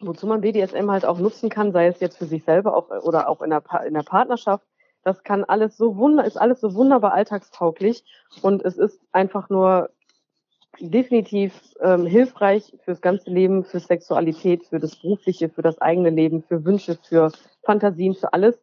wozu 0.01 0.27
man 0.27 0.43
BDSM 0.43 0.91
halt 0.91 1.07
auch 1.07 1.18
nutzen 1.18 1.49
kann, 1.49 1.72
sei 1.72 1.87
es 1.87 2.01
jetzt 2.01 2.18
für 2.18 2.27
sich 2.27 2.45
selber 2.45 2.77
auch, 2.77 2.91
oder 3.05 3.29
auch 3.29 3.41
in 3.43 3.51
der, 3.51 3.62
in 3.87 3.95
der 3.95 4.03
Partnerschaft. 4.03 4.66
Das 5.03 5.22
kann 5.22 5.45
alles 5.45 5.77
so 5.77 5.97
wunder, 5.97 6.24
ist 6.24 6.37
alles 6.37 6.61
so 6.61 6.74
wunderbar 6.74 7.14
alltagstauglich 7.14 8.05
und 8.43 8.64
es 8.64 8.77
ist 8.77 9.01
einfach 9.12 9.49
nur 9.49 9.91
definitiv 10.81 11.53
ähm, 11.81 12.07
hilfreich 12.07 12.77
fürs 12.85 13.01
ganze 13.01 13.31
Leben, 13.31 13.64
für 13.64 13.81
Sexualität, 13.81 14.66
für 14.66 14.79
das 14.79 14.97
berufliche, 14.97 15.49
für 15.49 15.62
das 15.62 15.81
eigene 15.81 16.11
Leben, 16.11 16.43
für 16.43 16.64
Wünsche, 16.64 16.99
für 17.09 17.31
Fantasien, 17.62 18.14
für 18.14 18.33
alles. 18.33 18.59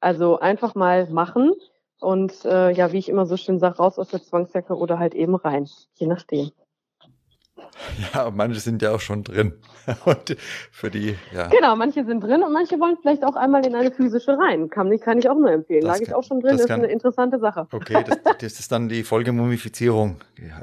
Also 0.00 0.38
einfach 0.38 0.74
mal 0.74 1.08
machen 1.10 1.52
und 2.00 2.44
äh, 2.44 2.70
ja, 2.72 2.92
wie 2.92 2.98
ich 2.98 3.08
immer 3.08 3.26
so 3.26 3.36
schön 3.36 3.58
sage, 3.58 3.78
raus 3.78 3.98
aus 3.98 4.08
der 4.08 4.22
Zwangsjacke 4.22 4.76
oder 4.76 4.98
halt 4.98 5.14
eben 5.14 5.34
rein, 5.34 5.68
je 5.94 6.06
nachdem. 6.06 6.50
Ja, 8.14 8.30
manche 8.30 8.60
sind 8.60 8.82
ja 8.82 8.94
auch 8.94 9.00
schon 9.00 9.24
drin. 9.24 9.52
Und 10.04 10.36
für 10.70 10.90
die, 10.90 11.16
ja. 11.32 11.48
Genau, 11.48 11.76
manche 11.76 12.04
sind 12.04 12.20
drin 12.20 12.42
und 12.42 12.52
manche 12.52 12.78
wollen 12.78 12.96
vielleicht 13.00 13.24
auch 13.24 13.36
einmal 13.36 13.64
in 13.64 13.74
eine 13.74 13.90
physische 13.90 14.36
rein. 14.38 14.68
Kann, 14.68 14.98
kann 15.00 15.18
ich 15.18 15.28
auch 15.28 15.36
nur 15.36 15.50
empfehlen. 15.50 15.82
Das 15.82 15.98
Lag 15.98 16.06
ich 16.06 16.14
auch 16.14 16.22
schon 16.22 16.40
drin, 16.40 16.52
das 16.52 16.62
ist 16.62 16.68
kann, 16.68 16.80
eine 16.82 16.92
interessante 16.92 17.38
Sache. 17.38 17.66
Okay, 17.72 18.04
das, 18.06 18.18
das 18.38 18.60
ist 18.60 18.70
dann 18.70 18.88
die 18.88 19.02
Folge 19.02 19.32
Mumifizierung. 19.32 20.16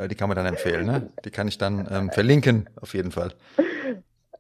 Die 0.10 0.16
kann 0.16 0.30
man 0.30 0.36
dann 0.36 0.46
empfehlen, 0.46 0.86
ne? 0.86 1.10
Die 1.24 1.32
kann 1.32 1.48
ich 1.48 1.58
dann 1.58 1.88
ähm, 1.90 2.12
verlinken, 2.12 2.70
auf 2.80 2.94
jeden 2.94 3.12
Fall. 3.12 3.34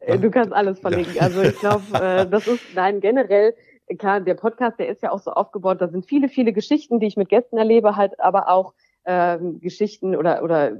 Äh, 0.01 0.19
du 0.19 0.29
kannst 0.29 0.53
alles 0.53 0.79
verlinken. 0.79 1.15
Ja. 1.15 1.23
Also 1.23 1.41
ich 1.41 1.59
glaube, 1.59 1.83
äh, 1.93 2.27
das 2.27 2.47
ist, 2.47 2.61
nein, 2.75 3.01
generell, 3.01 3.55
klar, 3.97 4.21
der 4.21 4.35
Podcast, 4.35 4.79
der 4.79 4.89
ist 4.89 5.01
ja 5.01 5.11
auch 5.11 5.19
so 5.19 5.31
aufgebaut, 5.31 5.81
da 5.81 5.87
sind 5.87 6.05
viele, 6.05 6.29
viele 6.29 6.53
Geschichten, 6.53 6.99
die 6.99 7.07
ich 7.07 7.17
mit 7.17 7.29
Gästen 7.29 7.57
erlebe, 7.57 7.95
halt 7.95 8.19
aber 8.19 8.49
auch 8.49 8.73
äh, 9.05 9.37
Geschichten 9.59 10.15
oder, 10.15 10.43
oder 10.43 10.71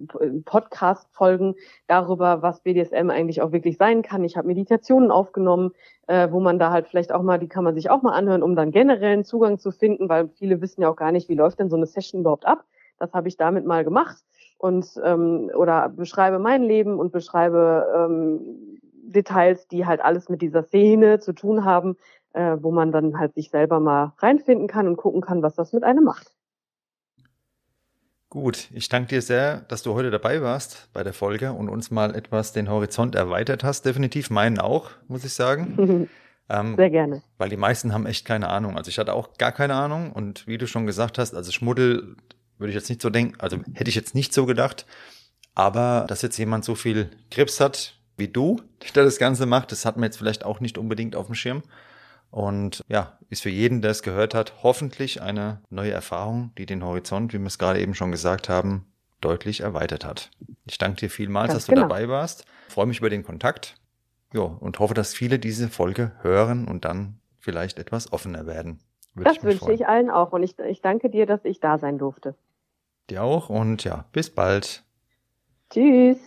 Podcast-Folgen 0.46 1.56
darüber, 1.88 2.42
was 2.42 2.62
BDSM 2.62 3.10
eigentlich 3.10 3.42
auch 3.42 3.52
wirklich 3.52 3.78
sein 3.78 4.02
kann. 4.02 4.24
Ich 4.24 4.36
habe 4.36 4.48
Meditationen 4.48 5.12
aufgenommen, 5.12 5.72
äh, 6.08 6.30
wo 6.32 6.40
man 6.40 6.60
da 6.60 6.72
halt 6.72 6.88
vielleicht 6.88 7.12
auch 7.12 7.22
mal, 7.22 7.38
die 7.38 7.48
kann 7.48 7.64
man 7.64 7.76
sich 7.76 7.90
auch 7.90 8.02
mal 8.02 8.14
anhören, 8.14 8.44
um 8.44 8.56
dann 8.56 8.72
generellen 8.72 9.24
Zugang 9.24 9.60
zu 9.60 9.72
finden, 9.72 10.10
weil 10.10 10.30
viele 10.30 10.60
wissen 10.62 10.82
ja 10.82 10.90
auch 10.90 10.96
gar 10.96 11.12
nicht, 11.12 11.30
wie 11.30 11.36
läuft 11.36 11.60
denn 11.60 11.70
so 11.70 11.76
eine 11.76 11.86
Session 11.86 12.22
überhaupt 12.22 12.46
ab. 12.46 12.66
Das 12.98 13.14
habe 13.14 13.28
ich 13.28 13.38
damit 13.38 13.66
mal 13.66 13.84
gemacht 13.84 14.24
und 14.58 14.88
ähm, 15.04 15.52
oder 15.56 15.90
beschreibe 15.90 16.40
mein 16.40 16.64
Leben 16.64 16.98
und 16.98 17.12
beschreibe 17.12 17.86
ähm, 17.96 18.80
Details, 19.16 19.68
die 19.68 19.86
halt 19.86 20.02
alles 20.02 20.30
mit 20.30 20.42
dieser 20.42 20.64
Szene 20.64 21.20
zu 21.20 21.34
tun 21.34 21.66
haben, 21.66 21.98
äh, 22.36 22.58
wo 22.62 22.72
man 22.72 22.92
dann 22.92 23.18
halt 23.18 23.34
sich 23.34 23.50
selber 23.50 23.80
mal 23.80 24.14
reinfinden 24.18 24.68
kann 24.68 24.88
und 24.88 24.98
gucken 24.98 25.22
kann, 25.22 25.42
was 25.42 25.56
das 25.56 25.72
mit 25.74 25.84
einem 25.84 26.04
macht. 26.04 26.32
Gut, 28.30 28.70
ich 28.74 28.90
danke 28.90 29.08
dir 29.08 29.22
sehr, 29.22 29.62
dass 29.62 29.82
du 29.82 29.94
heute 29.94 30.12
dabei 30.12 30.42
warst 30.42 30.90
bei 30.92 31.04
der 31.04 31.14
Folge 31.14 31.54
und 31.54 31.70
uns 31.70 31.90
mal 31.90 32.14
etwas 32.14 32.52
den 32.52 32.70
Horizont 32.70 33.16
erweitert 33.16 33.64
hast. 33.64 33.86
Definitiv 33.86 34.30
meinen 34.30 34.60
auch, 34.60 34.92
muss 35.08 35.24
ich 35.24 35.34
sagen. 35.34 36.10
ähm, 36.50 36.76
sehr 36.76 36.90
gerne. 36.90 37.24
Weil 37.38 37.48
die 37.48 37.56
meisten 37.56 37.94
haben 37.94 38.06
echt 38.06 38.26
keine 38.26 38.50
Ahnung. 38.50 38.76
Also 38.76 38.90
ich 38.90 39.00
hatte 39.00 39.14
auch 39.14 39.38
gar 39.38 39.54
keine 39.54 39.76
Ahnung 39.76 40.12
und 40.12 40.46
wie 40.48 40.58
du 40.58 40.68
schon 40.68 40.86
gesagt 40.86 41.18
hast, 41.18 41.34
also 41.34 41.54
Schmuddel 41.54 42.18
würde 42.58 42.72
ich 42.72 42.76
jetzt 42.76 42.90
nicht 42.90 43.02
so 43.02 43.10
denken, 43.10 43.40
also 43.40 43.58
hätte 43.74 43.90
ich 43.90 43.96
jetzt 43.96 44.16
nicht 44.16 44.34
so 44.34 44.46
gedacht. 44.46 44.86
Aber 45.54 46.06
dass 46.10 46.22
jetzt 46.22 46.38
jemand 46.38 46.66
so 46.66 46.76
viel 46.76 47.10
Krebs 47.32 47.62
hat 47.62 47.98
wie 48.18 48.28
du, 48.28 48.60
der 48.96 49.06
das 49.06 49.18
Ganze 49.18 49.46
macht, 49.46 49.72
das 49.72 49.86
hat 49.86 49.96
man 49.96 50.04
jetzt 50.04 50.18
vielleicht 50.18 50.44
auch 50.44 50.60
nicht 50.60 50.78
unbedingt 50.78 51.16
auf 51.16 51.28
dem 51.28 51.36
Schirm. 51.36 51.64
Und 52.36 52.84
ja, 52.90 53.18
ist 53.30 53.44
für 53.44 53.50
jeden, 53.50 53.82
der 53.82 53.92
es 53.92 54.04
gehört 54.04 54.34
hat, 54.34 54.62
hoffentlich 54.62 55.22
eine 55.22 55.62
neue 55.70 55.92
Erfahrung, 55.92 56.52
die 56.58 56.66
den 56.66 56.84
Horizont, 56.84 57.32
wie 57.32 57.38
wir 57.40 57.46
es 57.48 57.58
gerade 57.58 57.80
eben 57.80 57.96
schon 57.96 58.12
gesagt 58.12 58.50
haben, 58.50 58.86
deutlich 59.22 59.62
erweitert 59.62 60.04
hat. 60.04 60.32
Ich 60.66 60.78
danke 60.78 60.98
dir 60.98 61.10
vielmals, 61.10 61.54
Ganz 61.54 61.64
dass 61.64 61.68
genau. 61.68 61.84
du 61.84 61.88
dabei 61.88 62.10
warst. 62.10 62.44
freue 62.68 62.88
mich 62.88 63.00
über 63.00 63.10
den 63.10 63.24
Kontakt. 63.24 63.76
Ja, 64.34 64.42
und 64.42 64.80
hoffe, 64.80 64.94
dass 64.94 65.14
viele 65.14 65.40
diese 65.40 65.70
Folge 65.70 66.12
hören 66.24 66.68
und 66.68 66.84
dann 66.84 67.22
vielleicht 67.40 67.80
etwas 67.80 68.12
offener 68.12 68.46
werden. 68.46 68.82
Würde 69.14 69.30
das 69.30 69.38
ich 69.38 69.44
wünsche 69.44 69.60
freuen. 69.60 69.76
ich 69.76 69.88
allen 69.88 70.10
auch 70.10 70.34
und 70.34 70.44
ich, 70.44 70.60
ich 70.60 70.82
danke 70.82 71.10
dir, 71.10 71.26
dass 71.26 71.46
ich 71.46 71.62
da 71.62 71.78
sein 71.78 71.98
durfte. 71.98 72.36
Dir 73.10 73.24
auch 73.24 73.50
und 73.50 73.86
ja, 73.86 74.04
bis 74.12 74.30
bald. 74.30 74.84
Tschüss. 75.70 76.18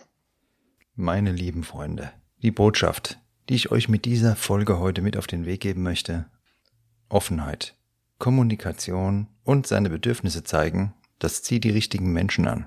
Meine 0.94 1.32
lieben 1.32 1.64
Freunde, 1.64 2.10
die 2.40 2.50
Botschaft, 2.50 3.18
die 3.48 3.54
ich 3.54 3.70
euch 3.70 3.88
mit 3.88 4.04
dieser 4.04 4.36
Folge 4.36 4.78
heute 4.78 5.02
mit 5.02 5.16
auf 5.16 5.26
den 5.26 5.46
Weg 5.46 5.60
geben 5.60 5.82
möchte. 5.82 6.26
Offenheit, 7.08 7.74
Kommunikation 8.18 9.28
und 9.44 9.66
seine 9.66 9.90
Bedürfnisse 9.90 10.44
zeigen, 10.44 10.94
das 11.18 11.42
zieht 11.42 11.64
die 11.64 11.70
richtigen 11.70 12.12
Menschen 12.12 12.46
an. 12.46 12.66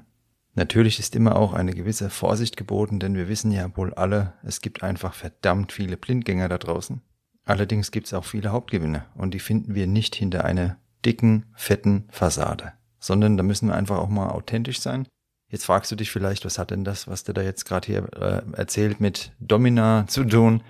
Natürlich 0.54 1.00
ist 1.00 1.16
immer 1.16 1.38
auch 1.38 1.54
eine 1.54 1.74
gewisse 1.74 2.10
Vorsicht 2.10 2.58
geboten, 2.58 3.00
denn 3.00 3.16
wir 3.16 3.30
wissen 3.30 3.52
ja 3.52 3.76
wohl 3.78 3.94
alle, 3.94 4.34
es 4.44 4.60
gibt 4.60 4.84
einfach 4.84 5.14
verdammt 5.14 5.72
viele 5.72 5.96
Blindgänger 5.96 6.50
da 6.50 6.58
draußen. 6.58 7.02
Allerdings 7.46 7.92
gibt 7.92 8.08
es 8.08 8.14
auch 8.14 8.26
viele 8.26 8.52
Hauptgewinne 8.52 9.06
und 9.16 9.34
die 9.34 9.40
finden 9.40 9.76
wir 9.76 9.88
nicht 9.88 10.16
hinter 10.16 10.44
einer 10.44 10.78
dicken, 11.06 11.46
fetten 11.56 12.08
Fassade, 12.10 12.74
sondern 13.00 13.38
da 13.38 13.44
müssen 13.44 13.68
wir 13.68 13.76
einfach 13.76 13.98
auch 13.98 14.10
mal 14.10 14.30
authentisch 14.30 14.82
sein. 14.82 15.08
Jetzt 15.52 15.66
fragst 15.66 15.92
du 15.92 15.98
dich 15.98 16.12
vielleicht, 16.12 16.46
was 16.46 16.58
hat 16.58 16.72
denn 16.72 16.86
das, 16.86 17.10
was 17.10 17.26
du 17.26 17.34
da 17.34 17.42
jetzt 17.42 17.66
gerade 17.66 17.86
hier 17.86 18.08
äh, 18.14 18.58
erzählt, 18.58 19.02
mit 19.02 19.34
Domina 19.42 20.06
zu 20.08 20.24
tun? 20.24 20.64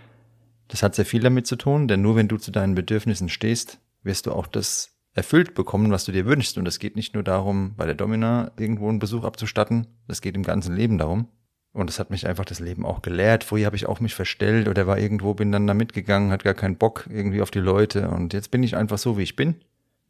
Das 0.70 0.82
hat 0.82 0.96
sehr 0.96 1.06
viel 1.06 1.22
damit 1.22 1.46
zu 1.46 1.56
tun, 1.56 1.88
denn 1.88 2.02
nur 2.02 2.16
wenn 2.16 2.28
du 2.28 2.38
zu 2.38 2.50
deinen 2.50 2.74
Bedürfnissen 2.74 3.30
stehst, 3.30 3.78
wirst 4.02 4.26
du 4.26 4.32
auch 4.32 4.48
das 4.48 4.98
erfüllt 5.14 5.54
bekommen, 5.54 5.92
was 5.92 6.06
du 6.06 6.12
dir 6.12 6.26
wünschst. 6.26 6.58
Und 6.58 6.68
es 6.68 6.80
geht 6.80 6.96
nicht 6.96 7.14
nur 7.14 7.22
darum, 7.22 7.76
bei 7.76 7.86
der 7.86 7.94
Domina 7.94 8.52
irgendwo 8.58 8.90
einen 8.90 8.98
Besuch 8.98 9.24
abzustatten, 9.24 9.86
das 10.08 10.20
geht 10.20 10.36
im 10.36 10.42
ganzen 10.42 10.76
Leben 10.76 10.98
darum. 10.98 11.28
Und 11.74 11.88
das 11.88 12.00
hat 12.00 12.10
mich 12.10 12.26
einfach 12.26 12.46
das 12.46 12.60
Leben 12.60 12.84
auch 12.84 13.04
gelehrt. 13.04 13.44
Früher 13.44 13.68
habe 13.68 13.76
ich 13.76 13.86
auch 13.86 14.00
mich 14.00 14.16
verstellt 14.16 14.68
oder 14.68 14.88
war 14.88 14.98
irgendwo, 14.98 15.36
bin 15.36 15.52
dann 15.52 15.68
da 15.68 15.76
mitgegangen, 15.76 16.32
hat 16.32 16.44
gar 16.44 16.56
keinen 16.56 16.78
Bock 16.78 17.08
irgendwie 17.08 17.42
auf 17.44 17.52
die 17.52 17.60
Leute. 17.60 18.10
Und 18.10 18.34
jetzt 18.34 18.50
bin 18.50 18.64
ich 18.64 18.76
einfach 18.76 18.98
so, 18.98 19.16
wie 19.18 19.24
ich 19.24 19.36
bin. 19.36 19.56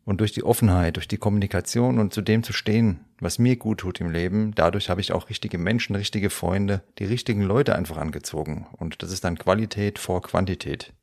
Und 0.04 0.20
durch 0.20 0.32
die 0.32 0.44
Offenheit, 0.44 0.96
durch 0.96 1.08
die 1.08 1.18
Kommunikation 1.18 2.00
und 2.00 2.14
zu 2.14 2.22
dem 2.22 2.44
zu 2.44 2.54
stehen, 2.54 3.02
was 3.20 3.38
mir 3.38 3.56
gut 3.56 3.80
tut 3.80 4.02
im 4.02 4.10
Leben, 4.10 4.54
dadurch 4.56 4.90
habe 4.90 5.02
ich 5.02 5.12
auch 5.12 5.30
richtige 5.30 5.58
Menschen, 5.58 5.96
richtige 5.96 6.30
Freunde, 6.30 6.82
die 6.98 7.06
richtigen 7.06 7.44
Leute 7.44 7.76
einfach 7.76 7.98
angezogen. 7.98 8.66
Und 8.78 9.04
das 9.04 9.12
ist 9.12 9.24
dann 9.24 9.38
Qualität 9.38 10.00
vor 10.00 10.22
Quantität. 10.22 10.94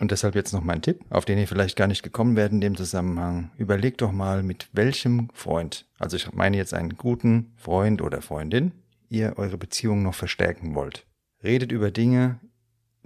Und 0.00 0.12
deshalb 0.12 0.34
jetzt 0.34 0.52
noch 0.52 0.62
mein 0.62 0.82
Tipp, 0.82 1.04
auf 1.10 1.24
den 1.24 1.38
ihr 1.38 1.48
vielleicht 1.48 1.76
gar 1.76 1.88
nicht 1.88 2.02
gekommen 2.02 2.36
werdet 2.36 2.52
in 2.52 2.60
dem 2.60 2.76
Zusammenhang. 2.76 3.50
Überlegt 3.58 4.00
doch 4.00 4.12
mal, 4.12 4.42
mit 4.42 4.68
welchem 4.72 5.28
Freund, 5.32 5.86
also 5.98 6.16
ich 6.16 6.32
meine 6.32 6.56
jetzt 6.56 6.74
einen 6.74 6.96
guten 6.96 7.52
Freund 7.56 8.00
oder 8.00 8.22
Freundin, 8.22 8.72
ihr 9.08 9.34
eure 9.36 9.58
Beziehung 9.58 10.02
noch 10.02 10.14
verstärken 10.14 10.74
wollt. 10.74 11.04
Redet 11.42 11.72
über 11.72 11.90
Dinge, 11.90 12.38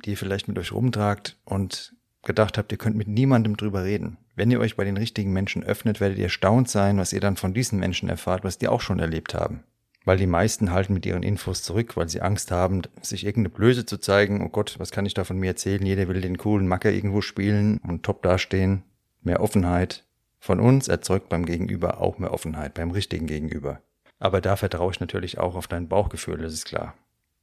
die 0.05 0.11
ihr 0.11 0.18
vielleicht 0.18 0.48
mit 0.48 0.59
euch 0.59 0.72
rumtragt 0.72 1.38
und 1.44 1.94
gedacht 2.23 2.59
habt, 2.59 2.73
ihr 2.73 2.79
könnt 2.79 2.97
mit 2.97 3.09
niemandem 3.09 3.57
drüber 3.57 3.85
reden. 3.85 4.16
Wenn 4.35 4.51
ihr 4.51 4.61
euch 4.61 4.77
bei 4.77 4.85
den 4.85 4.97
richtigen 4.97 5.33
Menschen 5.33 5.64
öffnet, 5.64 6.01
werdet 6.01 6.18
ihr 6.18 6.25
erstaunt 6.25 6.68
sein, 6.68 6.99
was 6.99 7.12
ihr 7.12 7.20
dann 7.20 7.37
von 7.37 7.55
diesen 7.55 7.79
Menschen 7.79 8.09
erfahrt, 8.09 8.45
was 8.45 8.59
die 8.59 8.68
auch 8.68 8.81
schon 8.81 8.99
erlebt 8.99 9.35
haben. 9.35 9.64
Weil 10.05 10.16
die 10.16 10.27
meisten 10.27 10.73
halten 10.73 10.95
mit 10.95 11.07
ihren 11.07 11.23
Infos 11.23 11.62
zurück, 11.62 11.97
weil 11.97 12.09
sie 12.09 12.23
Angst 12.23 12.51
haben, 12.51 12.83
sich 13.03 13.25
irgendeine 13.25 13.55
Blöße 13.55 13.87
zu 13.87 13.99
zeigen. 13.99 14.45
Oh 14.45 14.49
Gott, 14.49 14.75
was 14.79 14.91
kann 14.91 15.07
ich 15.07 15.14
da 15.14 15.25
von 15.25 15.39
mir 15.39 15.49
erzählen? 15.49 15.85
Jeder 15.85 16.09
will 16.09 16.20
den 16.20 16.39
coolen 16.39 16.66
Macker 16.66 16.91
irgendwo 16.91 17.20
spielen 17.20 17.79
und 17.87 18.03
top 18.03 18.23
dastehen. 18.23 18.83
Mehr 19.23 19.41
Offenheit. 19.41 20.05
Von 20.41 20.59
uns 20.59 20.89
erzeugt 20.89 21.29
beim 21.29 21.47
Gegenüber 21.47 22.01
auch 22.01 22.18
mehr 22.18 22.33
Offenheit, 22.33 22.75
beim 22.75 22.91
richtigen 22.91 23.29
Gegenüber. 23.29 23.81
Aber 24.18 24.41
da 24.41 24.57
vertraue 24.57 24.91
ich 24.91 24.99
natürlich 24.99 25.39
auch 25.39 25.55
auf 25.55 25.68
dein 25.68 25.89
Bauchgefühl, 25.89 26.39
das 26.39 26.53
ist 26.53 26.64
klar. 26.64 26.95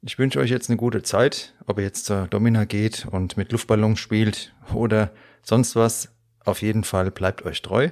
Ich 0.01 0.17
wünsche 0.17 0.39
euch 0.39 0.49
jetzt 0.49 0.69
eine 0.69 0.77
gute 0.77 1.03
Zeit, 1.03 1.53
ob 1.67 1.77
ihr 1.77 1.83
jetzt 1.83 2.05
zur 2.05 2.27
Domina 2.27 2.63
geht 2.63 3.05
und 3.11 3.35
mit 3.35 3.51
Luftballons 3.51 3.99
spielt 3.99 4.55
oder 4.73 5.11
sonst 5.41 5.75
was. 5.75 6.15
Auf 6.45 6.61
jeden 6.61 6.85
Fall 6.85 7.11
bleibt 7.11 7.43
euch 7.45 7.61
treu. 7.61 7.89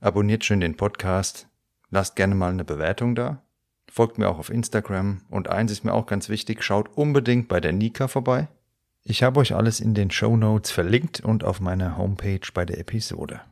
Abonniert 0.00 0.46
schön 0.46 0.60
den 0.60 0.78
Podcast. 0.78 1.48
Lasst 1.90 2.16
gerne 2.16 2.34
mal 2.34 2.50
eine 2.50 2.64
Bewertung 2.64 3.14
da. 3.14 3.42
Folgt 3.90 4.16
mir 4.16 4.30
auch 4.30 4.38
auf 4.38 4.48
Instagram. 4.48 5.20
Und 5.28 5.50
eins 5.50 5.70
ist 5.70 5.84
mir 5.84 5.92
auch 5.92 6.06
ganz 6.06 6.30
wichtig, 6.30 6.64
schaut 6.64 6.96
unbedingt 6.96 7.48
bei 7.48 7.60
der 7.60 7.72
Nika 7.72 8.08
vorbei. 8.08 8.48
Ich 9.04 9.22
habe 9.22 9.40
euch 9.40 9.54
alles 9.54 9.78
in 9.78 9.92
den 9.92 10.10
Show 10.10 10.38
Notes 10.38 10.70
verlinkt 10.70 11.20
und 11.20 11.44
auf 11.44 11.60
meiner 11.60 11.98
Homepage 11.98 12.48
bei 12.54 12.64
der 12.64 12.78
Episode. 12.78 13.42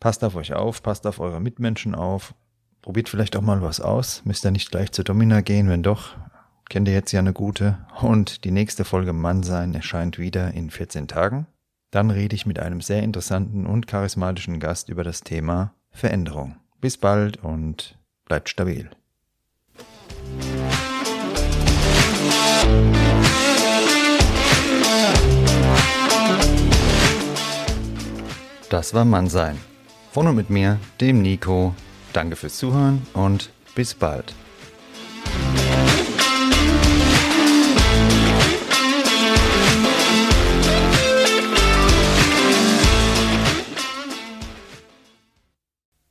Passt 0.00 0.22
auf 0.22 0.36
euch 0.36 0.52
auf, 0.52 0.82
passt 0.82 1.06
auf 1.06 1.18
eure 1.18 1.40
Mitmenschen 1.40 1.94
auf. 1.94 2.34
Probiert 2.82 3.08
vielleicht 3.08 3.36
auch 3.36 3.42
mal 3.42 3.62
was 3.62 3.80
aus. 3.80 4.22
Müsst 4.26 4.44
ihr 4.44 4.50
nicht 4.50 4.70
gleich 4.70 4.92
zur 4.92 5.04
Domina 5.04 5.40
gehen, 5.40 5.70
wenn 5.70 5.82
doch, 5.82 6.14
kennt 6.68 6.88
ihr 6.88 6.94
jetzt 6.94 7.12
ja 7.12 7.20
eine 7.20 7.32
gute. 7.32 7.78
Und 8.00 8.44
die 8.44 8.50
nächste 8.50 8.84
Folge 8.84 9.12
Mannsein 9.12 9.74
erscheint 9.74 10.18
wieder 10.18 10.52
in 10.52 10.70
14 10.70 11.08
Tagen. 11.08 11.46
Dann 11.90 12.10
rede 12.10 12.34
ich 12.34 12.46
mit 12.46 12.58
einem 12.58 12.80
sehr 12.80 13.02
interessanten 13.02 13.66
und 13.66 13.86
charismatischen 13.86 14.60
Gast 14.60 14.88
über 14.88 15.04
das 15.04 15.22
Thema 15.22 15.72
Veränderung. 15.90 16.56
Bis 16.80 16.96
bald 16.96 17.42
und 17.42 17.98
bleibt 18.26 18.48
stabil. 18.48 18.90
Das 28.68 28.94
war 28.94 29.04
Mannsein. 29.04 29.58
Von 30.10 30.26
und 30.26 30.36
mit 30.36 30.50
mir, 30.50 30.80
dem 31.00 31.22
Nico. 31.22 31.74
Danke 32.12 32.36
fürs 32.36 32.58
Zuhören 32.58 33.06
und 33.12 33.50
bis 33.74 33.94
bald. 33.94 34.34